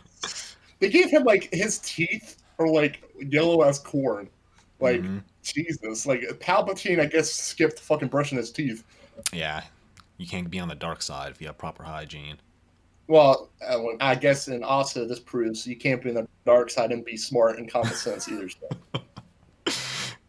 They 0.81 0.89
gave 0.91 1.11
him 1.11 1.25
like 1.25 1.53
his 1.53 1.79
teeth 1.81 2.37
are 2.61 2.69
like 2.69 3.03
yellow 3.19 3.63
as 3.63 3.81
corn. 3.81 4.29
Like 4.79 5.01
Mhm. 5.01 5.25
Jesus, 5.43 6.07
like 6.07 6.21
Palpatine, 6.39 7.01
I 7.01 7.07
guess 7.07 7.33
skipped 7.33 7.81
fucking 7.81 8.07
brushing 8.07 8.39
his 8.39 8.53
teeth. 8.53 8.85
Yeah, 9.33 9.65
you 10.19 10.29
can't 10.29 10.49
be 10.49 10.61
on 10.61 10.69
the 10.69 10.77
dark 10.77 11.03
side 11.03 11.33
if 11.33 11.41
you 11.41 11.49
have 11.49 11.59
proper 11.59 11.83
hygiene. 11.83 12.37
Well, 13.09 13.49
uh, 13.67 13.81
well, 13.81 13.97
I 14.01 14.15
guess, 14.15 14.47
and 14.47 14.63
also 14.63 15.05
this 15.05 15.19
proves 15.19 15.67
you 15.67 15.75
can't 15.75 16.01
be 16.01 16.11
on 16.11 16.15
the 16.15 16.29
dark 16.47 16.71
side 16.71 16.93
and 16.93 17.05
be 17.05 17.17
smart 17.17 17.59
and 17.59 17.69
common 17.69 17.93
sense 17.95 18.29
either. 18.29 18.49
So. 18.49 18.69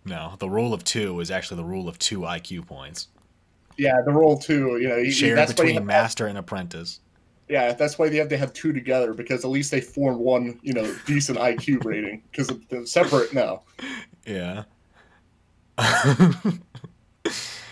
No, 0.05 0.33
the 0.39 0.49
rule 0.49 0.73
of 0.73 0.83
two 0.83 1.19
is 1.19 1.29
actually 1.29 1.57
the 1.57 1.65
rule 1.65 1.88
of 1.88 1.99
two 1.99 2.21
IQ 2.21 2.65
points. 2.65 3.09
Yeah, 3.79 4.01
the 4.03 4.11
role 4.11 4.37
too. 4.37 4.77
You 4.77 4.89
know, 4.89 4.97
he, 5.01 5.09
Shared 5.09 5.37
that's 5.37 5.53
between 5.53 5.85
master 5.85 6.27
and 6.27 6.37
apprentice. 6.37 6.99
Yeah, 7.47 7.71
that's 7.71 7.97
why 7.97 8.09
they 8.09 8.17
have 8.17 8.27
to 8.27 8.37
have 8.37 8.51
two 8.51 8.73
together 8.73 9.13
because 9.13 9.45
at 9.45 9.49
least 9.49 9.71
they 9.71 9.79
form 9.79 10.19
one, 10.19 10.59
you 10.61 10.73
know, 10.73 10.93
decent 11.05 11.39
IQ 11.39 11.85
rating. 11.85 12.21
Because 12.29 12.51
they're 12.69 12.85
separate 12.85 13.33
now. 13.33 13.63
Yeah. 14.25 14.65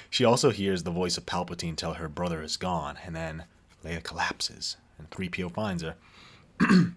she 0.10 0.26
also 0.26 0.50
hears 0.50 0.82
the 0.82 0.89
voice 0.89 1.17
of 1.17 1.26
Palpatine 1.28 1.76
tell 1.76 1.93
her 1.96 2.08
brother 2.08 2.41
is 2.41 2.58
gone, 2.58 2.98
and 3.06 3.15
then 3.15 3.43
Leia 3.86 4.02
collapses, 4.02 4.78
and 4.98 5.08
3PO 5.12 5.52
finds 5.52 5.84
her. 5.84 5.96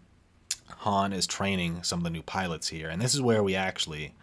Han 0.79 1.13
is 1.13 1.27
training 1.27 1.83
some 1.83 1.99
of 1.99 2.05
the 2.05 2.11
new 2.11 2.23
pilots 2.23 2.69
here, 2.69 2.89
and 2.89 3.03
this 3.03 3.15
is 3.15 3.21
where 3.21 3.43
we 3.43 3.55
actually 3.55 4.15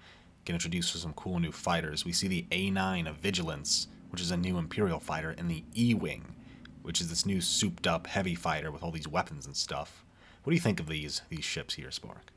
get 0.45 0.53
introduced 0.53 0.93
to 0.93 0.97
some 0.97 1.13
cool 1.13 1.39
new 1.39 1.51
fighters. 1.51 2.03
We 2.03 2.13
see 2.13 2.27
the 2.27 2.47
A9 2.49 3.07
of 3.07 3.17
Vigilance, 3.17 3.89
which 4.09 4.21
is 4.21 4.31
a 4.31 4.37
new 4.37 4.57
Imperial 4.57 4.99
fighter, 4.99 5.35
and 5.37 5.49
the 5.49 5.63
E 5.75 5.93
Wing, 5.93 6.35
which 6.81 7.01
is 7.01 7.09
this 7.09 7.25
new 7.25 7.41
souped 7.41 7.87
up 7.87 8.07
heavy 8.07 8.35
fighter 8.35 8.71
with 8.71 8.83
all 8.83 8.91
these 8.91 9.07
weapons 9.07 9.45
and 9.45 9.55
stuff. 9.55 10.05
What 10.43 10.51
do 10.51 10.55
you 10.55 10.61
think 10.61 10.79
of 10.79 10.87
these 10.87 11.21
these 11.29 11.43
ships 11.43 11.73
here, 11.73 11.91
Spark? 11.91 12.31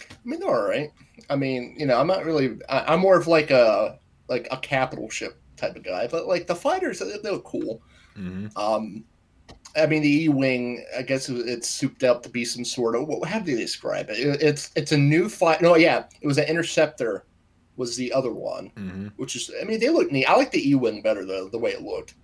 I 0.00 0.16
mean, 0.24 0.40
they're 0.40 0.48
all 0.48 0.66
right. 0.66 0.90
I 1.30 1.36
mean, 1.36 1.74
you 1.78 1.86
know, 1.86 1.98
I'm 1.98 2.06
not 2.06 2.24
really. 2.24 2.58
I, 2.68 2.94
am 2.94 3.00
more 3.00 3.18
of 3.18 3.26
like 3.26 3.50
a 3.50 3.98
like 4.28 4.48
a 4.50 4.56
capital 4.56 5.10
ship 5.10 5.40
type 5.56 5.76
of 5.76 5.84
guy, 5.84 6.06
but 6.06 6.26
like 6.26 6.46
the 6.46 6.54
fighters, 6.54 7.00
they're, 7.22 7.38
cool. 7.38 7.82
Mm-hmm. 8.16 8.56
Um, 8.56 9.04
I 9.76 9.86
mean, 9.86 10.02
the 10.02 10.24
E 10.24 10.28
wing. 10.28 10.84
I 10.96 11.02
guess 11.02 11.28
it's 11.28 11.68
souped 11.68 12.04
up 12.04 12.22
to 12.22 12.28
be 12.28 12.44
some 12.44 12.64
sort 12.64 12.96
of. 12.96 13.08
How 13.26 13.40
do 13.40 13.54
they 13.54 13.60
describe 13.60 14.08
it? 14.08 14.18
It's 14.18 14.70
it's 14.76 14.92
a 14.92 14.98
new 14.98 15.28
fight. 15.28 15.62
No, 15.62 15.76
yeah, 15.76 16.04
it 16.20 16.26
was 16.26 16.38
an 16.38 16.46
interceptor. 16.46 17.24
Was 17.76 17.96
the 17.96 18.12
other 18.12 18.32
one, 18.32 18.70
mm-hmm. 18.76 19.08
which 19.16 19.34
is. 19.34 19.50
I 19.60 19.64
mean, 19.64 19.80
they 19.80 19.88
look 19.88 20.12
neat. 20.12 20.26
I 20.26 20.36
like 20.36 20.52
the 20.52 20.68
E 20.68 20.74
wing 20.74 21.02
better 21.02 21.24
though, 21.24 21.48
the 21.48 21.58
way 21.58 21.72
it 21.72 21.82
looked. 21.82 22.14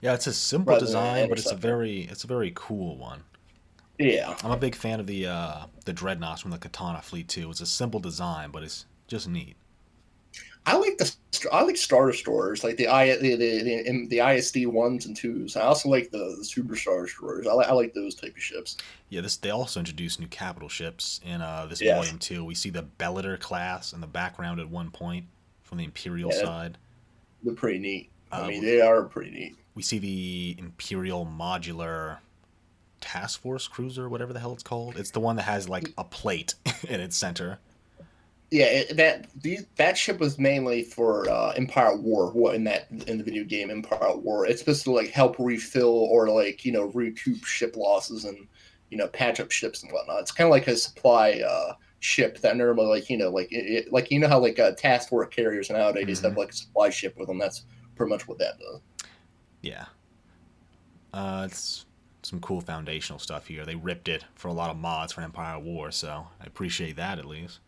Yeah, 0.00 0.14
it's 0.14 0.26
a 0.26 0.32
simple 0.32 0.78
design, 0.78 1.28
but 1.28 1.38
it's 1.38 1.50
a 1.50 1.56
very 1.56 2.02
it's 2.02 2.24
a 2.24 2.26
very 2.26 2.52
cool 2.54 2.96
one. 2.96 3.22
Yeah, 3.98 4.36
I'm 4.44 4.50
a 4.50 4.56
big 4.56 4.74
fan 4.74 5.00
of 5.00 5.06
the 5.06 5.26
uh, 5.26 5.66
the 5.84 5.92
dreadnoughts 5.92 6.42
from 6.42 6.50
the 6.50 6.58
Katana 6.58 7.02
fleet 7.02 7.28
too. 7.28 7.50
It's 7.50 7.60
a 7.60 7.66
simple 7.66 8.00
design, 8.00 8.50
but 8.50 8.62
it's 8.62 8.86
just 9.06 9.28
neat. 9.28 9.56
I 10.66 10.76
like 10.76 10.98
the 10.98 11.14
I 11.52 11.62
like 11.62 11.76
Star 11.76 12.10
Destroyers, 12.10 12.64
like 12.64 12.76
the 12.76 12.88
I 12.88 13.16
the 13.16 13.36
the, 13.36 13.62
the, 13.62 14.06
the 14.08 14.18
ISD 14.18 14.66
ones 14.66 15.06
and 15.06 15.16
twos. 15.16 15.56
I 15.56 15.62
also 15.62 15.88
like 15.88 16.10
the, 16.10 16.34
the 16.38 16.44
Super 16.44 16.74
Star 16.74 17.02
Destroyers. 17.02 17.46
I 17.46 17.52
like 17.52 17.68
I 17.68 17.72
like 17.72 17.94
those 17.94 18.16
type 18.16 18.34
of 18.34 18.42
ships. 18.42 18.76
Yeah, 19.08 19.20
this 19.20 19.36
they 19.36 19.50
also 19.50 19.78
introduced 19.78 20.18
new 20.18 20.26
capital 20.26 20.68
ships 20.68 21.20
in 21.24 21.40
uh, 21.40 21.66
this 21.66 21.80
yeah. 21.80 21.94
volume 21.94 22.18
too. 22.18 22.44
We 22.44 22.56
see 22.56 22.70
the 22.70 22.82
Bellator 22.98 23.38
class 23.38 23.92
in 23.92 24.00
the 24.00 24.08
background 24.08 24.58
at 24.58 24.68
one 24.68 24.90
point 24.90 25.26
from 25.62 25.78
the 25.78 25.84
Imperial 25.84 26.32
yeah, 26.32 26.42
side. 26.42 26.78
They're 27.44 27.54
pretty 27.54 27.78
neat. 27.78 28.10
I 28.32 28.40
uh, 28.40 28.48
mean, 28.48 28.64
they 28.64 28.80
are 28.80 29.04
pretty 29.04 29.30
neat. 29.30 29.56
We 29.76 29.84
see 29.84 30.00
the 30.00 30.56
Imperial 30.58 31.24
modular 31.24 32.18
task 33.00 33.40
force 33.40 33.68
cruiser, 33.68 34.08
whatever 34.08 34.32
the 34.32 34.40
hell 34.40 34.52
it's 34.52 34.64
called. 34.64 34.96
It's 34.96 35.12
the 35.12 35.20
one 35.20 35.36
that 35.36 35.42
has 35.42 35.68
like 35.68 35.92
a 35.96 36.02
plate 36.02 36.54
in 36.88 37.00
its 37.00 37.16
center 37.16 37.60
yeah, 38.50 38.66
it, 38.66 38.96
that 38.96 39.26
these, 39.42 39.66
that 39.76 39.98
ship 39.98 40.20
was 40.20 40.38
mainly 40.38 40.82
for 40.82 41.28
uh, 41.28 41.50
Empire 41.56 41.96
War. 41.96 42.30
What 42.30 42.54
in 42.54 42.64
that 42.64 42.88
in 43.06 43.18
the 43.18 43.24
video 43.24 43.44
game 43.44 43.70
Empire 43.70 44.16
War? 44.16 44.46
It's 44.46 44.60
supposed 44.60 44.84
to 44.84 44.92
like 44.92 45.08
help 45.08 45.36
refill 45.38 45.88
or 45.88 46.28
like 46.28 46.64
you 46.64 46.72
know 46.72 46.86
recoup 46.94 47.44
ship 47.44 47.76
losses 47.76 48.24
and 48.24 48.46
you 48.90 48.98
know 48.98 49.08
patch 49.08 49.40
up 49.40 49.50
ships 49.50 49.82
and 49.82 49.90
whatnot. 49.90 50.20
It's 50.20 50.30
kind 50.30 50.46
of 50.46 50.52
like 50.52 50.68
a 50.68 50.76
supply 50.76 51.42
uh, 51.46 51.74
ship 51.98 52.38
that 52.38 52.56
normally 52.56 52.86
like 52.86 53.10
you 53.10 53.18
know 53.18 53.30
like 53.30 53.48
it, 53.50 53.92
like 53.92 54.12
you 54.12 54.20
know 54.20 54.28
how 54.28 54.38
like 54.38 54.60
uh, 54.60 54.72
task 54.72 55.08
force 55.08 55.28
carriers 55.34 55.68
nowadays 55.68 56.18
mm-hmm. 56.18 56.28
have 56.28 56.36
like 56.36 56.50
a 56.50 56.56
supply 56.56 56.90
ship 56.90 57.16
with 57.18 57.26
them. 57.26 57.38
That's 57.38 57.64
pretty 57.96 58.10
much 58.10 58.28
what 58.28 58.38
that 58.38 58.60
does. 58.60 58.80
Yeah, 59.60 59.86
uh, 61.12 61.42
it's 61.46 61.86
some 62.22 62.38
cool 62.40 62.60
foundational 62.60 63.18
stuff 63.18 63.48
here. 63.48 63.64
They 63.64 63.74
ripped 63.74 64.06
it 64.06 64.24
for 64.36 64.46
a 64.46 64.52
lot 64.52 64.70
of 64.70 64.76
mods 64.76 65.12
for 65.12 65.22
Empire 65.22 65.58
War, 65.58 65.90
so 65.90 66.28
I 66.40 66.46
appreciate 66.46 66.94
that 66.94 67.18
at 67.18 67.24
least. 67.24 67.58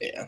Yeah, 0.00 0.26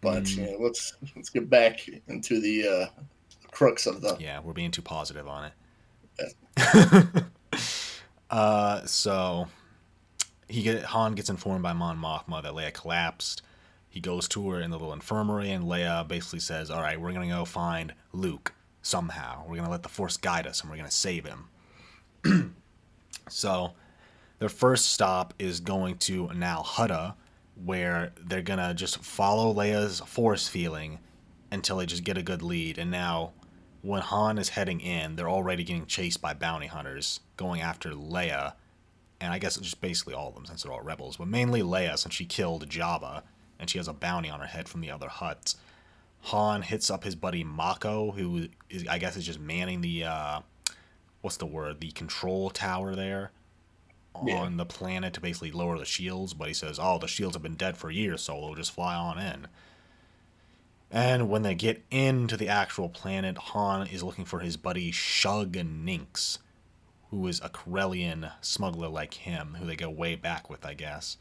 but 0.00 0.24
mm. 0.24 0.36
yeah, 0.36 0.56
let's 0.58 0.94
let's 1.16 1.30
get 1.30 1.48
back 1.48 1.88
into 2.08 2.40
the 2.40 2.68
uh, 2.68 3.02
crux 3.50 3.86
of 3.86 4.00
the. 4.00 4.16
Yeah, 4.20 4.40
we're 4.40 4.52
being 4.52 4.70
too 4.70 4.82
positive 4.82 5.26
on 5.26 5.46
it. 5.46 6.34
Yeah. 6.56 7.02
uh, 8.30 8.84
so 8.86 9.48
he 10.48 10.62
get 10.62 10.84
Han 10.84 11.14
gets 11.14 11.30
informed 11.30 11.62
by 11.62 11.72
Mon 11.72 11.98
Mothma 11.98 12.42
that 12.42 12.52
Leia 12.52 12.72
collapsed. 12.72 13.42
He 13.88 14.00
goes 14.00 14.28
to 14.28 14.50
her 14.50 14.60
in 14.60 14.70
the 14.70 14.78
little 14.78 14.92
infirmary, 14.92 15.50
and 15.50 15.64
Leia 15.64 16.06
basically 16.06 16.40
says, 16.40 16.70
"All 16.70 16.82
right, 16.82 17.00
we're 17.00 17.12
gonna 17.12 17.28
go 17.28 17.44
find 17.44 17.94
Luke 18.12 18.52
somehow. 18.82 19.44
We're 19.48 19.56
gonna 19.56 19.70
let 19.70 19.82
the 19.82 19.88
Force 19.88 20.16
guide 20.16 20.46
us, 20.46 20.60
and 20.60 20.70
we're 20.70 20.76
gonna 20.76 20.90
save 20.90 21.24
him." 21.24 21.48
so, 23.28 23.72
their 24.38 24.48
first 24.48 24.86
stop 24.92 25.32
is 25.38 25.60
going 25.60 25.98
to 25.98 26.30
Nal 26.34 26.64
Hutta, 26.64 27.14
where 27.62 28.12
they're 28.20 28.42
gonna 28.42 28.74
just 28.74 28.98
follow 29.02 29.52
Leia's 29.52 30.00
force 30.00 30.48
feeling 30.48 30.98
until 31.50 31.76
they 31.76 31.86
just 31.86 32.04
get 32.04 32.18
a 32.18 32.22
good 32.22 32.42
lead. 32.42 32.78
And 32.78 32.90
now, 32.90 33.32
when 33.82 34.02
Han 34.02 34.38
is 34.38 34.50
heading 34.50 34.80
in, 34.80 35.16
they're 35.16 35.28
already 35.28 35.62
getting 35.62 35.86
chased 35.86 36.20
by 36.20 36.34
bounty 36.34 36.66
hunters 36.66 37.20
going 37.36 37.60
after 37.60 37.90
Leia, 37.90 38.54
and 39.20 39.32
I 39.32 39.38
guess 39.38 39.56
just 39.56 39.80
basically 39.80 40.14
all 40.14 40.28
of 40.28 40.34
them 40.34 40.46
since 40.46 40.62
they're 40.62 40.72
all 40.72 40.80
rebels, 40.80 41.16
but 41.16 41.28
mainly 41.28 41.62
Leia 41.62 41.98
since 41.98 42.14
she 42.14 42.24
killed 42.24 42.68
Jabba 42.68 43.22
and 43.58 43.70
she 43.70 43.78
has 43.78 43.88
a 43.88 43.92
bounty 43.92 44.28
on 44.30 44.40
her 44.40 44.46
head 44.46 44.68
from 44.68 44.80
the 44.80 44.90
other 44.90 45.08
Hutts. 45.08 45.56
Han 46.22 46.62
hits 46.62 46.90
up 46.90 47.04
his 47.04 47.14
buddy 47.14 47.44
Mako, 47.44 48.12
who 48.12 48.48
is 48.70 48.86
I 48.88 48.98
guess 48.98 49.16
is 49.16 49.26
just 49.26 49.40
manning 49.40 49.80
the 49.80 50.04
uh, 50.04 50.40
what's 51.20 51.36
the 51.36 51.46
word 51.46 51.80
the 51.80 51.90
control 51.90 52.50
tower 52.50 52.94
there 52.94 53.30
yeah. 54.24 54.36
on 54.36 54.56
the 54.56 54.66
planet 54.66 55.14
to 55.14 55.20
basically 55.20 55.50
lower 55.50 55.78
the 55.78 55.84
shields, 55.84 56.34
but 56.34 56.48
he 56.48 56.54
says, 56.54 56.78
"Oh, 56.80 56.98
the 56.98 57.08
shields 57.08 57.34
have 57.36 57.42
been 57.42 57.56
dead 57.56 57.76
for 57.76 57.90
years, 57.90 58.22
Solo. 58.22 58.54
Just 58.54 58.72
fly 58.72 58.94
on 58.94 59.18
in." 59.18 59.48
And 60.90 61.28
when 61.28 61.42
they 61.42 61.54
get 61.54 61.82
into 61.90 62.36
the 62.36 62.48
actual 62.48 62.88
planet, 62.88 63.36
Han 63.36 63.86
is 63.88 64.02
looking 64.02 64.24
for 64.24 64.40
his 64.40 64.56
buddy 64.56 64.92
Shug 64.92 65.54
Ninx, 65.54 66.38
who 67.10 67.26
is 67.26 67.40
a 67.40 67.48
Corellian 67.48 68.30
smuggler 68.40 68.88
like 68.88 69.14
him, 69.14 69.56
who 69.58 69.66
they 69.66 69.76
go 69.76 69.90
way 69.90 70.14
back 70.14 70.48
with, 70.48 70.64
I 70.64 70.74
guess. 70.74 71.16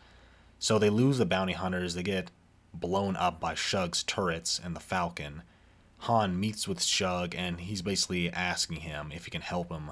So 0.60 0.78
they 0.78 0.90
lose 0.90 1.18
the 1.18 1.26
bounty 1.26 1.54
hunters. 1.54 1.96
They 1.96 2.04
get 2.04 2.30
blown 2.74 3.16
up 3.16 3.40
by 3.40 3.56
Shug's 3.56 4.04
turrets 4.04 4.60
and 4.64 4.76
the 4.76 4.80
Falcon. 4.80 5.44
Han 6.00 6.40
meets 6.40 6.68
with 6.68 6.84
Shug, 6.84 7.34
and 7.34 7.62
he's 7.62 7.82
basically 7.82 8.30
asking 8.30 8.82
him 8.82 9.12
if 9.12 9.26
he 9.26 9.32
can 9.32 9.42
help 9.42 9.72
him 9.72 9.92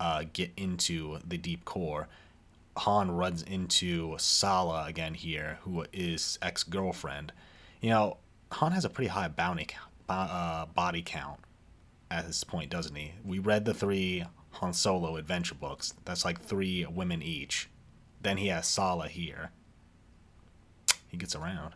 uh, 0.00 0.24
get 0.32 0.50
into 0.56 1.18
the 1.26 1.38
deep 1.38 1.64
core. 1.64 2.08
Han 2.76 3.10
runs 3.10 3.42
into 3.42 4.16
Salla 4.18 4.84
again 4.86 5.14
here, 5.14 5.58
who 5.62 5.84
is 5.92 6.38
ex 6.40 6.62
girlfriend. 6.62 7.32
You 7.80 7.90
know, 7.90 8.16
Han 8.52 8.72
has 8.72 8.84
a 8.84 8.90
pretty 8.90 9.08
high 9.08 9.28
bounty 9.28 9.68
uh, 10.08 10.66
body 10.66 11.02
count 11.04 11.40
at 12.10 12.26
this 12.26 12.44
point, 12.44 12.70
doesn't 12.70 12.94
he? 12.94 13.12
We 13.24 13.38
read 13.38 13.64
the 13.64 13.74
three 13.74 14.24
Han 14.52 14.72
Solo 14.72 15.16
adventure 15.16 15.54
books. 15.54 15.94
That's 16.04 16.24
like 16.24 16.40
three 16.40 16.86
women 16.86 17.22
each. 17.22 17.68
Then 18.22 18.36
he 18.36 18.48
has 18.48 18.66
Salla 18.66 19.08
here. 19.08 19.50
He 21.08 21.16
gets 21.16 21.34
around. 21.34 21.74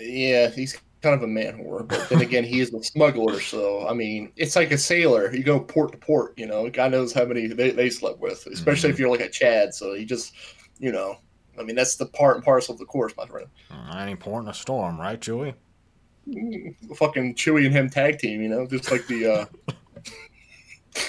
Yeah, 0.00 0.48
he's 0.48 0.78
kind 1.04 1.14
of 1.14 1.22
a 1.22 1.28
man 1.28 1.58
whore, 1.58 1.86
but 1.86 2.08
then 2.08 2.20
again, 2.28 2.42
he 2.42 2.60
is 2.60 2.72
a 2.72 2.82
smuggler. 2.82 3.38
So 3.38 3.86
I 3.86 3.92
mean, 3.94 4.32
it's 4.36 4.56
like 4.56 4.72
a 4.72 4.78
sailor. 4.78 5.32
You 5.32 5.44
go 5.44 5.60
port 5.60 5.92
to 5.92 5.98
port. 5.98 6.36
You 6.36 6.46
know, 6.46 6.68
God 6.70 6.90
knows 6.90 7.12
how 7.12 7.24
many 7.26 7.46
they, 7.46 7.70
they 7.70 7.90
slept 7.90 8.18
with, 8.18 8.46
especially 8.46 8.88
mm-hmm. 8.88 8.94
if 8.94 8.98
you're 8.98 9.10
like 9.10 9.20
a 9.20 9.28
Chad. 9.28 9.74
So 9.74 9.94
he 9.94 10.04
just, 10.04 10.32
you 10.78 10.90
know, 10.90 11.18
I 11.60 11.62
mean, 11.62 11.76
that's 11.76 11.96
the 11.96 12.06
part 12.06 12.36
and 12.36 12.44
parcel 12.44 12.72
of 12.72 12.80
the 12.80 12.86
course, 12.86 13.12
my 13.16 13.26
friend. 13.26 13.46
Any 13.94 14.16
port 14.16 14.42
in 14.42 14.48
a 14.48 14.54
storm, 14.54 14.98
right, 14.98 15.20
Chewy? 15.20 15.54
Mm, 16.26 16.74
fucking 16.96 17.34
Chewy 17.34 17.66
and 17.66 17.74
him 17.74 17.90
tag 17.90 18.18
team. 18.18 18.42
You 18.42 18.48
know, 18.48 18.66
just 18.66 18.90
like 18.90 19.06
the. 19.06 19.26
uh 19.32 19.44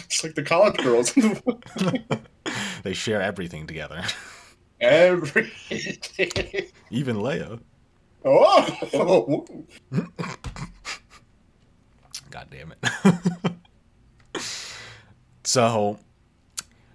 Just 0.09 0.23
like 0.23 0.33
the 0.33 0.41
college 0.41 0.77
girls. 0.77 1.13
they 2.83 2.93
share 2.93 3.21
everything 3.21 3.67
together. 3.67 4.03
Everything. 4.81 6.71
Even 6.89 7.17
Leia. 7.17 7.59
Oh! 8.25 9.45
God 12.31 12.47
damn 12.49 12.73
it. 12.73 12.83
so, 15.43 15.99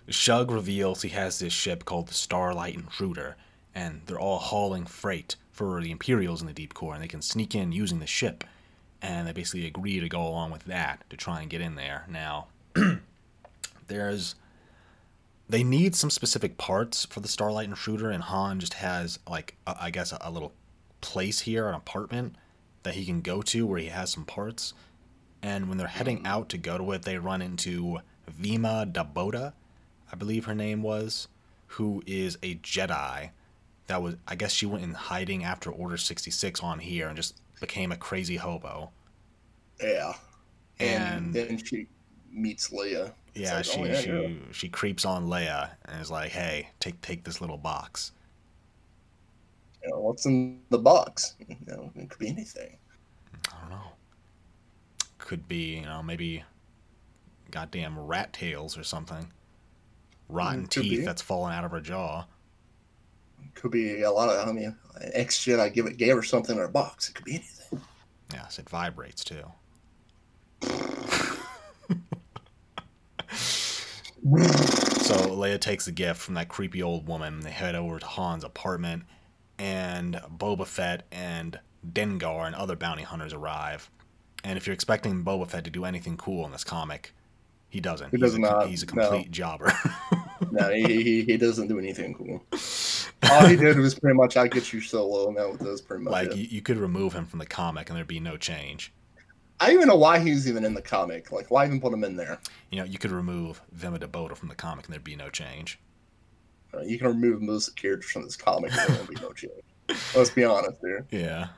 Shug 0.08 0.50
reveals 0.50 1.02
he 1.02 1.10
has 1.10 1.38
this 1.38 1.52
ship 1.52 1.84
called 1.84 2.08
the 2.08 2.14
Starlight 2.14 2.74
Intruder, 2.74 3.36
and 3.74 4.02
they're 4.06 4.18
all 4.18 4.38
hauling 4.38 4.86
freight 4.86 5.36
for 5.52 5.80
the 5.80 5.92
Imperials 5.92 6.40
in 6.40 6.48
the 6.48 6.52
Deep 6.52 6.74
Core, 6.74 6.94
and 6.94 7.02
they 7.02 7.08
can 7.08 7.22
sneak 7.22 7.54
in 7.54 7.70
using 7.70 8.00
the 8.00 8.06
ship. 8.06 8.44
And 9.00 9.26
they 9.26 9.32
basically 9.32 9.66
agree 9.66 10.00
to 10.00 10.08
go 10.08 10.26
along 10.26 10.50
with 10.50 10.64
that 10.64 11.08
to 11.10 11.16
try 11.16 11.40
and 11.40 11.48
get 11.48 11.60
in 11.60 11.76
there. 11.76 12.04
Now, 12.08 12.48
there's. 13.86 14.34
They 15.48 15.64
need 15.64 15.96
some 15.96 16.10
specific 16.10 16.58
parts 16.58 17.04
for 17.06 17.20
the 17.20 17.28
Starlight 17.28 17.68
Intruder, 17.68 18.10
and 18.10 18.22
Han 18.24 18.60
just 18.60 18.74
has, 18.74 19.18
like, 19.28 19.56
a, 19.66 19.76
I 19.80 19.90
guess, 19.90 20.12
a, 20.12 20.18
a 20.20 20.30
little 20.30 20.52
place 21.00 21.40
here, 21.40 21.68
an 21.68 21.74
apartment 21.74 22.36
that 22.82 22.94
he 22.94 23.04
can 23.04 23.20
go 23.20 23.42
to 23.42 23.66
where 23.66 23.78
he 23.78 23.88
has 23.88 24.10
some 24.10 24.24
parts. 24.24 24.74
And 25.42 25.68
when 25.68 25.78
they're 25.78 25.86
heading 25.86 26.22
mm. 26.22 26.26
out 26.26 26.48
to 26.50 26.58
go 26.58 26.78
to 26.78 26.92
it, 26.92 27.02
they 27.02 27.18
run 27.18 27.42
into 27.42 27.98
Vima-Da-Boda, 28.30 29.52
I 30.12 30.16
believe 30.16 30.44
her 30.46 30.54
name 30.54 30.82
was, 30.82 31.28
who 31.66 32.02
is 32.06 32.36
a 32.42 32.56
Jedi. 32.56 33.30
That 33.86 34.02
was, 34.02 34.16
I 34.26 34.34
guess 34.34 34.52
she 34.52 34.66
went 34.66 34.84
in 34.84 34.92
hiding 34.92 35.44
after 35.44 35.70
Order 35.70 35.96
66 35.96 36.60
on 36.62 36.78
here 36.78 37.08
and 37.08 37.16
just 37.16 37.40
became 37.60 37.92
a 37.92 37.96
crazy 37.96 38.36
hobo. 38.36 38.90
Yeah. 39.82 40.14
And, 40.78 41.26
And- 41.26 41.34
then 41.34 41.64
she 41.64 41.86
meets 42.32 42.70
Leia. 42.70 43.12
Yeah, 43.34 43.56
like, 43.56 43.58
oh, 43.58 43.62
she 43.62 43.80
oh, 43.80 43.84
yeah, 43.84 44.00
she 44.00 44.10
yeah. 44.10 44.28
she 44.50 44.68
creeps 44.68 45.04
on 45.04 45.26
Leia 45.28 45.70
and 45.84 46.02
is 46.02 46.10
like, 46.10 46.32
"Hey, 46.32 46.70
take 46.80 47.00
take 47.00 47.22
this 47.22 47.40
little 47.40 47.58
box." 47.58 48.10
You 49.82 49.90
know, 49.90 50.00
what's 50.00 50.26
in 50.26 50.60
the 50.70 50.78
box? 50.78 51.36
You 51.48 51.56
know, 51.66 51.90
it 51.96 52.10
could 52.10 52.18
be 52.18 52.28
anything. 52.28 52.76
I 53.48 53.60
don't 53.60 53.70
know. 53.70 53.92
Could 55.18 55.46
be, 55.48 55.76
you 55.76 55.82
know, 55.82 56.02
maybe 56.02 56.44
goddamn 57.50 57.98
rat 57.98 58.32
tails 58.32 58.76
or 58.76 58.84
something. 58.84 59.30
Rotten 60.28 60.62
could 60.66 60.82
teeth 60.82 61.00
be. 61.00 61.04
that's 61.04 61.22
fallen 61.22 61.52
out 61.52 61.64
of 61.64 61.70
her 61.70 61.80
jaw. 61.80 62.24
Could 63.54 63.70
be 63.72 64.02
a 64.02 64.10
lot 64.10 64.28
of. 64.28 64.48
I 64.48 64.52
mean, 64.52 64.76
an 64.96 65.10
ex 65.14 65.38
Jedi 65.38 65.72
give 65.72 65.86
it 65.86 65.96
gave 65.96 66.14
her 66.14 66.22
something 66.22 66.56
in 66.56 66.60
her 66.60 66.68
box. 66.68 67.08
It 67.08 67.14
could 67.14 67.24
be 67.24 67.34
anything. 67.34 67.80
Yes, 68.32 68.58
it 68.58 68.68
vibrates 68.68 69.24
too. 69.24 69.44
So 74.22 75.16
Leia 75.16 75.58
takes 75.58 75.86
the 75.86 75.92
gift 75.92 76.20
from 76.20 76.34
that 76.34 76.48
creepy 76.48 76.82
old 76.82 77.08
woman. 77.08 77.40
They 77.40 77.50
head 77.50 77.74
over 77.74 77.98
to 77.98 78.06
Han's 78.06 78.44
apartment, 78.44 79.04
and 79.60 80.14
Boba 80.38 80.66
Fett 80.66 81.06
and 81.12 81.60
Dengar 81.86 82.46
and 82.46 82.54
other 82.54 82.76
bounty 82.76 83.02
hunters 83.02 83.34
arrive. 83.34 83.90
And 84.42 84.56
if 84.56 84.66
you're 84.66 84.72
expecting 84.74 85.22
Boba 85.22 85.46
Fett 85.46 85.64
to 85.64 85.70
do 85.70 85.84
anything 85.84 86.16
cool 86.16 86.46
in 86.46 86.52
this 86.52 86.64
comic, 86.64 87.14
he 87.68 87.78
doesn't. 87.78 88.10
He 88.10 88.16
he's 88.16 88.20
does 88.22 88.34
a, 88.34 88.38
not, 88.38 88.68
He's 88.68 88.82
a 88.82 88.86
no. 88.86 88.92
complete 89.02 89.30
jobber. 89.30 89.72
No, 90.52 90.70
he, 90.70 91.02
he 91.02 91.22
he 91.22 91.36
doesn't 91.36 91.68
do 91.68 91.78
anything 91.78 92.14
cool. 92.14 92.42
All 93.30 93.46
he 93.46 93.56
did 93.56 93.78
was 93.78 93.94
pretty 93.94 94.16
much 94.16 94.38
I 94.38 94.48
get 94.48 94.72
you 94.72 94.80
solo, 94.80 95.28
and 95.28 95.36
that 95.36 95.62
was 95.62 95.82
pretty 95.82 96.02
much 96.02 96.10
like 96.10 96.30
it. 96.30 96.38
you, 96.38 96.46
you 96.50 96.62
could 96.62 96.78
remove 96.78 97.12
him 97.12 97.26
from 97.26 97.38
the 97.40 97.46
comic, 97.46 97.90
and 97.90 97.96
there'd 97.96 98.08
be 98.08 98.20
no 98.20 98.38
change. 98.38 98.90
I 99.60 99.66
don't 99.66 99.74
even 99.76 99.88
know 99.88 99.96
why 99.96 100.18
he's 100.18 100.48
even 100.48 100.64
in 100.64 100.72
the 100.72 100.80
comic. 100.80 101.30
Like, 101.30 101.50
why 101.50 101.66
even 101.66 101.78
put 101.78 101.92
him 101.92 102.04
in 102.04 102.16
there? 102.16 102.40
You 102.70 102.78
know, 102.78 102.84
you 102.84 102.98
could 102.98 103.10
remove 103.10 103.60
Vima 103.78 103.98
Boda 103.98 104.34
from 104.34 104.48
the 104.48 104.54
comic, 104.54 104.86
and 104.86 104.94
there'd 104.94 105.04
be 105.04 105.14
no 105.14 105.28
change. 105.28 105.78
Uh, 106.74 106.80
you 106.83 106.98
can 106.98 107.09
remove 107.09 107.42
most 107.42 107.68
of 107.68 107.74
the 107.74 107.80
characters 107.80 108.11
from 108.11 108.22
this 108.22 108.37
comic, 108.37 108.72
and 108.72 108.80
there 108.80 108.96
won't 108.96 109.09
be 109.09 109.16
no 109.20 109.33
change. 109.35 109.52
Let's 110.14 110.30
be 110.30 110.44
honest 110.44 110.78
here. 110.83 111.06
Yeah. 111.11 111.48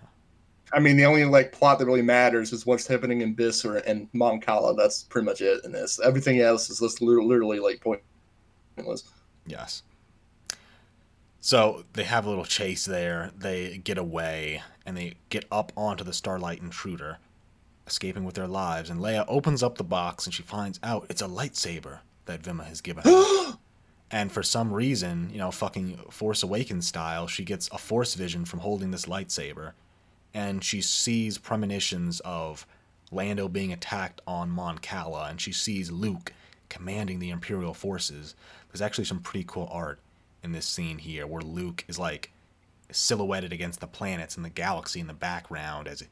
I 0.73 0.81
mean, 0.81 0.97
the 0.97 1.05
only 1.05 1.25
like 1.25 1.53
plot 1.53 1.79
that 1.79 1.87
really 1.87 2.03
matters 2.03 2.53
is 2.53 2.65
what's 2.65 2.87
happening 2.87 3.21
in 3.21 3.37
Bissor 3.37 3.83
and 3.87 4.09
Mon 4.15 4.41
Cala. 4.41 4.75
That's 4.75 5.03
pretty 5.03 5.27
much 5.27 5.43
it 5.43 5.65
in 5.65 5.73
this. 5.73 6.01
Everything 6.03 6.41
else 6.41 6.71
is 6.71 6.81
just 6.81 7.03
literally, 7.03 7.29
literally 7.29 7.61
like 7.61 7.83
pointless. 8.77 9.05
Yes. 9.47 9.83
So 11.41 11.85
they 11.93 12.05
have 12.05 12.25
a 12.25 12.29
little 12.31 12.45
chase 12.45 12.87
there. 12.87 13.33
They 13.37 13.79
get 13.79 13.99
away 13.99 14.63
and 14.87 14.97
they 14.97 15.15
get 15.29 15.45
up 15.53 15.73
onto 15.77 16.05
the 16.05 16.13
Starlight 16.15 16.63
Intruder, 16.63 17.19
escaping 17.87 18.25
with 18.25 18.37
their 18.37 18.47
lives. 18.47 18.89
And 18.89 19.01
Leia 19.01 19.27
opens 19.29 19.63
up 19.63 19.77
the 19.77 19.85
box 19.85 20.25
and 20.25 20.33
she 20.33 20.43
finds 20.43 20.81
out 20.83 21.07
it's 21.11 21.21
a 21.21 21.27
lightsaber 21.27 21.99
that 22.25 22.41
Vima 22.41 22.65
has 22.65 22.81
given 22.81 23.03
her. 23.05 23.59
and 24.13 24.31
for 24.31 24.43
some 24.43 24.73
reason, 24.73 25.31
you 25.33 25.39
know, 25.39 25.51
fucking 25.51 25.97
Force 26.11 26.43
Awakens 26.43 26.87
style, 26.87 27.27
she 27.27 27.45
gets 27.45 27.69
a 27.73 27.79
Force 27.79 28.13
vision 28.15 28.45
from 28.45 28.61
holding 28.61 28.91
this 28.91 29.07
lightsaber. 29.07 29.73
And 30.35 30.63
she 30.63 30.83
sees 30.83 31.39
premonitions 31.39 32.21
of 32.21 32.67
Lando 33.11 33.49
being 33.49 33.73
attacked 33.73 34.21
on 34.27 34.51
Mon 34.51 34.79
Cala, 34.79 35.29
and 35.29 35.41
she 35.41 35.53
sees 35.53 35.91
Luke 35.91 36.33
commanding 36.69 37.19
the 37.19 37.31
Imperial 37.31 37.73
forces. 37.75 38.35
There's 38.71 38.83
actually 38.83 39.05
some 39.07 39.21
pretty 39.21 39.45
cool 39.49 39.69
art 39.73 39.99
in 40.43 40.53
this 40.53 40.67
scene 40.67 40.99
here 40.99 41.27
where 41.27 41.43
Luke 41.43 41.85
is 41.89 41.99
like 41.99 42.33
silhouetted 42.91 43.53
against 43.53 43.81
the 43.81 43.87
planets 43.87 44.37
and 44.37 44.45
the 44.45 44.51
galaxy 44.51 45.01
in 45.01 45.07
the 45.07 45.15
background 45.15 45.89
as 45.89 46.05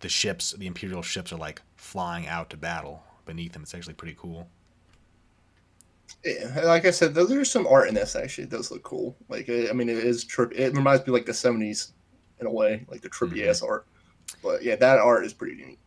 the 0.00 0.08
ships, 0.08 0.52
the 0.52 0.66
Imperial 0.66 1.02
ships, 1.02 1.32
are 1.32 1.38
like 1.38 1.62
flying 1.76 2.26
out 2.26 2.50
to 2.50 2.58
battle 2.58 3.02
beneath 3.24 3.56
him. 3.56 3.62
It's 3.62 3.74
actually 3.74 3.94
pretty 3.94 4.16
cool. 4.18 4.48
Yeah, 6.24 6.62
like 6.64 6.84
I 6.86 6.90
said, 6.90 7.14
though, 7.14 7.26
there's 7.26 7.50
some 7.50 7.66
art 7.66 7.88
in 7.88 7.94
this. 7.94 8.16
Actually, 8.16 8.44
it 8.44 8.50
does 8.50 8.70
look 8.70 8.82
cool. 8.82 9.16
Like, 9.28 9.48
I 9.48 9.68
I 9.70 9.72
mean, 9.72 9.88
it 9.88 9.98
is 9.98 10.24
trip. 10.24 10.52
It 10.54 10.74
reminds 10.74 11.06
me 11.06 11.12
like 11.12 11.26
the 11.26 11.32
'70s 11.32 11.92
in 12.40 12.46
a 12.46 12.50
way, 12.50 12.84
like 12.88 13.02
the 13.02 13.10
trippy 13.10 13.38
Mm-hmm. 13.38 13.48
ass 13.48 13.62
art. 13.62 13.86
But 14.42 14.62
yeah, 14.62 14.76
that 14.76 14.98
art 14.98 15.24
is 15.24 15.34
pretty 15.34 15.56
neat. 15.56 15.78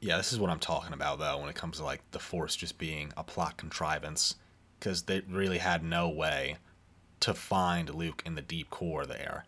Yeah, 0.00 0.16
this 0.16 0.32
is 0.32 0.38
what 0.40 0.50
I'm 0.50 0.58
talking 0.60 0.92
about 0.92 1.18
though 1.18 1.38
when 1.38 1.48
it 1.48 1.54
comes 1.56 1.78
to 1.78 1.84
like 1.84 2.02
the 2.12 2.18
Force 2.18 2.54
just 2.56 2.78
being 2.78 3.12
a 3.16 3.24
plot 3.24 3.56
contrivance 3.56 4.36
because 4.78 5.02
they 5.02 5.20
really 5.28 5.58
had 5.58 5.82
no 5.84 6.08
way 6.08 6.56
to 7.20 7.34
find 7.34 7.94
Luke 7.94 8.22
in 8.26 8.34
the 8.36 8.42
deep 8.42 8.70
core 8.70 9.06
there 9.06 9.44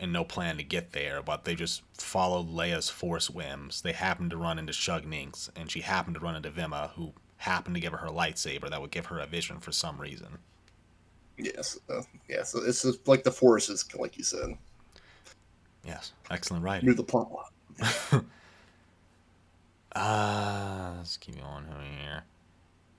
and 0.00 0.12
no 0.12 0.24
plan 0.24 0.56
to 0.58 0.64
get 0.64 0.92
there, 0.92 1.22
but 1.22 1.44
they 1.44 1.54
just 1.54 1.82
followed 1.94 2.48
Leia's 2.50 2.90
Force 2.90 3.30
whims. 3.30 3.82
They 3.82 3.92
happened 3.92 4.30
to 4.32 4.36
run 4.36 4.58
into 4.58 4.72
Shug 4.74 5.04
Ninx 5.06 5.50
and 5.56 5.70
she 5.70 5.80
happened 5.82 6.16
to 6.16 6.20
run 6.20 6.36
into 6.36 6.50
Vima 6.50 6.90
who 6.92 7.14
happened 7.44 7.74
to 7.76 7.80
give 7.80 7.92
her 7.92 7.98
her 7.98 8.08
lightsaber 8.08 8.68
that 8.70 8.80
would 8.80 8.90
give 8.90 9.06
her 9.06 9.20
a 9.20 9.26
vision 9.26 9.60
for 9.60 9.72
some 9.72 10.00
reason. 10.00 10.38
Yes, 11.38 11.78
uh, 11.90 12.02
yeah. 12.28 12.42
So 12.42 12.60
it's 12.64 12.82
just 12.82 13.06
like 13.08 13.24
the 13.24 13.30
forces, 13.32 13.84
like 13.96 14.16
you 14.18 14.24
said, 14.24 14.56
Yes, 15.84 16.12
excellent 16.30 16.64
writing. 16.64 16.88
knew 16.88 16.94
the 16.94 17.02
plot. 17.04 17.52
Uh, 19.96 20.94
let's 20.96 21.16
keep 21.18 21.40
going 21.40 21.64
here. 22.00 22.24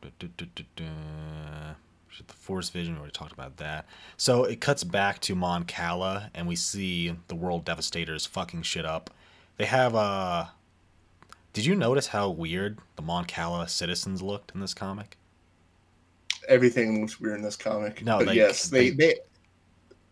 Du- 0.02 0.12
du- 0.20 0.28
du- 0.30 0.46
du- 0.56 0.64
du. 0.78 0.86
The 2.26 2.34
Force 2.34 2.70
Vision, 2.70 2.94
we 2.94 3.00
already 3.00 3.12
talked 3.12 3.34
about 3.34 3.58
that. 3.58 3.86
So 4.16 4.46
it 4.46 4.62
cuts 4.62 4.86
back 4.86 5.20
to 5.22 5.36
Mon 5.36 5.66
Cala, 5.66 6.32
and 6.34 6.48
we 6.48 6.56
see 6.56 7.14
the 7.28 7.36
World 7.36 7.66
Devastators 7.66 8.26
fucking 8.26 8.62
shit 8.62 8.86
up. 8.86 9.10
They 9.58 9.66
have 9.66 9.94
Uh... 9.94 10.46
Did 11.56 11.65
you 11.65 11.74
notice 11.74 12.08
how 12.08 12.30
weird 12.32 12.80
the 12.98 13.02
Mon 13.02 13.24
Cala 13.24 13.70
citizens 13.70 14.22
looked 14.22 14.52
in 14.54 14.60
this 14.60 14.74
comic? 14.74 15.15
Everything 16.50 17.00
looks 17.00 17.18
weird 17.18 17.38
in 17.38 17.44
this 17.44 17.56
comic. 17.56 18.04
No, 18.04 18.18
but 18.18 18.28
like, 18.28 18.36
yes, 18.36 18.68
they, 18.68 18.89
they- 18.89 18.96
they 18.96 19.15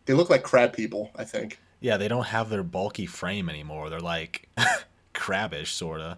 they 0.05 0.13
look 0.13 0.29
like 0.29 0.41
crab 0.41 0.71
people. 0.71 1.11
I 1.17 1.25
think. 1.25 1.59
Yeah, 1.81 1.97
they 1.97 2.07
don't 2.07 2.27
have 2.27 2.49
their 2.49 2.63
bulky 2.63 3.05
frame 3.05 3.49
anymore. 3.49 3.89
They're 3.89 3.99
like 3.99 4.47
crabbish, 5.13 5.73
sorta. 5.73 6.17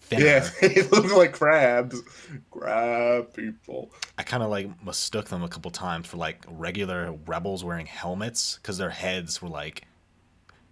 Thinner. 0.00 0.24
Yeah, 0.24 0.50
they 0.60 0.82
look 0.82 1.14
like 1.16 1.32
crabs. 1.32 2.02
Crab 2.50 3.32
people. 3.34 3.92
I 4.18 4.24
kind 4.24 4.42
of 4.42 4.50
like 4.50 4.68
mistook 4.84 5.28
them 5.28 5.44
a 5.44 5.48
couple 5.48 5.70
times 5.70 6.08
for 6.08 6.16
like 6.16 6.44
regular 6.48 7.12
rebels 7.26 7.62
wearing 7.62 7.86
helmets 7.86 8.58
because 8.60 8.78
their 8.78 8.90
heads 8.90 9.40
were 9.40 9.48
like 9.48 9.82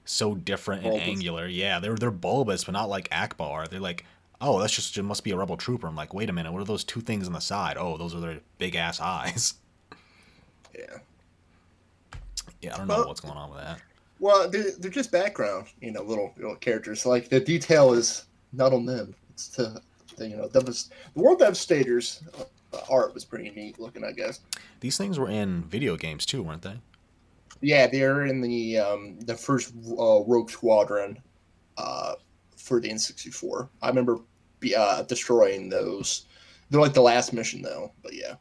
so 0.04 0.34
different 0.34 0.84
and 0.84 0.94
angular. 0.94 1.46
Yeah, 1.46 1.78
they're 1.78 1.94
they're 1.96 2.10
bulbous, 2.10 2.64
but 2.64 2.72
not 2.72 2.88
like 2.88 3.08
Ackbar. 3.10 3.68
They're 3.68 3.80
like, 3.80 4.04
oh, 4.40 4.60
that's 4.60 4.74
just 4.74 4.96
it 4.98 5.02
must 5.02 5.24
be 5.24 5.30
a 5.30 5.36
rebel 5.36 5.56
trooper. 5.56 5.86
I'm 5.86 5.96
like, 5.96 6.12
wait 6.14 6.28
a 6.30 6.32
minute, 6.32 6.52
what 6.52 6.60
are 6.62 6.64
those 6.66 6.84
two 6.84 7.00
things 7.00 7.26
on 7.26 7.32
the 7.32 7.40
side? 7.40 7.76
Oh, 7.78 7.96
those 7.96 8.14
are 8.14 8.20
their 8.20 8.40
big 8.58 8.74
ass 8.76 9.00
eyes. 9.00 9.54
Yeah. 10.74 10.98
Yeah, 12.60 12.74
I 12.74 12.78
don't 12.78 12.88
know 12.88 12.98
Well- 12.98 13.08
what's 13.08 13.20
going 13.20 13.36
on 13.36 13.50
with 13.50 13.60
that. 13.60 13.80
Well, 14.20 14.48
they're, 14.48 14.70
they're 14.78 14.88
just 14.90 15.10
background, 15.10 15.66
you 15.80 15.90
know, 15.90 16.02
little 16.02 16.32
little 16.36 16.54
characters. 16.54 17.04
Like 17.04 17.28
the 17.28 17.40
detail 17.40 17.92
is 17.92 18.26
not 18.52 18.72
on 18.72 18.86
them. 18.86 19.16
It's 19.30 19.48
to 19.48 19.82
the, 20.16 20.28
you 20.28 20.36
know, 20.36 20.48
Devas- 20.48 20.90
the 21.14 21.20
World 21.20 21.40
Devastators 21.40 22.22
uh, 22.38 22.44
art 22.88 23.14
was 23.14 23.24
pretty 23.24 23.50
neat 23.50 23.80
looking, 23.80 24.04
I 24.04 24.12
guess. 24.12 24.38
These 24.78 24.96
things 24.96 25.18
were 25.18 25.28
in 25.28 25.62
video 25.64 25.96
games 25.96 26.24
too, 26.24 26.40
weren't 26.40 26.62
they? 26.62 26.76
Yeah, 27.62 27.86
they're 27.86 28.26
in 28.26 28.40
the 28.40 28.78
um, 28.78 29.20
the 29.20 29.36
first 29.36 29.72
uh, 29.90 30.22
Rogue 30.24 30.50
Squadron 30.50 31.18
uh, 31.78 32.14
for 32.56 32.80
the 32.80 32.90
N64. 32.90 33.68
I 33.80 33.88
remember 33.88 34.18
be, 34.60 34.74
uh, 34.74 35.02
destroying 35.02 35.68
those. 35.68 36.26
They're 36.70 36.80
like 36.80 36.92
the 36.94 37.02
last 37.02 37.32
mission 37.32 37.62
though, 37.62 37.92
but 38.02 38.14
yeah, 38.14 38.34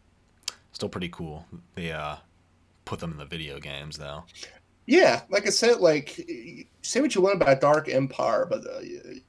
Still 0.73 0.89
pretty 0.89 1.09
cool. 1.09 1.45
They 1.75 1.91
uh 1.91 2.15
put 2.85 2.99
them 2.99 3.11
in 3.11 3.17
the 3.17 3.25
video 3.25 3.59
games 3.59 3.97
though. 3.97 4.23
yeah. 4.85 5.21
Like 5.29 5.45
I 5.45 5.51
said, 5.51 5.79
like 5.79 6.27
say 6.81 6.99
what 7.01 7.13
you 7.13 7.21
want 7.21 7.35
about 7.41 7.61
Dark 7.61 7.89
Empire, 7.89 8.47
but 8.49 8.65
uh, 8.65 8.79
you, 8.79 9.21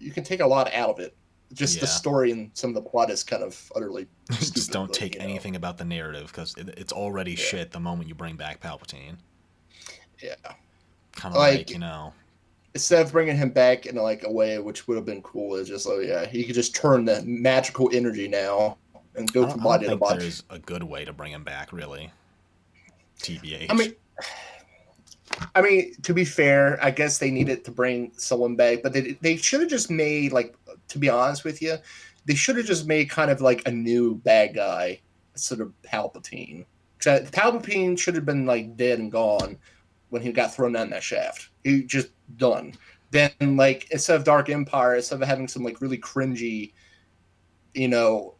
you 0.00 0.10
can 0.10 0.24
take 0.24 0.40
a 0.40 0.46
lot 0.46 0.72
out 0.74 0.90
of 0.90 0.98
it. 0.98 1.16
Just 1.54 1.80
the 1.80 1.86
story 1.86 2.30
and 2.30 2.50
some 2.54 2.70
of 2.70 2.74
the 2.74 2.82
plot 2.90 3.10
is 3.10 3.24
kind 3.24 3.42
of 3.42 3.72
utterly. 3.74 4.06
Just 4.32 4.70
don't 4.70 4.92
take 4.92 5.14
you 5.14 5.20
know, 5.20 5.24
anything 5.26 5.56
about 5.56 5.78
the 5.78 5.84
narrative 5.84 6.26
because 6.26 6.54
it, 6.58 6.68
it's 6.76 6.92
already 6.92 7.30
Yeah. 7.32 7.36
shit 7.38 7.70
the 7.70 7.80
moment 7.80 8.08
you 8.08 8.14
bring 8.14 8.36
back 8.36 8.60
Palpatine. 8.60 9.16
Yeah. 10.22 10.34
Kind 11.16 11.34
of 11.34 11.38
like, 11.38 11.58
Like- 11.58 11.70
you 11.70 11.78
know, 11.78 12.12
instead 12.74 13.04
of 13.06 13.12
bringing 13.12 13.36
him 13.36 13.50
back 13.50 13.86
in 13.86 13.96
like 13.96 14.24
a 14.24 14.30
way 14.30 14.58
which 14.58 14.86
would 14.86 14.96
have 14.96 15.06
been 15.06 15.22
cool, 15.22 15.54
is 15.56 15.68
just 15.68 15.86
oh 15.88 16.00
yeah, 16.00 16.26
he 16.26 16.44
could 16.44 16.54
just 16.54 16.74
turn 16.74 17.04
the 17.06 17.22
magical 17.22 17.88
energy 17.94 18.28
now 18.28 18.76
and 19.14 19.32
go 19.32 19.48
from 19.48 19.60
body 19.62 19.86
to 19.88 19.96
body. 19.96 20.20
there's 20.20 20.42
a 20.50 20.58
good 20.58 20.82
way 20.82 21.04
to 21.04 21.12
bring 21.12 21.32
him 21.32 21.44
back, 21.44 21.72
really. 21.72 22.10
TBH. 23.20 23.66
I 23.70 23.74
mean, 23.74 23.94
I 25.54 25.62
mean, 25.62 25.94
to 26.02 26.14
be 26.14 26.24
fair, 26.24 26.78
I 26.82 26.90
guess 26.90 27.18
they 27.18 27.30
needed 27.30 27.64
to 27.64 27.70
bring 27.70 28.12
someone 28.16 28.54
back, 28.54 28.82
but 28.82 28.92
they 28.92 29.16
they 29.20 29.36
should 29.36 29.60
have 29.60 29.70
just 29.70 29.90
made 29.90 30.32
like, 30.32 30.54
to 30.88 30.98
be 30.98 31.08
honest 31.08 31.44
with 31.44 31.62
you, 31.62 31.76
they 32.26 32.34
should 32.34 32.56
have 32.56 32.66
just 32.66 32.86
made 32.86 33.10
kind 33.10 33.30
of 33.30 33.40
like 33.40 33.66
a 33.66 33.70
new 33.70 34.16
bad 34.16 34.54
guy, 34.54 35.00
instead 35.38 35.60
of 35.60 35.72
Palpatine. 35.82 36.66
Palpatine 37.00 37.96
should 37.96 38.16
have 38.16 38.26
been 38.26 38.44
like 38.44 38.76
dead 38.76 38.98
and 38.98 39.10
gone 39.10 39.56
when 40.10 40.20
he 40.20 40.32
got 40.32 40.52
thrown 40.52 40.72
down 40.72 40.90
that 40.90 41.02
shaft. 41.02 41.50
He 41.62 41.84
just 41.84 42.08
done. 42.36 42.74
Then 43.10 43.30
like 43.40 43.88
instead 43.92 44.16
of 44.16 44.24
Dark 44.24 44.50
Empire, 44.50 44.96
instead 44.96 45.22
of 45.22 45.28
having 45.28 45.48
some 45.48 45.62
like 45.62 45.80
really 45.80 45.98
cringy, 45.98 46.72
you 47.72 47.88
know, 47.88 48.34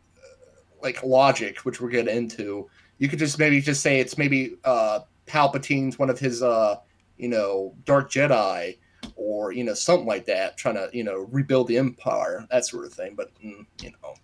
like 0.82 1.02
logic, 1.04 1.58
which 1.60 1.80
we're 1.80 1.88
getting 1.88 2.16
into, 2.16 2.68
you 2.98 3.08
could 3.08 3.20
just 3.20 3.38
maybe 3.38 3.60
just 3.60 3.80
say 3.80 4.00
it's 4.00 4.18
maybe 4.18 4.56
uh 4.64 5.00
Palpatine's 5.26 5.98
one 5.98 6.10
of 6.10 6.18
his 6.18 6.42
uh 6.42 6.76
you 7.16 7.28
know 7.28 7.74
Dark 7.84 8.10
Jedi 8.10 8.76
or 9.18 9.52
you 9.52 9.64
know 9.64 9.74
something 9.74 10.06
like 10.06 10.24
that, 10.26 10.56
trying 10.56 10.76
to 10.76 10.88
you 10.92 11.04
know 11.04 11.26
rebuild 11.30 11.68
the 11.68 11.76
Empire, 11.76 12.46
that 12.50 12.64
sort 12.64 12.86
of 12.86 12.92
thing. 12.94 13.14
But 13.16 13.34
mm, 13.44 13.66
you 13.82 13.92
know, 14.02 14.14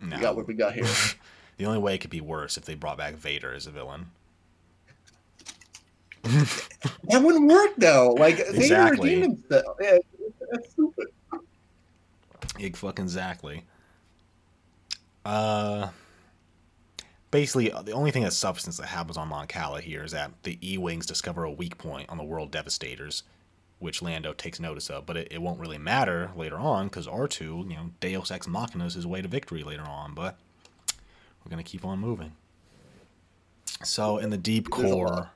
No. 0.00 0.16
we 0.16 0.22
got 0.22 0.36
what 0.36 0.46
we 0.46 0.54
got 0.54 0.74
here. 0.74 0.84
the 1.56 1.66
only 1.66 1.78
way 1.78 1.94
it 1.94 1.98
could 1.98 2.10
be 2.10 2.20
worse 2.20 2.56
if 2.56 2.64
they 2.64 2.74
brought 2.74 2.98
back 2.98 3.14
Vader 3.14 3.52
as 3.52 3.66
a 3.66 3.70
villain. 3.70 4.06
that 6.24 7.22
wouldn't 7.22 7.48
work 7.50 7.72
though. 7.76 8.14
Like 8.18 8.36
Vader 8.36 8.56
Exactly. 8.56 9.14
redeemed 9.16 9.42
himself. 9.50 9.76
Yeah, 9.80 9.98
that's 10.50 10.70
stupid. 10.72 11.06
Ig 12.58 12.76
fucking 12.76 13.04
exactly. 13.04 13.64
Uh, 15.24 15.88
basically, 17.30 17.72
uh, 17.72 17.82
the 17.82 17.92
only 17.92 18.10
thing 18.10 18.24
of 18.24 18.32
substance 18.32 18.76
that 18.76 18.86
happens 18.86 19.16
on 19.16 19.28
Mon 19.28 19.46
Cala 19.46 19.80
here 19.80 20.04
is 20.04 20.12
that 20.12 20.30
the 20.42 20.58
E-wings 20.62 21.06
discover 21.06 21.44
a 21.44 21.50
weak 21.50 21.76
point 21.78 22.08
on 22.10 22.18
the 22.18 22.24
World 22.24 22.50
Devastators, 22.50 23.22
which 23.78 24.02
Lando 24.02 24.32
takes 24.32 24.60
notice 24.60 24.90
of. 24.90 25.06
But 25.06 25.16
it, 25.16 25.28
it 25.30 25.42
won't 25.42 25.60
really 25.60 25.78
matter 25.78 26.30
later 26.36 26.56
on 26.56 26.86
because 26.86 27.06
R2, 27.06 27.40
you 27.40 27.76
know, 27.76 27.90
Deus 28.00 28.30
Ex 28.30 28.46
Machina 28.46 28.86
is 28.86 28.94
his 28.94 29.06
way 29.06 29.22
to 29.22 29.28
victory 29.28 29.62
later 29.62 29.84
on. 29.84 30.14
But 30.14 30.36
we're 31.44 31.50
gonna 31.50 31.62
keep 31.62 31.84
on 31.84 31.98
moving. 31.98 32.32
So 33.82 34.18
in 34.18 34.30
the 34.30 34.38
deep 34.38 34.70
core, 34.70 35.30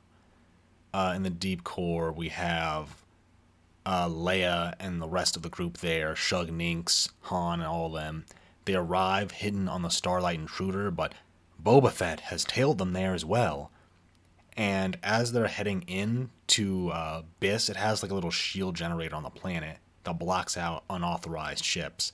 uh, 0.94 1.12
in 1.14 1.22
the 1.22 1.30
deep 1.30 1.64
core, 1.64 2.12
we 2.12 2.28
have 2.28 2.96
uh, 3.84 4.08
Leia 4.08 4.74
and 4.78 5.00
the 5.00 5.08
rest 5.08 5.36
of 5.36 5.42
the 5.42 5.48
group 5.48 5.78
there, 5.78 6.14
Shug 6.14 6.50
Ninx, 6.50 7.10
Han, 7.22 7.60
and 7.60 7.68
all 7.68 7.86
of 7.86 8.02
them. 8.02 8.24
They 8.64 8.74
arrive 8.74 9.30
hidden 9.30 9.66
on 9.68 9.82
the 9.82 9.88
Starlight 9.88 10.38
Intruder, 10.38 10.90
but 10.90 11.14
Boba 11.62 11.90
Fett 11.90 12.20
has 12.20 12.44
tailed 12.44 12.78
them 12.78 12.92
there 12.92 13.14
as 13.14 13.24
well. 13.24 13.70
And 14.58 14.98
as 15.02 15.32
they're 15.32 15.46
heading 15.46 15.84
in 15.86 16.28
to 16.48 16.90
uh, 16.90 17.22
Byss, 17.40 17.70
it 17.70 17.76
has 17.76 18.02
like 18.02 18.12
a 18.12 18.14
little 18.14 18.30
shield 18.30 18.76
generator 18.76 19.16
on 19.16 19.22
the 19.22 19.30
planet 19.30 19.78
that 20.04 20.18
blocks 20.18 20.58
out 20.58 20.84
unauthorized 20.90 21.64
ships. 21.64 22.12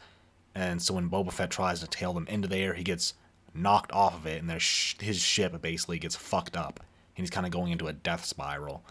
And 0.54 0.80
so 0.80 0.94
when 0.94 1.10
Boba 1.10 1.32
Fett 1.32 1.50
tries 1.50 1.80
to 1.80 1.88
tail 1.88 2.12
them 2.12 2.28
into 2.28 2.46
there, 2.46 2.74
he 2.74 2.84
gets 2.84 3.14
knocked 3.52 3.90
off 3.90 4.14
of 4.14 4.26
it, 4.26 4.40
and 4.40 4.48
their 4.48 4.60
sh- 4.60 4.96
his 5.00 5.18
ship 5.20 5.60
basically 5.60 5.98
gets 5.98 6.14
fucked 6.14 6.56
up. 6.56 6.78
And 7.16 7.22
he's 7.24 7.30
kind 7.30 7.46
of 7.46 7.50
going 7.50 7.72
into 7.72 7.88
a 7.88 7.92
death 7.92 8.24
spiral 8.24 8.84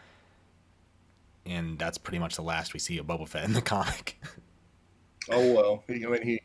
and 1.46 1.78
that's 1.78 1.98
pretty 1.98 2.20
much 2.20 2.36
the 2.36 2.42
last 2.42 2.74
we 2.74 2.80
see 2.80 2.98
of 2.98 3.08
Boba 3.08 3.28
Fett 3.28 3.46
in 3.46 3.54
the 3.54 3.62
comic. 3.74 4.22
Oh 5.30 5.54
well. 5.54 5.84
I 5.90 5.94
mean, 5.94 6.22
he. 6.22 6.42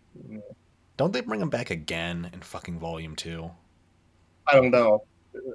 Don't 0.96 1.12
they 1.12 1.20
bring 1.20 1.40
him 1.40 1.50
back 1.50 1.70
again 1.70 2.30
in 2.32 2.40
fucking 2.40 2.78
Volume 2.78 3.16
Two? 3.16 3.50
I 4.46 4.54
don't 4.54 4.70
know. 4.70 5.04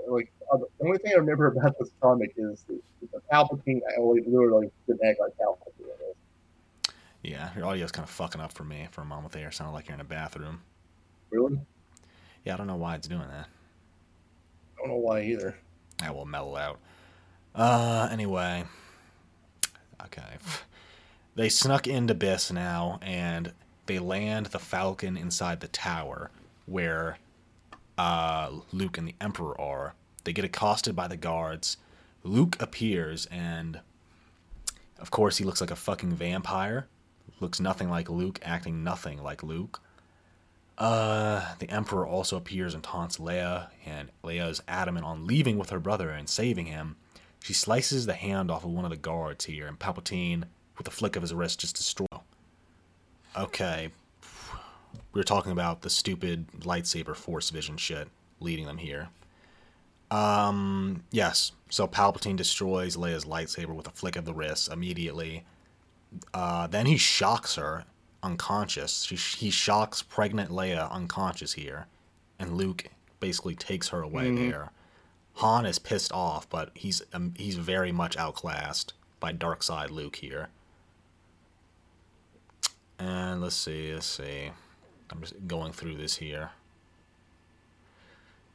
Like 0.07 0.31
uh, 0.51 0.57
the 0.57 0.85
only 0.85 0.97
thing 0.99 1.11
I 1.13 1.17
remember 1.17 1.47
about 1.47 1.77
this 1.79 1.89
comic 2.01 2.33
is 2.37 2.65
the, 2.67 2.79
the 3.11 3.21
Palpatine. 3.31 3.81
I 3.89 3.99
only 3.99 4.21
literally 4.25 4.69
didn't 4.87 5.05
act 5.05 5.19
like 5.19 5.31
Palpatine. 5.37 5.83
Yeah, 7.23 7.49
your 7.55 7.65
audio's 7.65 7.91
kind 7.91 8.03
of 8.03 8.09
fucking 8.09 8.41
up 8.41 8.51
for 8.51 8.65
me 8.65 8.87
for 8.91 9.01
a 9.01 9.05
moment 9.05 9.31
there. 9.31 9.47
It 9.47 9.53
sounded 9.53 9.71
like 9.71 9.87
you're 9.87 9.95
in 9.95 10.01
a 10.01 10.05
bathroom. 10.05 10.61
Really? 11.29 11.57
Yeah, 12.43 12.55
I 12.55 12.57
don't 12.57 12.67
know 12.67 12.75
why 12.75 12.95
it's 12.95 13.07
doing 13.07 13.21
that. 13.21 13.47
I 14.75 14.79
don't 14.79 14.89
know 14.89 14.97
why 14.97 15.21
either. 15.21 15.55
I 16.01 16.11
will 16.11 16.25
mellow 16.25 16.57
out. 16.57 16.79
Uh, 17.55 18.09
anyway. 18.11 18.65
Okay. 20.05 20.21
They 21.35 21.49
snuck 21.49 21.87
into 21.87 22.13
Byss 22.13 22.51
now, 22.51 22.99
and 23.01 23.53
they 23.87 23.97
land 23.97 24.47
the 24.47 24.59
Falcon 24.59 25.17
inside 25.17 25.61
the 25.61 25.67
tower 25.67 26.29
where 26.67 27.17
uh, 27.97 28.51
Luke 28.71 28.97
and 28.97 29.07
the 29.07 29.15
Emperor 29.21 29.59
are. 29.59 29.95
They 30.23 30.33
get 30.33 30.45
accosted 30.45 30.95
by 30.95 31.07
the 31.07 31.17
guards. 31.17 31.77
Luke 32.23 32.55
appears, 32.59 33.25
and 33.27 33.81
of 34.99 35.11
course, 35.11 35.37
he 35.37 35.43
looks 35.43 35.61
like 35.61 35.71
a 35.71 35.75
fucking 35.75 36.13
vampire. 36.13 36.87
Looks 37.39 37.59
nothing 37.59 37.89
like 37.89 38.09
Luke, 38.09 38.39
acting 38.43 38.83
nothing 38.83 39.21
like 39.21 39.43
Luke. 39.43 39.81
Uh, 40.77 41.53
the 41.59 41.69
Emperor 41.69 42.07
also 42.07 42.37
appears 42.37 42.73
and 42.73 42.83
taunts 42.83 43.17
Leia, 43.17 43.67
and 43.85 44.09
Leia 44.23 44.49
is 44.49 44.63
adamant 44.67 45.05
on 45.05 45.27
leaving 45.27 45.57
with 45.57 45.69
her 45.69 45.79
brother 45.79 46.09
and 46.09 46.29
saving 46.29 46.67
him. 46.67 46.95
She 47.41 47.53
slices 47.53 48.05
the 48.05 48.13
hand 48.13 48.49
off 48.49 48.63
of 48.63 48.71
one 48.71 48.85
of 48.85 48.91
the 48.91 48.97
guards 48.97 49.45
here, 49.45 49.67
and 49.67 49.77
Palpatine, 49.77 50.45
with 50.77 50.87
a 50.87 50.91
flick 50.91 51.15
of 51.15 51.21
his 51.21 51.33
wrist, 51.33 51.59
just 51.59 51.75
destroy. 51.75 52.07
Okay, 53.37 53.89
we 55.13 55.19
were 55.19 55.23
talking 55.23 55.51
about 55.51 55.81
the 55.81 55.89
stupid 55.89 56.47
lightsaber 56.61 57.15
force 57.15 57.49
vision 57.49 57.77
shit 57.77 58.07
leading 58.39 58.65
them 58.65 58.77
here. 58.77 59.09
Um, 60.11 61.03
yes. 61.11 61.51
So 61.69 61.87
Palpatine 61.87 62.35
destroys 62.35 62.97
Leia's 62.97 63.25
lightsaber 63.25 63.73
with 63.75 63.87
a 63.87 63.91
flick 63.91 64.15
of 64.15 64.25
the 64.25 64.33
wrist 64.33 64.71
immediately. 64.71 65.43
Uh, 66.33 66.67
then 66.67 66.85
he 66.85 66.97
shocks 66.97 67.55
her 67.55 67.85
unconscious. 68.21 69.03
She, 69.03 69.15
he 69.15 69.49
shocks 69.49 70.01
pregnant 70.03 70.51
Leia 70.51 70.91
unconscious 70.91 71.53
here, 71.53 71.87
and 72.37 72.55
Luke 72.57 72.85
basically 73.19 73.55
takes 73.55 73.87
her 73.89 74.01
away 74.01 74.29
Mhm. 74.29 74.49
there. 74.51 74.71
Han 75.37 75.65
is 75.65 75.79
pissed 75.79 76.11
off, 76.11 76.47
but 76.47 76.69
he's 76.75 77.01
um, 77.13 77.33
he's 77.37 77.55
very 77.55 77.91
much 77.91 78.15
outclassed 78.17 78.93
by 79.19 79.31
Dark 79.31 79.63
Side 79.63 79.89
Luke 79.89 80.17
here. 80.17 80.49
And 82.99 83.41
let's 83.41 83.55
see, 83.55 83.93
let's 83.93 84.05
see. 84.05 84.51
I'm 85.13 85.21
just 85.21 85.47
going 85.47 85.73
through 85.73 85.95
this 85.95 86.17
here. 86.17 86.51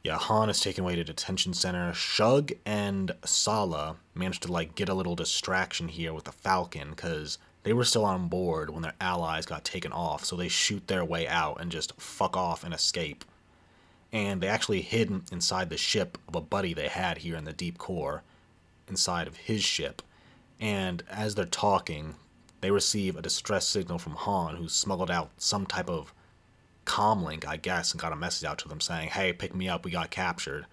Yeah, 0.03 0.17
Han 0.17 0.49
is 0.49 0.59
taken 0.59 0.83
away 0.83 0.95
to 0.95 1.03
detention 1.03 1.53
center. 1.53 1.93
Shug 1.93 2.51
and 2.65 3.11
Salla 3.23 3.95
managed 4.13 4.43
to 4.43 4.51
like 4.51 4.75
get 4.75 4.89
a 4.89 4.93
little 4.93 5.15
distraction 5.15 5.87
here 5.87 6.13
with 6.13 6.25
the 6.25 6.31
Falcon 6.31 6.89
because 6.89 7.37
they 7.63 7.73
were 7.73 7.85
still 7.85 8.05
on 8.05 8.27
board 8.27 8.69
when 8.69 8.81
their 8.81 8.93
allies 8.99 9.45
got 9.45 9.63
taken 9.63 9.91
off. 9.91 10.25
So 10.25 10.35
they 10.35 10.47
shoot 10.47 10.87
their 10.87 11.05
way 11.05 11.27
out 11.27 11.61
and 11.61 11.71
just 11.71 11.99
fuck 11.99 12.35
off 12.35 12.63
and 12.63 12.73
escape. 12.73 13.23
And 14.11 14.41
they 14.41 14.47
actually 14.47 14.81
hid 14.81 15.11
inside 15.31 15.69
the 15.69 15.77
ship 15.77 16.17
of 16.27 16.35
a 16.35 16.41
buddy 16.41 16.73
they 16.73 16.87
had 16.87 17.19
here 17.19 17.35
in 17.35 17.45
the 17.45 17.53
deep 17.53 17.77
core, 17.77 18.23
inside 18.87 19.27
of 19.27 19.37
his 19.37 19.63
ship. 19.63 20.01
And 20.59 21.03
as 21.09 21.35
they're 21.35 21.45
talking, 21.45 22.15
they 22.61 22.71
receive 22.71 23.15
a 23.15 23.21
distress 23.21 23.67
signal 23.67 23.99
from 23.99 24.15
Han, 24.15 24.55
who 24.55 24.67
smuggled 24.67 25.11
out 25.11 25.29
some 25.37 25.65
type 25.65 25.89
of 25.89 26.13
comlink, 26.89 27.45
I 27.45 27.57
guess, 27.57 27.91
and 27.91 28.01
got 28.01 28.11
a 28.11 28.15
message 28.15 28.45
out 28.45 28.57
to 28.59 28.67
them 28.67 28.81
saying, 28.81 29.09
"Hey, 29.09 29.31
pick 29.31 29.53
me 29.53 29.69
up. 29.69 29.85
We 29.85 29.91
got 29.91 30.09
captured." 30.09 30.65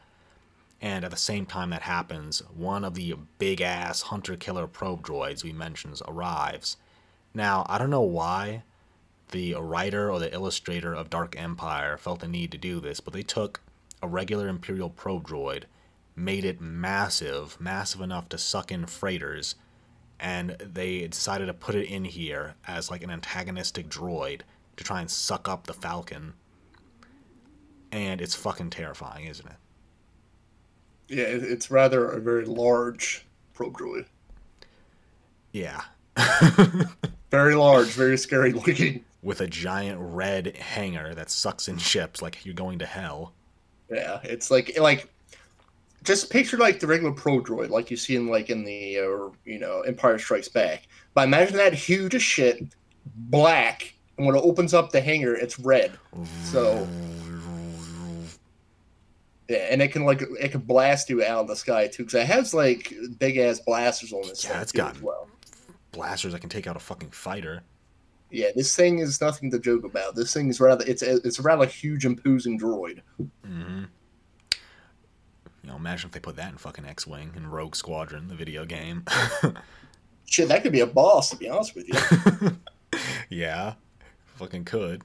And 0.81 1.05
at 1.05 1.11
the 1.11 1.17
same 1.17 1.45
time 1.45 1.71
that 1.71 1.83
happens, 1.83 2.41
one 2.49 2.85
of 2.85 2.95
the 2.95 3.15
big 3.39 3.61
ass 3.61 4.03
hunter 4.03 4.35
killer 4.37 4.67
probe 4.67 5.07
droids 5.07 5.45
we 5.45 5.53
mentioned 5.53 6.01
arrives. 6.09 6.79
Now, 7.35 7.67
I 7.69 7.77
don't 7.77 7.91
know 7.91 8.01
why 8.01 8.63
the 9.31 9.55
writer 9.57 10.11
or 10.11 10.19
the 10.19 10.33
illustrator 10.33 10.95
of 10.95 11.11
Dark 11.11 11.37
Empire 11.37 11.99
felt 11.99 12.21
the 12.21 12.29
need 12.29 12.51
to 12.53 12.59
do 12.59 12.81
this, 12.81 13.01
but 13.01 13.13
they 13.13 13.23
took 13.23 13.61
a 14.01 14.09
regular 14.09 14.49
Imperial 14.49 14.89
probe 14.89 15.29
droid, 15.29 15.64
made 16.14 16.47
it 16.47 16.62
massive, 16.62 17.61
massive 17.61 18.01
enough 18.01 18.29
to 18.31 18.39
suck 18.39 18.73
in 18.73 18.87
freighters, 18.87 19.55
and 20.19 20.57
they 20.61 21.07
decided 21.09 21.47
to 21.47 21.55
put 21.55 21.75
it 21.75 21.91
in 21.91 22.05
here 22.05 22.55
as 22.67 22.91
like 22.91 23.03
an 23.03 23.11
antagonistic 23.11 23.89
droid 23.89 24.43
to 24.77 24.85
try 24.85 25.01
and 25.01 25.11
suck 25.11 25.49
up 25.49 25.66
the 25.66 25.74
Falcon. 25.74 26.35
And 27.93 28.20
it's 28.20 28.35
fucking 28.35 28.70
terrifying, 28.70 29.27
isn't 29.27 29.47
it? 29.47 29.57
Yeah, 31.09 31.24
it's 31.24 31.70
rather 31.70 32.09
a 32.09 32.20
very 32.20 32.45
large 32.45 33.24
probe 33.55 33.79
droid. 33.79 34.07
Yeah. 35.53 35.83
Very 37.31 37.55
large, 37.55 37.89
very 37.89 38.16
scary 38.16 38.53
looking. 38.53 39.05
With 39.22 39.41
a 39.41 39.47
giant 39.47 39.99
red 40.01 40.57
hanger 40.57 41.14
that 41.14 41.31
sucks 41.31 41.66
in 41.68 41.77
ships 41.77 42.22
like 42.22 42.47
you're 42.47 42.55
going 42.55 42.79
to 42.79 42.87
hell. 42.87 43.33
Yeah, 43.91 44.20
it's 44.22 44.51
like 44.51 44.79
like 44.79 45.09
just 46.05 46.31
picture 46.31 46.57
like 46.57 46.79
the 46.79 46.87
regular 46.87 47.12
pro 47.12 47.41
droid, 47.41 47.70
like 47.70 47.91
you 47.91 47.97
see 47.97 48.14
in 48.14 48.29
like 48.29 48.49
in 48.49 48.64
the 48.64 48.99
uh, 48.99 49.31
you 49.45 49.59
know 49.59 49.81
Empire 49.81 50.18
Strikes 50.18 50.49
Back. 50.49 50.87
But 51.14 51.27
imagine 51.27 51.57
that 51.57 51.74
huge 51.74 52.14
as 52.14 52.22
shit, 52.22 52.64
black, 53.14 53.93
and 54.19 54.27
when 54.27 54.37
it 54.37 54.43
opens 54.43 54.75
up 54.75 54.93
the 54.93 55.01
hangar, 55.01 55.35
it's 55.35 55.59
red. 55.59 55.99
So 56.45 56.87
yeah, 59.49 59.59
and 59.71 59.81
it 59.81 59.93
can 59.93 60.05
like 60.05 60.23
it 60.41 60.51
can 60.51 60.62
blast 60.62 61.09
you 61.09 61.23
out 61.23 61.43
of 61.43 61.49
the 61.49 61.57
sky 61.57 61.87
too, 61.87 62.05
because 62.05 62.21
it 62.21 62.27
has 62.27 62.53
like 62.53 62.93
big 63.19 63.37
ass 63.37 63.61
blasters 63.61 64.12
on 64.12 64.23
this. 64.23 64.45
Yeah, 64.45 64.61
it's 64.61 64.73
too, 64.73 64.79
got- 64.79 65.01
well. 65.03 65.29
blasters 65.93 66.33
that 66.33 66.41
can 66.41 66.51
take 66.51 66.67
out 66.67 66.77
a 66.77 66.81
fucking 66.81 67.11
fighter. 67.11 67.62
Yeah, 68.31 68.49
this 68.57 68.75
thing 68.75 68.99
is 68.99 69.21
nothing 69.21 69.53
to 69.53 69.59
joke 69.61 69.85
about. 69.85 70.17
This 70.17 70.33
thing 70.35 70.49
is 70.49 70.61
rather 70.61 70.85
it's 70.87 71.03
a, 71.03 71.17
it's 71.25 71.39
a 71.39 71.43
rather 71.43 71.64
huge 71.64 72.05
imposing 72.05 72.59
droid. 72.59 73.01
Mm-hmm. 73.21 73.85
You 75.62 75.73
know, 75.73 75.77
imagine 75.77 76.09
if 76.09 76.12
they 76.12 76.21
put 76.21 76.37
that 76.37 76.51
in 76.51 76.59
fucking 76.59 76.85
X-wing 76.85 77.33
and 77.37 77.53
Rogue 77.53 77.77
Squadron, 77.77 78.29
the 78.29 78.35
video 78.35 78.64
game. 78.64 79.05
Shit, 80.25 80.49
that 80.49 80.62
could 80.64 80.73
be 80.73 80.81
a 80.81 80.87
boss. 80.87 81.31
To 81.31 81.37
be 81.37 81.49
honest 81.49 81.77
with 81.77 81.89
you. 81.89 82.57
yeah, 83.31 83.75
fucking 84.37 84.64
could. 84.64 85.03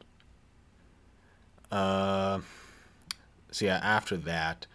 Uh, 1.72 2.42
so 3.52 3.66
yeah, 3.66 3.80
after 3.82 4.18
that, 4.18 4.68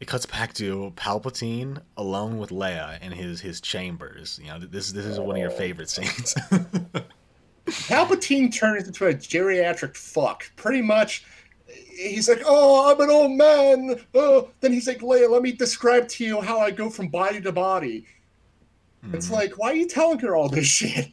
it 0.00 0.08
cuts 0.08 0.26
back 0.26 0.54
to 0.54 0.92
Palpatine 0.96 1.82
alone 1.96 2.38
with 2.38 2.50
Leia 2.50 3.00
in 3.02 3.12
his 3.12 3.40
his 3.40 3.60
chambers. 3.60 4.40
You 4.42 4.48
know, 4.48 4.58
this 4.58 4.92
this 4.92 5.04
is 5.04 5.18
one 5.18 5.36
of 5.36 5.42
your 5.42 5.50
favorite 5.50 5.90
scenes. 5.90 6.34
Palpatine 7.66 8.52
turns 8.52 8.88
into 8.88 9.06
a 9.06 9.14
geriatric 9.14 9.96
fuck. 9.96 10.50
Pretty 10.56 10.82
much, 10.82 11.24
he's 11.66 12.28
like, 12.28 12.42
"Oh, 12.46 12.90
I'm 12.90 13.00
an 13.00 13.10
old 13.10 13.32
man." 13.32 14.00
Oh, 14.14 14.48
then 14.60 14.72
he's 14.72 14.86
like, 14.86 15.00
"Leia, 15.00 15.28
let 15.28 15.42
me 15.42 15.52
describe 15.52 16.08
to 16.08 16.24
you 16.24 16.40
how 16.40 16.58
I 16.58 16.70
go 16.70 16.88
from 16.88 17.08
body 17.08 17.40
to 17.42 17.52
body." 17.52 18.06
Mm. 19.06 19.14
It's 19.14 19.30
like, 19.30 19.56
why 19.58 19.70
are 19.70 19.74
you 19.74 19.88
telling 19.88 20.18
her 20.20 20.36
all 20.36 20.48
this 20.48 20.66
shit? 20.66 21.12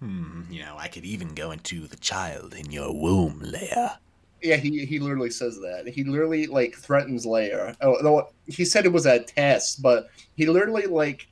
Hmm, 0.00 0.42
you 0.50 0.62
know, 0.62 0.76
I 0.78 0.88
could 0.88 1.04
even 1.04 1.34
go 1.34 1.50
into 1.50 1.86
the 1.86 1.96
child 1.96 2.54
in 2.54 2.70
your 2.70 2.92
womb, 2.92 3.40
Leia. 3.40 3.98
Yeah, 4.42 4.56
he 4.56 4.86
he 4.86 4.98
literally 4.98 5.30
says 5.30 5.60
that. 5.60 5.86
He 5.86 6.04
literally 6.04 6.46
like 6.46 6.74
threatens 6.74 7.26
Leia. 7.26 7.76
Oh, 7.82 7.98
no, 8.02 8.30
he 8.46 8.64
said 8.64 8.86
it 8.86 8.92
was 8.92 9.04
a 9.04 9.20
test, 9.20 9.82
but 9.82 10.08
he 10.36 10.46
literally 10.46 10.86
like 10.86 11.28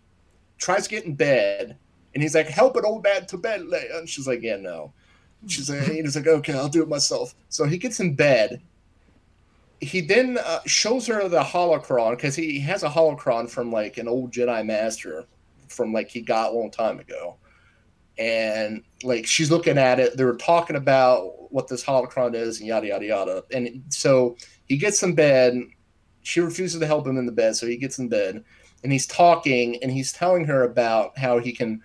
tries 0.59 0.85
to 0.85 0.91
get 0.91 1.07
in 1.07 1.15
bed, 1.15 1.79
and 2.13 2.23
he's 2.23 2.35
like, 2.35 2.49
"Help 2.49 2.77
an 2.77 2.85
old 2.85 3.03
man 3.05 3.25
to 3.27 3.39
bed, 3.39 3.63
Leia," 3.63 3.99
and 3.99 4.09
she's 4.09 4.29
like, 4.29 4.43
"Yeah, 4.43 4.57
no." 4.57 4.93
She's 5.47 5.71
like, 5.71 5.85
he's 5.85 6.17
like, 6.17 6.27
"Okay, 6.27 6.53
I'll 6.53 6.69
do 6.69 6.83
it 6.83 6.89
myself." 6.89 7.35
So 7.49 7.65
he 7.65 7.79
gets 7.79 8.01
in 8.01 8.15
bed. 8.15 8.61
He 9.81 10.03
then 10.03 10.39
uh, 10.45 10.61
shows 10.67 11.07
her 11.07 11.27
the 11.29 11.41
holocron 11.41 12.17
because 12.17 12.35
he 12.35 12.59
has 12.61 12.83
a 12.83 12.89
holocron 12.89 13.49
from 13.49 13.73
like 13.73 13.97
an 13.97 14.09
old 14.09 14.33
Jedi 14.33 14.67
master 14.67 15.25
from 15.69 15.93
like 15.93 16.11
he 16.11 16.21
got 16.21 16.53
a 16.53 16.57
long 16.57 16.71
time 16.71 16.99
ago 16.99 17.37
and 18.19 18.83
like 19.03 19.27
she's 19.27 19.51
looking 19.51 19.79
at 19.79 20.01
it. 20.01 20.17
They're 20.17 20.37
talking 20.37 20.77
about 20.77 21.53
what 21.53 21.69
this 21.69 21.85
holocron 21.85 22.35
is 22.35 22.59
and 22.59 22.69
yada 22.69 22.89
yada 22.89 23.07
yada. 23.07 23.45
And 23.53 23.85
so 23.89 24.37
he 24.67 24.77
gets 24.77 25.03
in 25.03 25.15
bed. 25.15 25.55
She 26.23 26.41
refuses 26.41 26.81
to 26.81 26.87
help 26.87 27.07
him 27.07 27.17
in 27.17 27.27
the 27.27 27.33
bed 27.33 27.57
so 27.57 27.67
he 27.67 27.77
gets 27.77 27.99
in 27.99 28.09
bed 28.09 28.45
and 28.83 28.93
he's 28.93 29.07
talking 29.07 29.83
and 29.83 29.91
he's 29.91 30.13
telling 30.13 30.45
her 30.45 30.65
about 30.65 31.17
how 31.19 31.39
he 31.39 31.53
can 31.53 31.81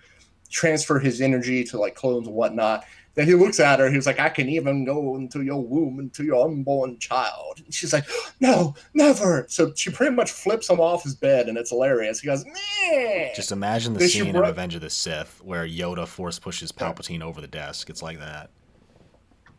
transfer 0.50 0.98
his 0.98 1.20
energy 1.20 1.64
to 1.64 1.78
like 1.78 1.94
clones 1.94 2.26
and 2.26 2.36
whatnot 2.36 2.84
then 3.14 3.26
he 3.26 3.34
looks 3.34 3.60
at 3.60 3.78
her. 3.78 3.90
He's 3.90 4.06
like, 4.06 4.18
I 4.18 4.28
can 4.28 4.48
even 4.48 4.84
go 4.84 5.16
into 5.16 5.42
your 5.42 5.62
womb, 5.62 6.00
into 6.00 6.24
your 6.24 6.46
unborn 6.46 6.98
child. 6.98 7.60
And 7.64 7.72
she's 7.72 7.92
like, 7.92 8.06
No, 8.40 8.74
never. 8.92 9.46
So 9.48 9.72
she 9.74 9.90
pretty 9.90 10.14
much 10.14 10.30
flips 10.32 10.68
him 10.68 10.80
off 10.80 11.04
his 11.04 11.14
bed, 11.14 11.48
and 11.48 11.56
it's 11.56 11.70
hilarious. 11.70 12.20
He 12.20 12.26
goes, 12.26 12.44
Meh. 12.44 13.32
Just 13.34 13.52
imagine 13.52 13.92
the 13.92 14.00
this 14.00 14.12
scene 14.12 14.26
in 14.26 14.36
Revenge 14.36 14.74
of 14.74 14.80
the 14.80 14.90
Sith 14.90 15.40
where 15.44 15.66
Yoda 15.66 16.06
force 16.06 16.38
pushes 16.38 16.72
Palpatine 16.72 17.22
over 17.22 17.40
the 17.40 17.48
desk. 17.48 17.88
It's 17.90 18.02
like 18.02 18.18
that. 18.18 18.50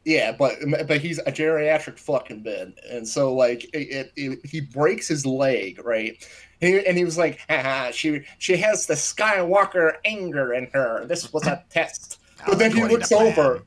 Yeah, 0.06 0.34
but 0.34 0.58
but 0.88 1.02
he's 1.02 1.18
a 1.18 1.32
geriatric 1.32 1.98
fucking 1.98 2.44
bed, 2.44 2.74
and 2.92 3.08
so 3.08 3.34
like 3.34 3.64
it, 3.74 3.78
it, 3.78 4.12
it 4.16 4.46
he 4.46 4.62
breaks 4.62 5.08
his 5.08 5.26
leg, 5.26 5.84
right? 5.84 6.16
And 6.62 6.76
he, 6.76 6.86
and 6.86 6.96
he 6.96 7.04
was 7.04 7.18
like, 7.18 7.40
Haha, 7.50 7.90
she 7.90 8.22
she 8.38 8.56
has 8.58 8.86
the 8.86 8.94
Skywalker 8.94 9.96
anger 10.06 10.54
in 10.54 10.68
her. 10.74 11.06
This 11.06 11.34
was 11.34 11.48
a 11.48 11.64
test. 11.72 12.22
But 12.46 12.60
then 12.60 12.72
he 12.72 12.84
looks 12.84 13.12
over. 13.12 13.64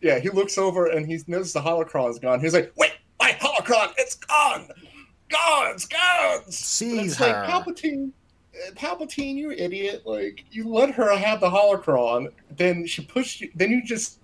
Yeah, 0.00 0.18
he 0.18 0.30
looks 0.30 0.56
over 0.58 0.86
and 0.86 1.06
he 1.06 1.20
notices 1.26 1.52
the 1.52 1.60
holocron 1.60 2.10
is 2.10 2.18
gone. 2.18 2.40
He's 2.40 2.54
like, 2.54 2.72
"Wait, 2.76 2.92
my 3.18 3.32
holocron, 3.32 3.92
it's 3.98 4.14
gone, 4.14 4.68
gone, 5.28 5.72
it's 5.74 5.86
gone." 5.86 6.50
Seize 6.50 7.16
her. 7.16 7.26
Like 7.26 7.50
Palpatine, 7.50 8.10
Palpatine, 8.74 9.36
you 9.36 9.50
idiot! 9.50 10.02
Like 10.06 10.44
you 10.50 10.68
let 10.68 10.90
her 10.94 11.14
have 11.16 11.40
the 11.40 11.50
holocron, 11.50 12.32
then 12.56 12.86
she 12.86 13.04
pushed 13.04 13.40
you. 13.40 13.50
Then 13.54 13.70
you 13.70 13.82
just 13.82 14.20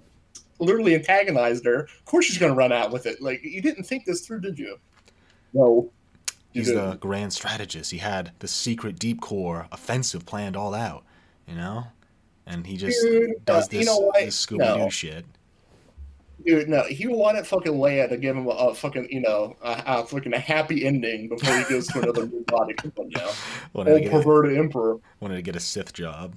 literally 0.59 0.94
antagonized 0.94 1.66
her. 1.66 1.80
Of 1.80 2.05
course, 2.07 2.24
she's 2.24 2.38
gonna 2.38 2.55
run 2.55 2.72
out 2.72 2.90
with 2.90 3.07
it. 3.07 3.20
Like 3.20 3.44
you 3.44 3.61
didn't 3.61 3.84
think 3.84 4.07
this 4.07 4.26
through, 4.26 4.40
did 4.40 4.59
you? 4.59 4.78
No. 5.53 5.90
He's 6.53 6.72
the 6.72 6.97
grand 6.99 7.34
strategist. 7.34 7.90
He 7.90 7.99
had 7.99 8.32
the 8.38 8.49
secret 8.49 8.99
deep 8.99 9.20
core 9.20 9.68
offensive 9.70 10.24
planned 10.24 10.57
all 10.57 10.74
out. 10.74 11.05
You 11.47 11.55
know 11.55 11.88
and 12.47 12.66
he 12.66 12.76
just 12.76 13.01
Dude, 13.03 13.44
does 13.44 13.68
this, 13.68 13.80
you 13.80 13.86
know 13.86 14.12
this 14.14 14.47
Scooby 14.47 14.74
Doo 14.74 14.78
no. 14.78 14.88
shit. 14.88 15.24
Dude, 16.44 16.68
no, 16.68 16.82
he 16.84 17.09
wanted 17.09 17.44
fucking 17.44 17.72
Leia 17.72 18.09
to 18.09 18.16
give 18.16 18.36
him 18.36 18.47
a, 18.47 18.51
a 18.51 18.74
fucking, 18.74 19.09
you 19.11 19.20
know, 19.20 19.57
a, 19.62 19.82
a, 19.86 20.07
fucking 20.07 20.32
a 20.32 20.38
happy 20.38 20.86
ending 20.86 21.28
before 21.28 21.57
he 21.57 21.64
goes 21.64 21.88
to 21.88 22.01
another 22.01 22.26
new 22.26 22.44
body. 22.44 22.74
Come 22.74 22.92
on 22.99 23.09
now, 23.09 23.30
old 23.74 24.11
perverted 24.11 24.57
a, 24.57 24.61
emperor 24.61 24.99
wanted 25.18 25.36
to 25.36 25.42
get 25.42 25.57
a 25.57 25.61
Sith 25.61 25.92
job. 25.92 26.36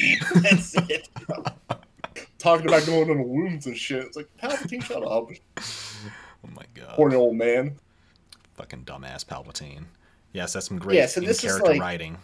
That's 0.34 0.74
it. 0.74 1.08
Talking 2.38 2.68
about 2.68 2.84
going 2.84 3.08
into 3.08 3.22
wounds 3.22 3.66
and 3.66 3.78
shit. 3.78 4.04
It's 4.04 4.16
like 4.16 4.28
Palpatine, 4.42 4.82
shut 4.82 5.02
up. 5.02 5.30
Oh 6.46 6.50
my 6.54 6.64
god, 6.74 6.96
poor 6.96 7.14
old 7.14 7.36
man. 7.36 7.78
Fucking 8.56 8.84
dumbass 8.84 9.24
Palpatine. 9.24 9.84
Yes, 10.32 10.52
that's 10.52 10.66
some 10.66 10.78
great 10.78 10.96
yeah, 10.96 11.06
so 11.06 11.20
this 11.20 11.40
character 11.40 11.70
is 11.70 11.78
like, 11.78 11.80
writing 11.80 12.18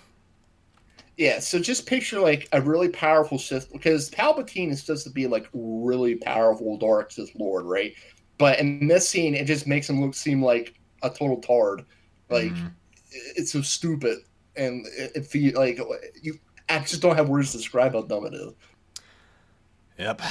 yeah, 1.21 1.39
so 1.39 1.59
just 1.59 1.85
picture 1.85 2.19
like 2.19 2.49
a 2.53 2.63
really 2.63 2.89
powerful 2.89 3.39
Sith 3.39 3.71
because 3.71 4.09
Palpatine 4.09 4.71
is 4.71 4.81
supposed 4.81 5.05
to 5.05 5.11
be 5.11 5.27
like 5.27 5.47
really 5.53 6.15
powerful 6.15 6.79
dark 6.79 7.13
Sith 7.13 7.35
Lord, 7.35 7.67
right? 7.67 7.93
But 8.39 8.59
in 8.59 8.89
this 8.89 9.07
scene, 9.07 9.35
it 9.35 9.45
just 9.45 9.67
makes 9.67 9.91
him 9.91 10.01
look 10.01 10.15
seem 10.15 10.43
like 10.43 10.81
a 11.03 11.11
total 11.11 11.39
tard. 11.43 11.85
Like 12.31 12.53
mm. 12.53 12.73
it's 13.37 13.53
so 13.53 13.61
stupid, 13.61 14.21
and 14.57 14.87
it, 14.97 15.31
it 15.35 15.55
like 15.57 15.79
you. 16.23 16.39
I 16.71 16.79
just 16.79 17.03
don't 17.03 17.17
have 17.17 17.29
words 17.29 17.53
to 17.53 17.59
describe 17.59 17.93
how 17.93 18.01
dumb 18.01 18.25
it 18.25 18.33
is. 18.33 18.55
Yep. 19.99 20.23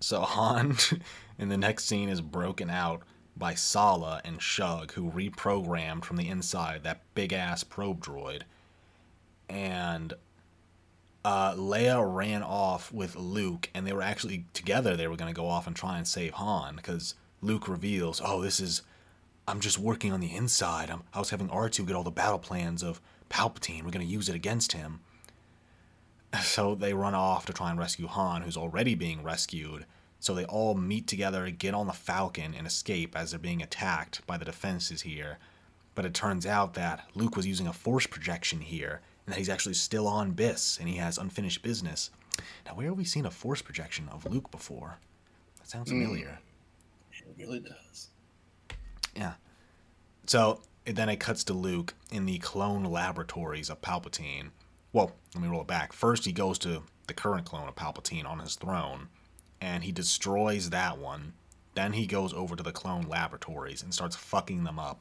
So 0.00 0.20
Han 0.20 0.76
in 1.38 1.48
the 1.48 1.56
next 1.56 1.86
scene 1.86 2.10
is 2.10 2.20
broken 2.20 2.68
out 2.68 3.04
by 3.38 3.54
Salla 3.54 4.20
and 4.22 4.42
Shug, 4.42 4.92
who 4.92 5.10
reprogrammed 5.10 6.04
from 6.04 6.18
the 6.18 6.28
inside 6.28 6.82
that 6.82 7.00
big 7.14 7.32
ass 7.32 7.64
probe 7.64 8.04
droid 8.04 8.42
and 9.52 10.14
uh, 11.24 11.54
Leia 11.54 12.02
ran 12.02 12.42
off 12.42 12.92
with 12.92 13.14
Luke, 13.14 13.70
and 13.74 13.86
they 13.86 13.92
were 13.92 14.02
actually 14.02 14.46
together. 14.54 14.96
They 14.96 15.06
were 15.06 15.16
going 15.16 15.32
to 15.32 15.38
go 15.38 15.46
off 15.46 15.66
and 15.66 15.76
try 15.76 15.98
and 15.98 16.08
save 16.08 16.32
Han 16.34 16.76
because 16.76 17.14
Luke 17.40 17.68
reveals, 17.68 18.20
"Oh, 18.24 18.40
this 18.40 18.58
is 18.58 18.82
I'm 19.46 19.60
just 19.60 19.78
working 19.78 20.12
on 20.12 20.20
the 20.20 20.34
inside. 20.34 20.90
I'm, 20.90 21.02
I 21.12 21.18
was 21.18 21.30
having 21.30 21.48
R2 21.48 21.86
get 21.86 21.94
all 21.94 22.02
the 22.02 22.10
battle 22.10 22.38
plans 22.38 22.82
of 22.82 23.00
Palpatine. 23.30 23.84
We're 23.84 23.90
going 23.90 24.06
to 24.06 24.12
use 24.12 24.28
it 24.28 24.34
against 24.34 24.72
him." 24.72 25.00
So 26.42 26.74
they 26.74 26.94
run 26.94 27.14
off 27.14 27.44
to 27.44 27.52
try 27.52 27.68
and 27.68 27.78
rescue 27.78 28.06
Han, 28.06 28.40
who's 28.40 28.56
already 28.56 28.94
being 28.94 29.22
rescued. 29.22 29.84
So 30.18 30.34
they 30.34 30.46
all 30.46 30.74
meet 30.74 31.06
together, 31.06 31.50
get 31.50 31.74
on 31.74 31.88
the 31.88 31.92
Falcon, 31.92 32.54
and 32.54 32.66
escape 32.66 33.14
as 33.14 33.30
they're 33.30 33.38
being 33.38 33.60
attacked 33.60 34.26
by 34.26 34.38
the 34.38 34.46
defenses 34.46 35.02
here. 35.02 35.36
But 35.94 36.06
it 36.06 36.14
turns 36.14 36.46
out 36.46 36.72
that 36.72 37.06
Luke 37.14 37.36
was 37.36 37.46
using 37.46 37.66
a 37.66 37.72
force 37.74 38.06
projection 38.06 38.62
here, 38.62 39.02
and 39.32 39.38
that 39.38 39.40
he's 39.40 39.48
actually 39.48 39.72
still 39.72 40.06
on 40.06 40.32
Byss 40.32 40.76
and 40.78 40.86
he 40.86 40.96
has 40.96 41.16
unfinished 41.16 41.62
business. 41.62 42.10
Now, 42.66 42.74
where 42.74 42.88
have 42.88 42.98
we 42.98 43.04
seen 43.04 43.24
a 43.24 43.30
force 43.30 43.62
projection 43.62 44.10
of 44.10 44.26
Luke 44.26 44.50
before? 44.50 44.98
That 45.58 45.70
sounds 45.70 45.90
hmm. 45.90 46.02
familiar. 46.02 46.38
Mm, 46.38 47.30
it 47.30 47.34
really 47.38 47.60
does. 47.60 48.10
Yeah. 49.16 49.32
So 50.26 50.60
it, 50.84 50.96
then 50.96 51.08
it 51.08 51.16
cuts 51.16 51.44
to 51.44 51.54
Luke 51.54 51.94
in 52.10 52.26
the 52.26 52.40
clone 52.40 52.84
laboratories 52.84 53.70
of 53.70 53.80
Palpatine. 53.80 54.50
Well, 54.92 55.12
let 55.34 55.42
me 55.42 55.48
roll 55.48 55.62
it 55.62 55.66
back. 55.66 55.94
First, 55.94 56.26
he 56.26 56.32
goes 56.32 56.58
to 56.58 56.82
the 57.06 57.14
current 57.14 57.46
clone 57.46 57.68
of 57.68 57.74
Palpatine 57.74 58.26
on 58.26 58.38
his 58.38 58.56
throne, 58.56 59.08
and 59.62 59.82
he 59.82 59.92
destroys 59.92 60.68
that 60.68 60.98
one. 60.98 61.32
Then 61.74 61.94
he 61.94 62.06
goes 62.06 62.34
over 62.34 62.54
to 62.54 62.62
the 62.62 62.70
clone 62.70 63.04
laboratories 63.08 63.82
and 63.82 63.94
starts 63.94 64.14
fucking 64.14 64.64
them 64.64 64.78
up 64.78 65.00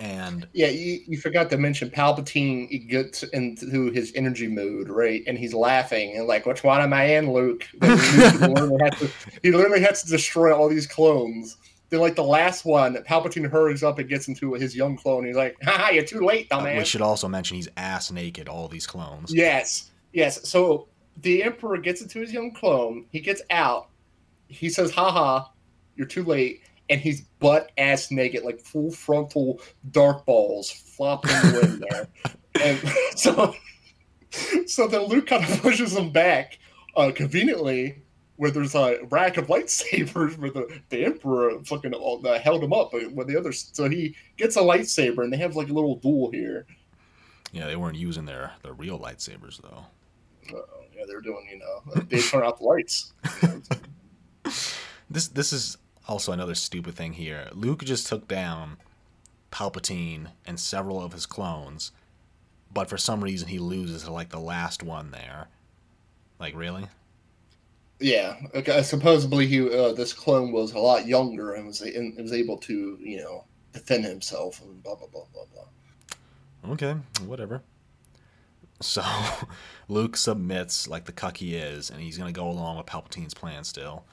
and 0.00 0.48
yeah, 0.54 0.68
you, 0.68 1.00
you 1.06 1.18
forgot 1.18 1.50
to 1.50 1.58
mention 1.58 1.90
Palpatine 1.90 2.88
gets 2.88 3.22
into 3.22 3.90
his 3.90 4.12
energy 4.14 4.48
mood, 4.48 4.88
right? 4.88 5.22
And 5.26 5.38
he's 5.38 5.52
laughing 5.52 6.16
and 6.16 6.26
like, 6.26 6.46
which 6.46 6.64
one 6.64 6.80
am 6.80 6.94
I 6.94 7.04
in, 7.04 7.30
Luke? 7.30 7.64
he, 7.70 7.78
literally 7.86 8.78
to, 8.92 9.10
he 9.42 9.50
literally 9.52 9.82
has 9.82 10.02
to 10.02 10.08
destroy 10.08 10.56
all 10.56 10.70
these 10.70 10.86
clones. 10.86 11.58
Then, 11.90 12.00
like 12.00 12.16
the 12.16 12.24
last 12.24 12.64
one, 12.64 12.94
Palpatine 13.06 13.50
hurries 13.50 13.82
up 13.82 13.98
and 13.98 14.08
gets 14.08 14.26
into 14.26 14.54
his 14.54 14.74
young 14.74 14.96
clone. 14.96 15.26
He's 15.26 15.36
like, 15.36 15.56
"Ha 15.64 15.90
you're 15.92 16.04
too 16.04 16.20
late, 16.20 16.48
dumbass." 16.48 16.76
Uh, 16.76 16.78
we 16.78 16.84
should 16.84 17.02
also 17.02 17.28
mention 17.28 17.56
he's 17.56 17.68
ass 17.76 18.10
naked. 18.10 18.48
All 18.48 18.68
these 18.68 18.86
clones. 18.86 19.34
Yes, 19.34 19.90
yes. 20.12 20.48
So 20.48 20.86
the 21.20 21.42
Emperor 21.42 21.76
gets 21.78 22.00
into 22.00 22.20
his 22.20 22.32
young 22.32 22.52
clone. 22.52 23.06
He 23.10 23.18
gets 23.18 23.42
out. 23.50 23.88
He 24.46 24.70
says, 24.70 24.92
"Haha, 24.92 25.46
you're 25.96 26.06
too 26.06 26.22
late." 26.22 26.62
And 26.90 27.00
he's 27.00 27.22
butt 27.38 27.70
ass 27.78 28.10
naked, 28.10 28.44
like 28.44 28.60
full 28.60 28.90
frontal 28.90 29.60
dark 29.92 30.26
balls 30.26 30.70
flopping 30.70 31.30
in 31.62 31.80
there. 31.90 32.08
And 32.60 32.78
so, 33.16 33.54
so 34.66 34.88
then 34.88 35.04
Luke 35.04 35.28
kind 35.28 35.44
of 35.44 35.62
pushes 35.62 35.96
him 35.96 36.10
back 36.10 36.58
uh, 36.96 37.12
conveniently 37.14 38.02
where 38.36 38.50
there's 38.50 38.74
a 38.74 38.98
rack 39.10 39.36
of 39.36 39.46
lightsabers 39.46 40.36
where 40.38 40.50
the, 40.50 40.80
the 40.88 41.04
emperor 41.04 41.62
fucking 41.64 41.94
uh, 41.94 42.38
held 42.38 42.64
him 42.64 42.72
up 42.72 42.90
but 42.90 43.12
with 43.12 43.28
the 43.28 43.38
other, 43.38 43.52
So 43.52 43.88
he 43.88 44.16
gets 44.36 44.56
a 44.56 44.60
lightsaber 44.60 45.22
and 45.22 45.32
they 45.32 45.36
have 45.36 45.56
like 45.56 45.68
a 45.68 45.72
little 45.72 45.96
duel 45.96 46.30
here. 46.30 46.66
Yeah, 47.52 47.66
they 47.66 47.76
weren't 47.76 47.98
using 47.98 48.24
their 48.24 48.52
their 48.62 48.72
real 48.72 48.98
lightsabers 48.98 49.60
though. 49.60 49.84
Uh, 50.56 50.62
yeah, 50.96 51.04
they're 51.06 51.20
doing 51.20 51.46
you 51.50 51.58
know 51.58 52.02
they 52.08 52.20
turn 52.20 52.44
out 52.44 52.58
the 52.58 52.64
lights. 52.64 53.12
this 55.10 55.28
this 55.28 55.52
is 55.52 55.76
also 56.08 56.32
another 56.32 56.54
stupid 56.54 56.94
thing 56.94 57.14
here. 57.14 57.48
Luke 57.52 57.84
just 57.84 58.06
took 58.06 58.26
down 58.28 58.78
Palpatine 59.50 60.28
and 60.46 60.58
several 60.58 61.02
of 61.02 61.12
his 61.12 61.26
clones, 61.26 61.92
but 62.72 62.88
for 62.88 62.98
some 62.98 63.22
reason 63.22 63.48
he 63.48 63.58
loses 63.58 64.04
to 64.04 64.12
like 64.12 64.30
the 64.30 64.40
last 64.40 64.82
one 64.82 65.10
there. 65.10 65.48
Like 66.38 66.56
really? 66.56 66.86
Yeah, 67.98 68.36
okay, 68.54 68.82
supposedly 68.82 69.46
he 69.46 69.60
uh, 69.60 69.92
this 69.92 70.14
clone 70.14 70.52
was 70.52 70.72
a 70.72 70.78
lot 70.78 71.06
younger 71.06 71.52
and 71.52 71.66
was 71.66 71.82
and 71.82 72.16
was 72.16 72.32
able 72.32 72.56
to 72.58 72.98
you 73.00 73.18
know 73.18 73.44
defend 73.72 74.04
himself 74.04 74.60
and 74.62 74.82
blah 74.82 74.94
blah 74.94 75.08
blah 75.08 75.24
blah 75.32 75.44
blah. 75.52 76.72
Okay, 76.72 76.96
whatever. 77.26 77.62
So 78.80 79.02
Luke 79.88 80.16
submits 80.16 80.88
like 80.88 81.04
the 81.04 81.12
cuck 81.12 81.36
he 81.36 81.56
is, 81.56 81.90
and 81.90 82.00
he's 82.00 82.16
gonna 82.16 82.32
go 82.32 82.48
along 82.48 82.78
with 82.78 82.86
Palpatine's 82.86 83.34
plan 83.34 83.64
still. 83.64 84.04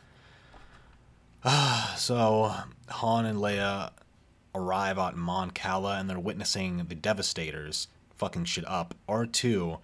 so 1.98 2.54
Han 2.90 3.26
and 3.26 3.40
Leia 3.40 3.92
arrive 4.56 4.98
at 4.98 5.16
Mon 5.16 5.52
Cala, 5.52 5.98
and 5.98 6.10
they're 6.10 6.20
witnessing 6.20 6.86
the 6.88 6.96
Devastators 6.96 7.88
fucking 8.16 8.46
shit 8.46 8.68
up. 8.68 8.96
R2 9.08 9.80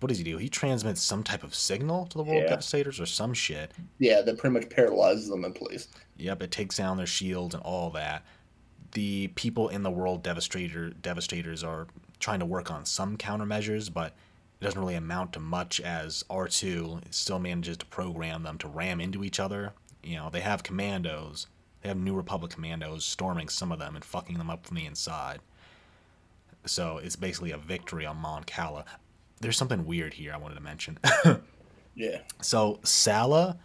what 0.00 0.08
does 0.08 0.18
he 0.18 0.24
do? 0.24 0.36
He 0.36 0.48
transmits 0.48 1.00
some 1.00 1.22
type 1.22 1.42
of 1.42 1.54
signal 1.54 2.06
to 2.06 2.18
the 2.18 2.24
world 2.24 2.42
yeah. 2.42 2.48
devastators 2.48 3.00
or 3.00 3.06
some 3.06 3.32
shit. 3.32 3.72
Yeah, 3.98 4.20
that 4.22 4.38
pretty 4.38 4.52
much 4.52 4.68
paralyzes 4.68 5.28
them 5.28 5.44
in 5.44 5.52
place. 5.52 5.88
Yep, 6.18 6.42
it 6.42 6.50
takes 6.50 6.76
down 6.76 6.96
their 6.96 7.06
shields 7.06 7.54
and 7.54 7.62
all 7.64 7.90
that. 7.90 8.24
The 8.92 9.28
people 9.28 9.68
in 9.68 9.82
the 9.82 9.90
world 9.90 10.22
devastator 10.22 10.90
devastators 10.90 11.64
are 11.64 11.86
trying 12.20 12.40
to 12.40 12.46
work 12.46 12.70
on 12.70 12.84
some 12.84 13.16
countermeasures, 13.16 13.92
but 13.92 14.14
it 14.60 14.64
doesn't 14.64 14.80
really 14.80 14.94
amount 14.94 15.32
to 15.34 15.40
much 15.40 15.80
as 15.80 16.24
R2 16.28 17.02
still 17.10 17.38
manages 17.38 17.78
to 17.78 17.86
program 17.86 18.42
them 18.42 18.58
to 18.58 18.68
ram 18.68 19.00
into 19.00 19.24
each 19.24 19.40
other. 19.40 19.72
You 20.06 20.16
know, 20.16 20.30
they 20.30 20.40
have 20.40 20.62
commandos. 20.62 21.46
They 21.82 21.88
have 21.88 21.98
New 21.98 22.14
Republic 22.14 22.52
commandos 22.52 23.04
storming 23.04 23.48
some 23.48 23.72
of 23.72 23.78
them 23.78 23.94
and 23.94 24.04
fucking 24.04 24.38
them 24.38 24.50
up 24.50 24.66
from 24.66 24.76
the 24.76 24.86
inside. 24.86 25.40
So 26.64 26.98
it's 26.98 27.16
basically 27.16 27.52
a 27.52 27.58
victory 27.58 28.06
on 28.06 28.16
Mon 28.16 28.44
Cala 28.44 28.84
there's 29.40 29.56
something 29.56 29.84
weird 29.84 30.14
here 30.14 30.32
I 30.32 30.38
wanted 30.38 30.56
to 30.56 30.60
mention. 30.62 30.98
yeah. 31.94 32.20
So 32.40 32.80
Salla, 32.82 33.58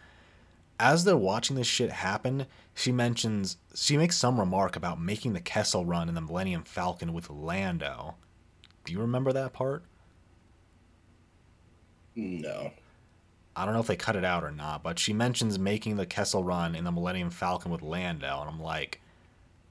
as 0.80 1.04
they're 1.04 1.18
watching 1.18 1.56
this 1.56 1.68
shit 1.68 1.92
happen, 1.92 2.46
she 2.74 2.92
mentions 2.92 3.58
she 3.76 3.98
makes 3.98 4.18
some 4.18 4.40
remark 4.40 4.76
about 4.76 5.00
making 5.00 5.34
the 5.34 5.42
Kessel 5.42 5.86
run 5.86 6.10
in 6.10 6.16
the 6.16 6.22
Millennium 6.22 6.64
Falcon 6.64 7.14
with 7.14 7.30
Lando. 7.30 8.16
Do 8.86 8.94
you 8.94 9.00
remember 9.00 9.32
that 9.34 9.54
part? 9.54 9.84
No. 12.16 12.72
I 13.56 13.66
don't 13.66 13.74
know 13.74 13.82
if 13.82 13.88
they 13.88 13.96
cut 13.96 14.16
it 14.16 14.24
out 14.24 14.44
or 14.44 14.52
not, 14.52 14.84
but 14.84 14.98
she 14.98 15.14
mentions 15.14 15.60
making 15.60 15.98
the 15.98 16.06
Kessel 16.06 16.44
run 16.44 16.76
in 16.76 16.84
the 16.84 16.92
Millennium 16.92 17.30
Falcon 17.30 17.72
with 17.72 17.82
Lando, 17.82 18.40
and 18.40 18.50
I'm 18.50 18.62
like, 18.62 19.02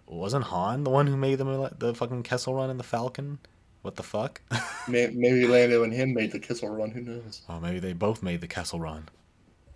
wasn't 0.06 0.44
Han 0.44 0.84
the 0.84 0.90
one 0.90 1.06
who 1.06 1.16
made 1.16 1.38
the 1.38 1.72
the 1.78 1.94
fucking 1.94 2.24
Kessel 2.24 2.54
run 2.54 2.70
in 2.70 2.76
the 2.76 2.84
Falcon? 2.84 3.38
What 3.82 3.96
the 3.96 4.02
fuck? 4.02 4.42
maybe 4.88 5.46
Lando 5.46 5.84
and 5.84 5.92
him 5.92 6.12
made 6.12 6.32
the 6.32 6.38
Kessel 6.38 6.68
Run. 6.68 6.90
Who 6.90 7.00
knows? 7.00 7.40
Oh, 7.48 7.60
maybe 7.60 7.78
they 7.78 7.94
both 7.94 8.22
made 8.22 8.42
the 8.42 8.46
Kessel 8.46 8.78
Run. 8.78 9.08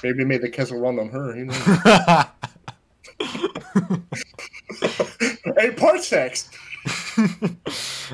Maybe 0.02 0.18
they 0.18 0.24
made 0.24 0.42
the 0.42 0.50
Kessel 0.50 0.78
Run 0.78 0.98
on 0.98 1.08
her. 1.08 1.32
Who 1.32 1.46
knows? 1.46 1.56
hey, 5.58 5.70
part 5.70 6.02
sex. 6.02 6.50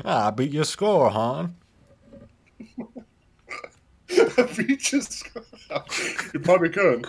I 0.05 0.31
beat 0.31 0.51
your 0.51 0.63
score, 0.63 1.09
Han. 1.09 1.55
You 6.33 6.39
probably 6.41 6.69
could. 6.69 7.05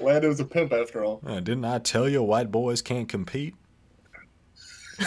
Lando's 0.00 0.38
a 0.40 0.44
pimp 0.44 0.72
after 0.72 1.04
all. 1.04 1.20
Uh, 1.26 1.40
didn't 1.40 1.64
I 1.64 1.78
tell 1.78 2.08
you 2.08 2.22
white 2.22 2.52
boys 2.52 2.82
can't 2.82 3.08
compete? 3.08 3.54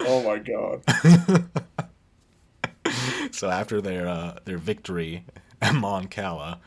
oh 0.00 0.22
my 0.22 0.38
god. 0.38 0.82
so 3.30 3.48
after 3.50 3.80
their 3.80 4.08
uh, 4.08 4.38
their 4.44 4.58
victory 4.58 5.24
at 5.60 5.74
Mon 5.74 6.08
Cala, 6.08 6.60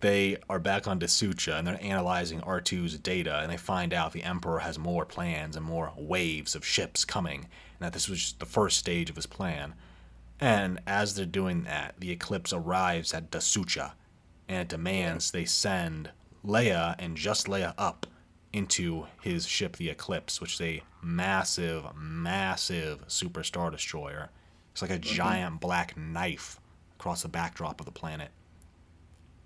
they 0.00 0.36
are 0.50 0.58
back 0.58 0.86
on 0.86 0.98
Da 0.98 1.06
Soocha 1.06 1.58
and 1.58 1.66
they're 1.66 1.82
analyzing 1.82 2.40
R2's 2.40 2.98
data 2.98 3.40
and 3.40 3.50
they 3.50 3.56
find 3.56 3.94
out 3.94 4.12
the 4.12 4.22
Emperor 4.24 4.60
has 4.60 4.78
more 4.78 5.04
plans 5.04 5.56
and 5.56 5.64
more 5.64 5.92
waves 5.96 6.54
of 6.54 6.64
ships 6.64 7.04
coming 7.04 7.40
and 7.40 7.86
that 7.86 7.92
this 7.92 8.08
was 8.08 8.20
just 8.20 8.40
the 8.40 8.46
first 8.46 8.78
stage 8.78 9.10
of 9.10 9.16
his 9.16 9.26
plan. 9.26 9.74
And 10.40 10.80
as 10.86 11.14
they're 11.14 11.24
doing 11.24 11.62
that, 11.64 11.94
the 11.98 12.10
Eclipse 12.10 12.52
arrives 12.52 13.14
at 13.14 13.30
Da 13.30 13.38
Soocha 13.38 13.92
and 14.48 14.62
it 14.62 14.68
demands 14.68 15.30
they 15.30 15.44
send 15.44 16.10
Leia 16.44 16.94
and 16.98 17.16
just 17.16 17.46
Leia 17.46 17.74
up 17.78 18.06
into 18.52 19.06
his 19.20 19.46
ship, 19.46 19.76
the 19.76 19.88
Eclipse, 19.88 20.40
which 20.40 20.54
is 20.54 20.60
a 20.60 20.82
massive, 21.02 21.84
massive 21.96 23.04
super 23.06 23.42
star 23.42 23.70
destroyer. 23.70 24.30
It's 24.72 24.82
like 24.82 24.90
a 24.90 24.94
mm-hmm. 24.98 25.14
giant 25.14 25.60
black 25.60 25.96
knife 25.96 26.60
across 26.98 27.22
the 27.22 27.28
backdrop 27.28 27.80
of 27.80 27.86
the 27.86 27.92
planet. 27.92 28.30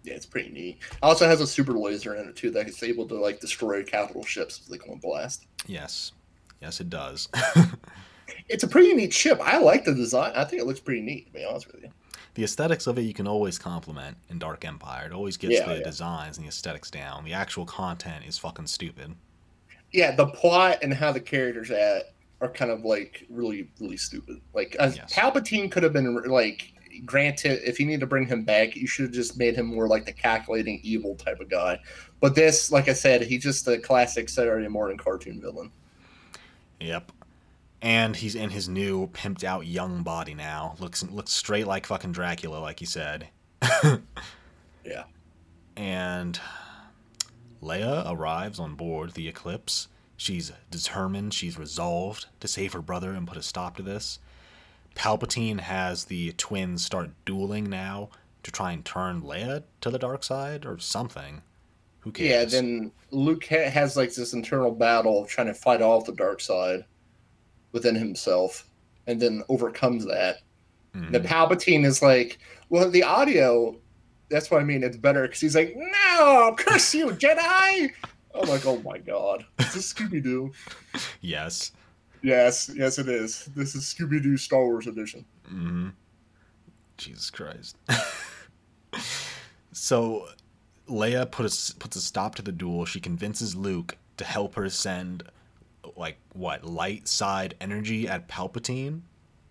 Yeah, 0.02 0.14
it's 0.14 0.26
pretty 0.26 0.50
neat. 0.50 0.78
It 0.90 0.98
also 1.02 1.26
has 1.26 1.40
a 1.40 1.46
super 1.46 1.72
laser 1.72 2.14
in 2.14 2.28
it 2.28 2.36
too 2.36 2.50
that 2.52 2.68
is 2.68 2.82
able 2.82 3.08
to 3.08 3.14
like 3.14 3.40
destroy 3.40 3.82
capital 3.82 4.24
ships 4.24 4.58
they 4.58 4.78
go 4.78 4.92
and 4.92 5.00
blast. 5.00 5.46
Yes, 5.66 6.12
yes, 6.60 6.80
it 6.80 6.90
does. 6.90 7.28
it's 8.48 8.64
a 8.64 8.68
pretty 8.68 8.94
neat 8.94 9.12
ship. 9.12 9.40
I 9.42 9.58
like 9.58 9.84
the 9.84 9.94
design. 9.94 10.32
I 10.34 10.44
think 10.44 10.62
it 10.62 10.66
looks 10.66 10.80
pretty 10.80 11.02
neat. 11.02 11.26
To 11.26 11.32
be 11.32 11.44
honest 11.44 11.66
with 11.72 11.82
you 11.82 11.90
the 12.36 12.44
aesthetics 12.44 12.86
of 12.86 12.98
it 12.98 13.02
you 13.02 13.14
can 13.14 13.26
always 13.26 13.58
compliment 13.58 14.16
in 14.28 14.38
Dark 14.38 14.64
Empire. 14.64 15.06
It 15.06 15.12
always 15.12 15.36
gets 15.36 15.54
yeah, 15.54 15.66
the 15.66 15.78
yeah. 15.78 15.82
designs 15.82 16.36
and 16.36 16.44
the 16.44 16.48
aesthetics 16.48 16.90
down. 16.90 17.24
The 17.24 17.32
actual 17.32 17.64
content 17.64 18.26
is 18.26 18.38
fucking 18.38 18.66
stupid. 18.66 19.14
Yeah, 19.90 20.14
the 20.14 20.26
plot 20.26 20.78
and 20.82 20.92
how 20.92 21.12
the 21.12 21.20
characters 21.20 21.70
at 21.70 22.12
are 22.42 22.50
kind 22.50 22.70
of 22.70 22.84
like 22.84 23.26
really 23.30 23.68
really 23.80 23.96
stupid. 23.96 24.40
Like 24.54 24.76
uh, 24.78 24.92
yes. 24.94 25.14
Palpatine 25.14 25.72
could 25.72 25.82
have 25.82 25.94
been 25.94 26.14
like 26.24 26.74
granted 27.06 27.60
if 27.66 27.80
you 27.80 27.86
need 27.86 28.00
to 28.00 28.06
bring 28.06 28.26
him 28.26 28.44
back, 28.44 28.76
you 28.76 28.86
should 28.86 29.06
have 29.06 29.14
just 29.14 29.38
made 29.38 29.56
him 29.56 29.66
more 29.66 29.88
like 29.88 30.04
the 30.04 30.12
calculating 30.12 30.78
evil 30.82 31.14
type 31.14 31.40
of 31.40 31.48
guy. 31.48 31.80
But 32.20 32.34
this, 32.34 32.70
like 32.70 32.88
I 32.88 32.92
said, 32.92 33.22
he's 33.22 33.42
just 33.42 33.66
a 33.66 33.78
classic 33.78 34.28
Saturday 34.28 34.68
morning 34.68 34.98
cartoon 34.98 35.40
villain. 35.40 35.72
Yep 36.80 37.12
and 37.82 38.16
he's 38.16 38.34
in 38.34 38.50
his 38.50 38.68
new 38.68 39.08
pimped 39.08 39.44
out 39.44 39.66
young 39.66 40.02
body 40.02 40.34
now. 40.34 40.74
Looks 40.78 41.02
looks 41.04 41.32
straight 41.32 41.66
like 41.66 41.86
fucking 41.86 42.12
Dracula, 42.12 42.58
like 42.58 42.80
you 42.80 42.86
said. 42.86 43.28
yeah. 44.84 45.04
And 45.76 46.40
Leia 47.62 48.10
arrives 48.10 48.58
on 48.58 48.74
board 48.74 49.12
the 49.12 49.28
Eclipse. 49.28 49.88
She's 50.16 50.52
determined, 50.70 51.34
she's 51.34 51.58
resolved 51.58 52.26
to 52.40 52.48
save 52.48 52.72
her 52.72 52.80
brother 52.80 53.12
and 53.12 53.26
put 53.26 53.36
a 53.36 53.42
stop 53.42 53.76
to 53.76 53.82
this. 53.82 54.18
Palpatine 54.94 55.60
has 55.60 56.06
the 56.06 56.32
twins 56.32 56.82
start 56.82 57.10
dueling 57.26 57.68
now 57.68 58.08
to 58.42 58.50
try 58.50 58.72
and 58.72 58.82
turn 58.82 59.20
Leia 59.20 59.64
to 59.82 59.90
the 59.90 59.98
dark 59.98 60.24
side 60.24 60.64
or 60.64 60.78
something. 60.78 61.42
Who 62.00 62.12
cares? 62.12 62.30
Yeah, 62.30 62.44
then 62.44 62.92
Luke 63.10 63.44
has 63.44 63.96
like 63.96 64.14
this 64.14 64.32
internal 64.32 64.70
battle 64.70 65.22
of 65.22 65.28
trying 65.28 65.48
to 65.48 65.54
fight 65.54 65.82
off 65.82 66.06
the 66.06 66.12
dark 66.12 66.40
side 66.40 66.86
within 67.76 67.94
himself 67.94 68.66
and 69.06 69.20
then 69.20 69.42
overcomes 69.50 70.06
that. 70.06 70.38
Mm-hmm. 70.94 71.12
The 71.12 71.20
Palpatine 71.20 71.84
is 71.84 72.00
like, 72.00 72.38
well, 72.70 72.90
the 72.90 73.02
audio, 73.02 73.76
that's 74.30 74.50
what 74.50 74.62
I 74.62 74.64
mean. 74.64 74.82
It's 74.82 74.96
better 74.96 75.22
because 75.22 75.40
he's 75.40 75.54
like, 75.54 75.76
no, 75.76 76.54
curse 76.56 76.94
you, 76.94 77.08
Jedi. 77.08 77.92
I'm 78.34 78.48
like, 78.48 78.64
oh 78.64 78.80
my 78.82 78.96
god, 78.96 79.44
is 79.58 79.74
this 79.74 79.92
Scooby 79.92 80.22
Doo? 80.22 80.52
Yes. 81.20 81.72
Yes, 82.22 82.70
yes, 82.74 82.98
it 82.98 83.08
is. 83.08 83.50
This 83.54 83.74
is 83.74 83.84
Scooby 83.84 84.22
Doo 84.22 84.38
Star 84.38 84.64
Wars 84.64 84.86
edition. 84.86 85.26
Mm-hmm. 85.46 85.88
Jesus 86.96 87.28
Christ. 87.28 87.76
so, 89.72 90.26
Leia 90.88 91.30
put 91.30 91.44
a, 91.44 91.74
puts 91.76 91.96
a 91.96 92.00
stop 92.00 92.34
to 92.36 92.42
the 92.42 92.52
duel. 92.52 92.86
She 92.86 93.00
convinces 93.00 93.54
Luke 93.54 93.96
to 94.16 94.24
help 94.24 94.54
her 94.54 94.70
send 94.70 95.24
like 95.96 96.18
what 96.32 96.64
light 96.64 97.08
side 97.08 97.54
energy 97.60 98.08
at 98.08 98.28
Palpatine. 98.28 99.02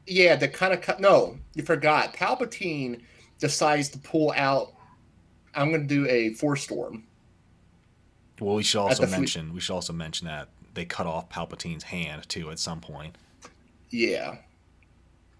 Yeah, 0.07 0.35
the 0.35 0.47
kind 0.47 0.73
of 0.73 0.81
cut. 0.81 0.99
No, 0.99 1.37
you 1.55 1.63
forgot. 1.63 2.13
Palpatine 2.13 3.01
decides 3.39 3.89
to 3.89 3.99
pull 3.99 4.33
out. 4.35 4.73
I'm 5.55 5.69
going 5.69 5.87
to 5.87 5.87
do 5.87 6.07
a 6.07 6.29
force 6.33 6.63
storm. 6.63 7.03
Well, 8.39 8.55
we 8.55 8.63
should 8.63 8.79
also 8.81 9.07
mention 9.07 9.53
we 9.53 9.59
should 9.61 9.73
also 9.73 9.93
mention 9.93 10.27
that 10.27 10.49
they 10.73 10.85
cut 10.85 11.07
off 11.07 11.29
Palpatine's 11.29 11.83
hand 11.83 12.27
too 12.29 12.51
at 12.51 12.59
some 12.59 12.81
point. 12.81 13.17
Yeah. 13.89 14.37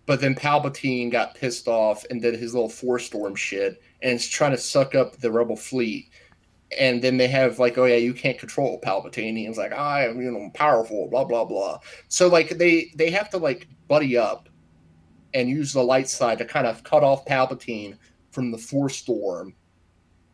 but 0.06 0.22
then 0.22 0.36
Palpatine 0.36 1.12
got 1.12 1.36
pissed 1.36 1.68
off 1.68 2.06
and 2.10 2.22
did 2.22 2.36
his 2.36 2.54
little 2.54 2.70
force 2.70 3.06
storm 3.06 3.36
shit, 3.36 3.82
and 4.02 4.14
is 4.14 4.28
trying 4.28 4.52
to 4.52 4.58
suck 4.58 4.96
up 4.96 5.18
the 5.18 5.32
Rebel 5.32 5.56
fleet. 5.56 6.10
And 6.78 7.02
then 7.02 7.18
they 7.18 7.28
have 7.28 7.60
like, 7.60 7.78
oh 7.78 7.86
yeah, 7.86 7.96
you 7.96 8.14
can't 8.14 8.38
control 8.38 8.80
Palpatine. 8.82 9.38
He's 9.38 9.58
like, 9.58 9.74
I 9.74 10.08
am, 10.08 10.22
you 10.22 10.32
know, 10.32 10.50
powerful, 10.54 11.08
blah 11.10 11.24
blah 11.24 11.46
blah. 11.46 11.80
So 12.08 12.28
like 12.28 12.50
they 12.50 12.92
they 12.96 13.10
have 13.12 13.30
to 13.32 13.38
like 13.38 13.68
buddy 13.88 14.18
up 14.18 14.50
and 15.34 15.50
use 15.50 15.74
the 15.74 15.84
light 15.84 16.08
side 16.08 16.38
to 16.38 16.46
kind 16.46 16.66
of 16.66 16.84
cut 16.84 17.04
off 17.04 17.26
Palpatine 17.26 17.98
from 18.32 18.52
the 18.52 18.58
Force 18.58 18.98
Storm, 18.98 19.54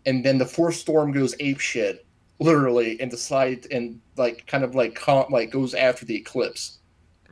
and 0.05 0.23
then 0.25 0.37
the 0.37 0.45
Force 0.45 0.79
Storm 0.79 1.11
goes 1.11 1.35
ape 1.39 1.59
shit, 1.59 2.05
literally, 2.39 2.99
and 2.99 3.11
decide 3.11 3.67
and 3.71 3.99
like 4.17 4.45
kind 4.47 4.63
of 4.63 4.75
like 4.75 4.95
con- 4.95 5.27
like 5.29 5.51
goes 5.51 5.73
after 5.73 6.05
the 6.05 6.15
Eclipse. 6.15 6.79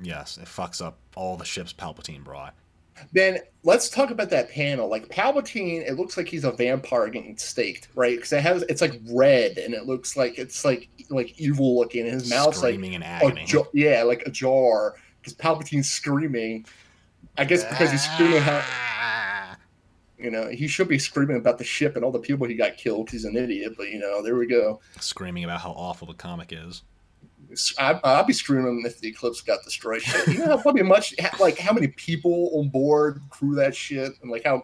Yes, 0.01 0.37
it 0.37 0.45
fucks 0.45 0.83
up 0.83 0.99
all 1.15 1.37
the 1.37 1.45
ships 1.45 1.73
Palpatine 1.73 2.23
brought. 2.23 2.55
Then 3.11 3.39
let's 3.63 3.89
talk 3.89 4.11
about 4.11 4.29
that 4.29 4.49
panel. 4.49 4.89
Like 4.89 5.07
Palpatine, 5.09 5.87
it 5.87 5.95
looks 5.97 6.17
like 6.17 6.27
he's 6.27 6.43
a 6.43 6.51
vampire 6.51 7.09
getting 7.09 7.37
staked, 7.37 7.89
right? 7.95 8.15
Because 8.15 8.33
it 8.33 8.41
has 8.41 8.63
it's 8.63 8.81
like 8.81 8.99
red 9.11 9.57
and 9.57 9.73
it 9.73 9.85
looks 9.85 10.15
like 10.15 10.37
it's 10.37 10.63
like 10.63 10.89
like 11.09 11.39
evil 11.39 11.77
looking. 11.77 12.05
And 12.07 12.13
his 12.13 12.29
mouth's 12.29 12.63
like 12.63 12.75
in 12.75 13.03
agony. 13.03 13.47
yeah, 13.73 14.03
like 14.03 14.23
a 14.25 14.31
jar. 14.31 14.95
Because 15.21 15.33
Palpatine's 15.33 15.89
screaming. 15.89 16.65
I 17.37 17.45
guess 17.45 17.63
because 17.63 17.91
he's 17.91 18.09
screaming 18.11 18.41
how 18.41 18.61
ah. 18.63 19.57
you 20.17 20.31
know, 20.31 20.47
he 20.47 20.67
should 20.67 20.87
be 20.87 20.99
screaming 20.99 21.37
about 21.37 21.57
the 21.57 21.63
ship 21.63 21.95
and 21.95 22.03
all 22.03 22.11
the 22.11 22.19
people 22.19 22.47
he 22.47 22.55
got 22.55 22.77
killed. 22.77 23.09
He's 23.09 23.25
an 23.25 23.35
idiot, 23.35 23.73
but 23.77 23.89
you 23.89 23.99
know, 23.99 24.21
there 24.23 24.35
we 24.35 24.47
go. 24.47 24.79
Screaming 24.99 25.43
about 25.43 25.61
how 25.61 25.71
awful 25.71 26.07
the 26.07 26.13
comic 26.13 26.51
is. 26.51 26.83
I, 27.77 27.99
I'd 28.03 28.27
be 28.27 28.33
screaming 28.33 28.83
if 28.85 28.99
the 28.99 29.09
Eclipse 29.09 29.41
got 29.41 29.63
destroyed. 29.63 30.01
You 30.27 30.39
know 30.39 30.47
how 30.47 30.61
probably 30.61 30.83
much, 30.83 31.15
like 31.39 31.57
how 31.57 31.73
many 31.73 31.87
people 31.87 32.51
on 32.53 32.69
board 32.69 33.21
crew 33.29 33.55
that 33.55 33.75
shit, 33.75 34.13
and 34.21 34.29
like 34.29 34.43
how 34.45 34.61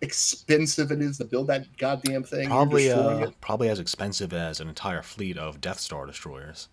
expensive 0.00 0.90
it 0.90 1.00
is 1.00 1.18
to 1.18 1.24
build 1.24 1.46
that 1.48 1.76
goddamn 1.76 2.24
thing. 2.24 2.48
Probably, 2.48 2.90
uh, 2.90 3.30
probably 3.40 3.68
as 3.68 3.78
expensive 3.78 4.32
as 4.32 4.60
an 4.60 4.68
entire 4.68 5.02
fleet 5.02 5.38
of 5.38 5.60
Death 5.60 5.78
Star 5.78 6.06
destroyers. 6.06 6.68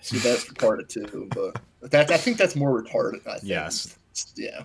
See, 0.00 0.18
that's 0.18 0.44
retarded 0.46 0.88
too, 0.88 1.28
but 1.34 1.60
that 1.90 2.10
I 2.10 2.16
think 2.16 2.36
that's 2.36 2.56
more 2.56 2.82
retarded. 2.82 3.26
I 3.26 3.38
think. 3.38 3.44
Yes. 3.44 3.98
Yeah 4.36 4.64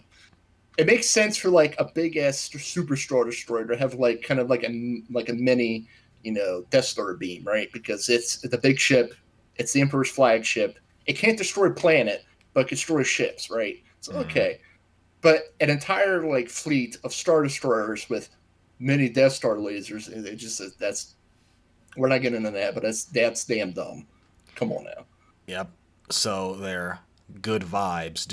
it 0.79 0.87
makes 0.87 1.09
sense 1.09 1.35
for 1.35 1.49
like 1.49 1.75
a 1.77 1.83
big 1.83 2.15
ass 2.15 2.49
super 2.57 2.95
star 2.95 3.25
destroyer 3.25 3.65
to 3.65 3.75
have 3.75 3.95
like 3.95 4.21
kind 4.21 4.39
of 4.39 4.49
like 4.49 4.63
a 4.63 5.03
like 5.09 5.27
a 5.27 5.33
mini, 5.33 5.89
you 6.23 6.31
know, 6.31 6.65
Death 6.69 6.85
Star 6.85 7.13
beam, 7.13 7.43
right? 7.43 7.71
Because 7.71 8.09
it's 8.09 8.41
the 8.41 8.57
big 8.57 8.79
ship, 8.79 9.13
it's 9.55 9.73
the 9.73 9.81
Emperor's 9.81 10.09
flagship. 10.09 10.79
It 11.05 11.13
can't 11.13 11.37
destroy 11.37 11.67
a 11.67 11.71
planet, 11.71 12.23
but 12.53 12.61
it 12.61 12.67
can 12.67 12.75
destroy 12.75 13.03
ships, 13.03 13.49
right? 13.49 13.81
So 14.01 14.13
mm-hmm. 14.13 14.21
okay, 14.21 14.59
but 15.21 15.53
an 15.59 15.69
entire 15.69 16.25
like 16.25 16.49
fleet 16.49 16.97
of 17.03 17.13
star 17.13 17.43
destroyers 17.43 18.09
with 18.09 18.29
many 18.79 19.09
Death 19.09 19.33
Star 19.33 19.55
lasers, 19.55 20.09
it 20.09 20.35
just 20.35 20.79
that's 20.79 21.15
we're 21.97 22.07
not 22.07 22.21
getting 22.21 22.37
into 22.37 22.51
that, 22.51 22.73
but 22.73 22.83
that's 22.83 23.05
that's 23.05 23.45
damn 23.45 23.71
dumb. 23.71 24.05
Come 24.55 24.71
on 24.71 24.85
now. 24.85 25.05
Yep. 25.47 25.69
So 26.09 26.55
they're 26.55 26.99
good 27.41 27.63
vibes. 27.63 28.25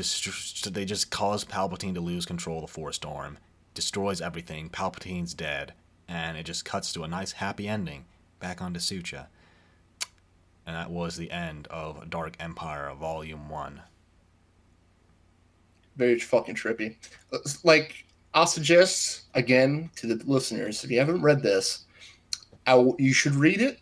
they 0.72 0.84
just 0.84 1.10
cause 1.10 1.44
Palpatine 1.44 1.94
to 1.94 2.00
lose 2.00 2.26
control 2.26 2.58
of 2.58 2.66
the 2.66 2.72
Force 2.72 2.96
Storm, 2.96 3.38
destroys 3.74 4.20
everything. 4.20 4.70
Palpatine's 4.70 5.34
dead, 5.34 5.74
and 6.08 6.36
it 6.36 6.44
just 6.44 6.64
cuts 6.64 6.92
to 6.92 7.02
a 7.02 7.08
nice 7.08 7.32
happy 7.32 7.68
ending 7.68 8.04
back 8.40 8.60
on 8.62 8.72
Da 8.72 8.80
Soocha. 8.80 9.26
And 10.66 10.74
that 10.74 10.90
was 10.90 11.16
the 11.16 11.30
end 11.30 11.68
of 11.68 12.10
Dark 12.10 12.36
Empire 12.40 12.92
Volume 12.98 13.48
One. 13.48 13.82
Very 15.96 16.18
fucking 16.18 16.56
trippy. 16.56 16.96
Like 17.64 18.04
I'll 18.34 18.46
suggest 18.46 19.22
again 19.34 19.90
to 19.96 20.06
the 20.06 20.22
listeners, 20.30 20.84
if 20.84 20.90
you 20.90 20.98
haven't 20.98 21.22
read 21.22 21.42
this, 21.42 21.84
I, 22.66 22.84
you 22.98 23.12
should 23.12 23.34
read 23.34 23.60
it 23.60 23.80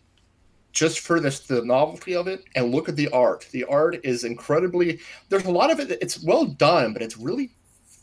just 0.71 0.99
for 0.99 1.19
this 1.19 1.39
the 1.39 1.63
novelty 1.63 2.15
of 2.15 2.27
it 2.27 2.43
and 2.55 2.71
look 2.71 2.87
at 2.87 2.95
the 2.95 3.09
art. 3.09 3.47
The 3.51 3.63
art 3.63 3.99
is 4.03 4.23
incredibly. 4.23 4.99
There's 5.29 5.45
a 5.45 5.51
lot 5.51 5.71
of 5.71 5.79
it. 5.79 5.97
It's 6.01 6.23
well 6.23 6.45
done, 6.45 6.93
but 6.93 7.01
it's 7.01 7.17
really, 7.17 7.51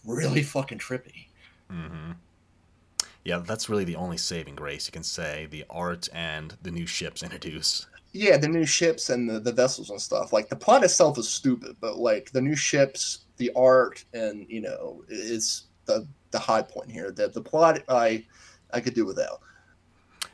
really 0.05 0.43
fucking 0.43 0.79
trippy. 0.79 1.27
Mm-hmm. 1.71 2.13
Yeah, 3.25 3.39
that's 3.39 3.69
really 3.69 3.85
the 3.85 3.97
only 3.97 4.17
saving 4.17 4.57
grace 4.57 4.87
you 4.87 4.93
can 4.93 5.05
say. 5.05 5.47
The 5.51 5.65
art 5.71 6.09
and 6.13 6.57
the 6.63 6.71
new 6.71 6.87
ships 6.87 7.23
introduce. 7.23 7.87
Yeah, 8.13 8.37
the 8.37 8.49
new 8.49 8.67
ships 8.67 9.11
and 9.11 9.29
the, 9.29 9.41
the 9.41 9.53
vessels 9.53 9.91
and 9.91 10.01
stuff. 10.01 10.33
Like 10.33 10.49
the 10.49 10.57
plot 10.57 10.85
itself 10.85 11.19
is 11.19 11.29
stupid, 11.29 11.77
but 11.81 11.97
like 11.97 12.31
the 12.33 12.43
new 12.43 12.57
ships, 12.57 13.25
the 13.39 13.51
art, 13.57 14.05
and 14.13 14.47
you 14.49 14.61
know, 14.61 15.03
is 15.09 15.65
the 15.87 16.07
the 16.31 16.39
high 16.39 16.63
point 16.63 16.91
here. 16.91 17.11
The 17.11 17.29
the 17.29 17.41
plot 17.41 17.83
I 17.89 18.25
I 18.73 18.81
could 18.81 18.95
do 18.95 19.07
without. 19.07 19.41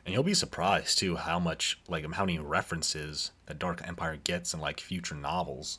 And 0.05 0.15
you'll 0.15 0.23
be 0.23 0.35
surprised 0.35 0.99
too 0.99 1.17
how 1.17 1.39
much 1.39 1.81
like 1.89 2.11
how 2.15 2.25
many 2.25 2.39
references 2.39 3.31
that 3.47 3.59
Dark 3.59 3.87
Empire 3.87 4.17
gets 4.17 4.55
in 4.55 4.61
like 4.61 4.81
future 4.81 5.15
novels. 5.15 5.79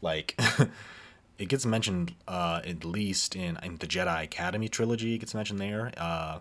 Like 0.00 0.40
it 1.40 1.48
gets 1.48 1.64
mentioned 1.64 2.14
uh, 2.28 2.60
at 2.66 2.84
least 2.84 3.34
in, 3.34 3.58
in 3.62 3.76
the 3.78 3.86
Jedi 3.86 4.24
Academy 4.24 4.68
trilogy. 4.68 5.14
It 5.14 5.18
gets 5.18 5.34
mentioned 5.34 5.58
there. 5.58 5.90
Uh, 5.96 6.40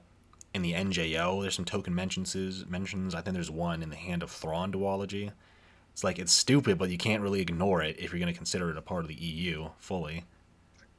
in 0.53 0.61
the 0.61 0.73
NJO, 0.73 1.41
there's 1.41 1.55
some 1.55 1.63
token 1.63 1.95
mentions. 1.95 2.35
Mentions. 2.67 3.15
I 3.15 3.21
think 3.21 3.33
there's 3.33 3.49
one 3.49 3.81
in 3.81 3.89
the 3.89 3.95
Hand 3.95 4.23
of 4.23 4.29
Thrawn 4.29 4.73
duology. 4.73 5.31
It's 5.93 6.03
like 6.03 6.19
it's 6.19 6.33
stupid, 6.33 6.77
but 6.77 6.89
you 6.89 6.97
can't 6.97 7.23
really 7.23 7.39
ignore 7.39 7.81
it 7.81 7.95
if 7.97 8.11
you're 8.11 8.19
going 8.19 8.31
to 8.31 8.37
consider 8.37 8.69
it 8.71 8.77
a 8.77 8.81
part 8.81 9.03
of 9.03 9.07
the 9.07 9.15
EU 9.15 9.69
fully. 9.79 10.25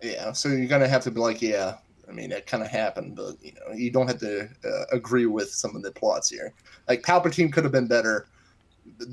Yeah, 0.03 0.32
so 0.32 0.48
you're 0.48 0.66
gonna 0.66 0.88
have 0.88 1.03
to 1.03 1.11
be 1.11 1.20
like, 1.20 1.42
yeah, 1.42 1.76
I 2.09 2.12
mean, 2.12 2.32
it 2.32 2.46
kind 2.46 2.62
of 2.62 2.70
happened, 2.70 3.16
but 3.16 3.34
you 3.42 3.53
know, 3.53 3.74
you 3.74 3.90
don't 3.90 4.07
have 4.07 4.20
to 4.20 4.48
uh, 4.64 4.84
agree 4.92 5.26
with 5.26 5.51
some 5.51 5.76
of 5.76 5.82
the 5.82 5.90
plots 5.90 6.30
here. 6.30 6.55
Like 6.88 7.03
Palpatine 7.03 7.53
could 7.53 7.64
have 7.64 7.72
been 7.72 7.86
better, 7.86 8.26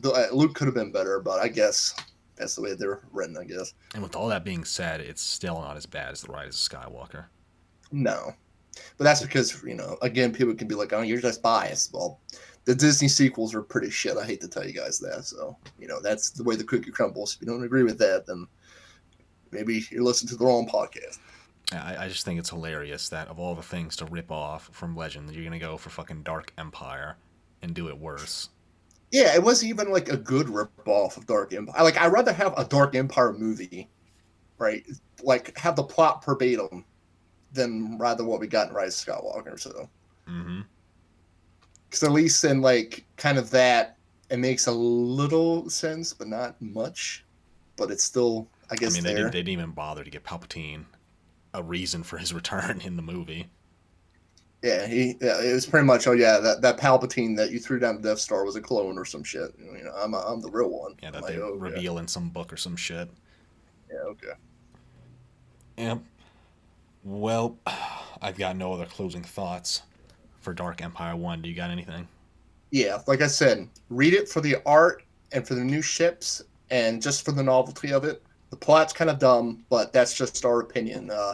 uh, 0.06 0.28
Luke 0.32 0.56
could 0.56 0.66
have 0.66 0.76
been 0.76 0.94
better, 0.94 1.20
but 1.20 1.42
I 1.42 1.50
guess 1.50 1.94
that's 2.38 2.56
the 2.56 2.62
way 2.62 2.74
they're 2.74 3.02
written. 3.12 3.38
I 3.38 3.44
guess. 3.44 3.74
And 3.94 4.04
with 4.04 4.16
all 4.16 4.28
that 4.30 4.44
being 4.44 4.64
said, 4.64 5.02
it's 5.02 5.22
still 5.22 5.62
not 5.62 5.78
as 5.78 5.86
bad 5.86 6.12
as 6.12 6.22
the 6.22 6.32
Rise 6.32 6.50
of 6.50 6.80
Skywalker. 6.80 7.26
No, 7.92 8.34
but 8.98 9.04
that's 9.04 9.22
because 9.22 9.64
you 9.64 9.76
know, 9.76 9.98
again, 10.02 10.34
people 10.34 10.54
can 10.54 10.68
be 10.68 10.76
like, 10.76 10.94
"Oh, 10.94 11.02
you're 11.02 11.22
just 11.22 11.42
biased." 11.42 11.94
Well, 11.94 12.20
the 12.66 12.76
Disney 12.76 13.08
sequels 13.08 13.56
are 13.56 13.62
pretty 13.62 13.90
shit. 13.90 14.18
I 14.18 14.26
hate 14.26 14.42
to 14.42 14.48
tell 14.48 14.66
you 14.66 14.74
guys 14.74 15.00
that. 15.00 15.26
So 15.26 15.58
you 15.80 15.88
know, 15.88 16.02
that's 16.02 16.32
the 16.32 16.44
way 16.44 16.56
the 16.56 16.64
cookie 16.64 16.92
crumbles. 16.92 17.36
If 17.36 17.42
you 17.42 17.48
don't 17.48 17.64
agree 17.64 17.84
with 17.84 17.98
that, 18.00 18.26
then 18.26 18.48
maybe 19.52 19.84
you're 19.92 20.04
listening 20.04 20.30
to 20.30 20.36
the 20.36 20.46
wrong 20.46 20.68
podcast. 20.68 21.20
I, 21.72 22.06
I 22.06 22.08
just 22.08 22.24
think 22.24 22.40
it's 22.40 22.50
hilarious 22.50 23.10
that 23.10 23.28
of 23.28 23.40
all 23.40 23.56
the 23.56 23.62
things 23.62 23.96
to 23.98 24.06
rip 24.06 24.32
off 24.32 24.70
from 24.72 24.96
Legend, 24.96 25.34
you're 25.34 25.44
gonna 25.44 25.60
go 25.60 25.78
for 25.78 25.90
fucking 25.90 26.24
Dark 26.24 26.54
Empire 26.58 27.18
and 27.62 27.74
do 27.74 27.90
it 27.90 27.98
worse. 27.98 28.50
Yeah, 29.12 29.34
it 29.36 29.44
wasn't 29.44 29.70
even 29.70 29.92
like 29.92 30.10
a 30.10 30.18
good 30.18 30.50
rip 30.50 30.70
off 30.86 31.18
of 31.18 31.26
Dark 31.26 31.54
Empire. 31.54 31.84
Like 31.84 31.98
I'd 31.98 32.12
rather 32.12 32.34
have 32.34 32.54
a 32.58 32.66
Dark 32.66 32.96
Empire 32.96 33.34
movie, 33.34 33.90
right? 34.58 34.86
Like 35.24 35.58
have 35.58 35.76
the 35.76 35.84
plot 35.84 36.26
verbatim 36.26 36.84
than 37.54 37.98
rather 37.98 38.24
what 38.24 38.40
we 38.40 38.48
got 38.48 38.70
in 38.70 38.76
Rise 38.76 39.02
of 39.02 39.08
Skywalker. 39.08 39.60
So, 39.60 39.90
mm-hmm. 40.28 40.62
because 41.90 42.04
at 42.04 42.12
least 42.12 42.44
in 42.44 42.62
like 42.62 43.06
kind 43.16 43.38
of 43.38 43.50
that, 43.52 43.98
it 44.30 44.38
makes 44.38 44.68
a 44.68 44.72
little 44.72 45.70
sense, 45.70 46.14
but 46.14 46.28
not 46.28 46.62
much. 46.62 47.24
But 47.78 47.92
it's 47.92 48.04
still, 48.04 48.48
I 48.70 48.76
guess. 48.76 48.94
I 48.94 48.96
mean, 48.96 49.04
they 49.04 49.14
didn't, 49.14 49.32
they 49.32 49.40
didn't 49.40 49.50
even 49.50 49.72
bother 49.72 50.04
to 50.04 50.10
get 50.10 50.24
Palpatine 50.24 50.86
a 51.54 51.64
reason 51.64 52.04
for 52.04 52.18
his 52.18 52.34
return 52.34 52.82
in 52.84 52.96
the 52.96 53.02
movie. 53.02 53.48
Yeah, 54.64 54.88
he 54.88 55.16
yeah, 55.22 55.40
it 55.42 55.54
was 55.54 55.68
pretty 55.68 55.86
much 55.86 56.08
oh 56.08 56.14
yeah 56.14 56.40
that, 56.40 56.62
that 56.62 56.78
Palpatine 56.78 57.38
that 57.38 57.52
you 57.52 57.60
threw 57.60 57.80
down 57.80 58.02
the 58.02 58.10
Death 58.10 58.20
Star 58.20 58.44
was 58.44 58.56
a 58.56 58.62
clone 58.62 58.98
or 58.98 59.06
some 59.06 59.24
shit. 59.24 59.54
You 59.60 59.84
know, 59.84 59.94
I'm 59.96 60.14
a, 60.14 60.18
I'm 60.18 60.42
the 60.42 60.50
real 60.50 60.70
one. 60.70 60.96
Yeah, 61.02 61.12
that 61.12 61.22
like, 61.22 61.36
they 61.36 61.42
oh, 61.42 61.54
reveal 61.54 61.96
yeah. 61.96 62.02
in 62.02 62.08
some 62.08 62.30
book 62.30 62.52
or 62.52 62.58
some 62.58 62.76
shit. 62.76 63.10
Yeah. 63.92 64.00
Okay. 64.00 64.34
Yep. 65.78 66.02
Well, 67.04 67.58
I've 68.22 68.38
got 68.38 68.58
no 68.58 68.74
other 68.74 68.86
closing 68.86 69.24
thoughts 69.24 69.84
for 70.42 70.54
Dark 70.54 70.82
Empire 70.82 71.16
One. 71.16 71.42
Do 71.42 71.50
you 71.50 71.56
got 71.56 71.70
anything? 71.70 72.08
Yeah, 72.72 73.02
like 73.06 73.22
I 73.22 73.28
said, 73.28 73.70
read 73.90 74.14
it 74.14 74.28
for 74.28 74.42
the 74.42 74.58
art 74.66 75.04
and 75.32 75.48
for 75.48 75.54
the 75.54 75.64
new 75.64 75.82
ships 75.82 76.42
and 76.70 77.02
just 77.02 77.24
for 77.24 77.32
the 77.32 77.44
novelty 77.44 77.94
of 77.94 78.04
it 78.04 78.22
the 78.50 78.56
plot's 78.56 78.94
kind 78.94 79.10
of 79.10 79.20
dumb, 79.20 79.66
but 79.70 79.92
that's 79.94 80.14
just 80.14 80.46
our 80.46 80.62
opinion. 80.62 81.12
Uh, 81.12 81.34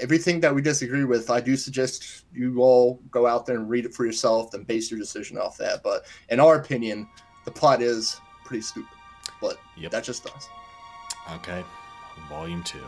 everything 0.00 0.40
that 0.40 0.54
we 0.54 0.62
disagree 0.62 1.04
with, 1.04 1.30
I 1.30 1.40
do 1.40 1.56
suggest 1.56 2.24
you 2.32 2.60
all 2.60 3.00
go 3.10 3.26
out 3.26 3.46
there 3.46 3.56
and 3.56 3.68
read 3.68 3.84
it 3.84 3.94
for 3.94 4.04
yourself 4.04 4.54
and 4.54 4.66
base 4.66 4.90
your 4.90 4.98
decision 5.00 5.38
off 5.38 5.56
that. 5.58 5.82
But 5.82 6.06
in 6.28 6.40
our 6.40 6.56
opinion, 6.56 7.08
the 7.44 7.50
plot 7.50 7.82
is 7.82 8.20
pretty 8.44 8.62
stupid. 8.62 8.88
But 9.40 9.58
yep. 9.76 9.90
that's 9.90 10.06
just 10.06 10.26
us. 10.26 10.48
Okay, 11.34 11.64
volume 12.28 12.62
two. 12.62 12.78